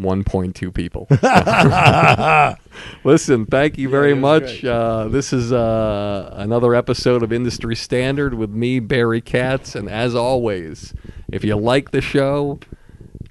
[0.00, 1.06] 1.2 people.
[3.04, 4.64] Listen, thank you very was much.
[4.64, 9.74] Uh, this is uh, another episode of Industry Standard with me, Barry Katz.
[9.74, 10.94] And as always,
[11.30, 12.60] if you like the show,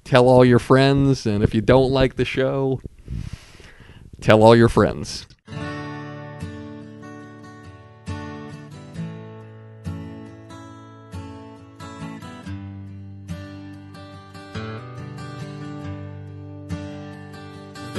[0.04, 1.26] tell all your friends.
[1.26, 2.80] And if you don't like the show,
[4.20, 5.26] tell all your friends.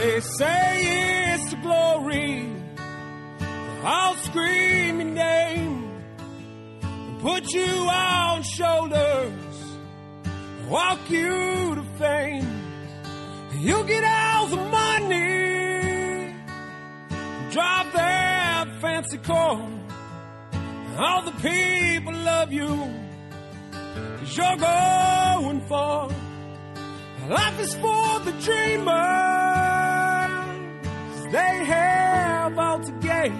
[0.02, 2.52] They say it's the glory.
[3.84, 5.92] I'll scream your name
[6.82, 9.78] and put you on shoulders
[10.68, 12.50] walk you to fame.
[13.60, 16.34] You'll get all the money,
[17.52, 19.70] drive that fancy car.
[20.98, 22.76] All the people love you,
[24.18, 26.10] cause you're going far.
[27.30, 28.92] Life is for the dreamers,
[31.32, 33.34] they have all to gain.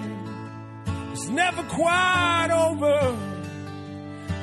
[1.12, 3.16] It's never quite over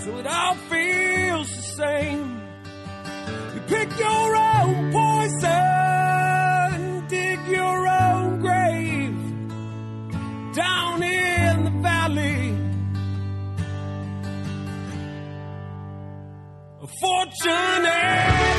[0.03, 2.41] till it all feels the same.
[3.55, 5.47] You pick your own poison,
[7.07, 9.17] dig your own grave
[10.53, 12.55] down in the valley.
[16.83, 18.58] A fortunate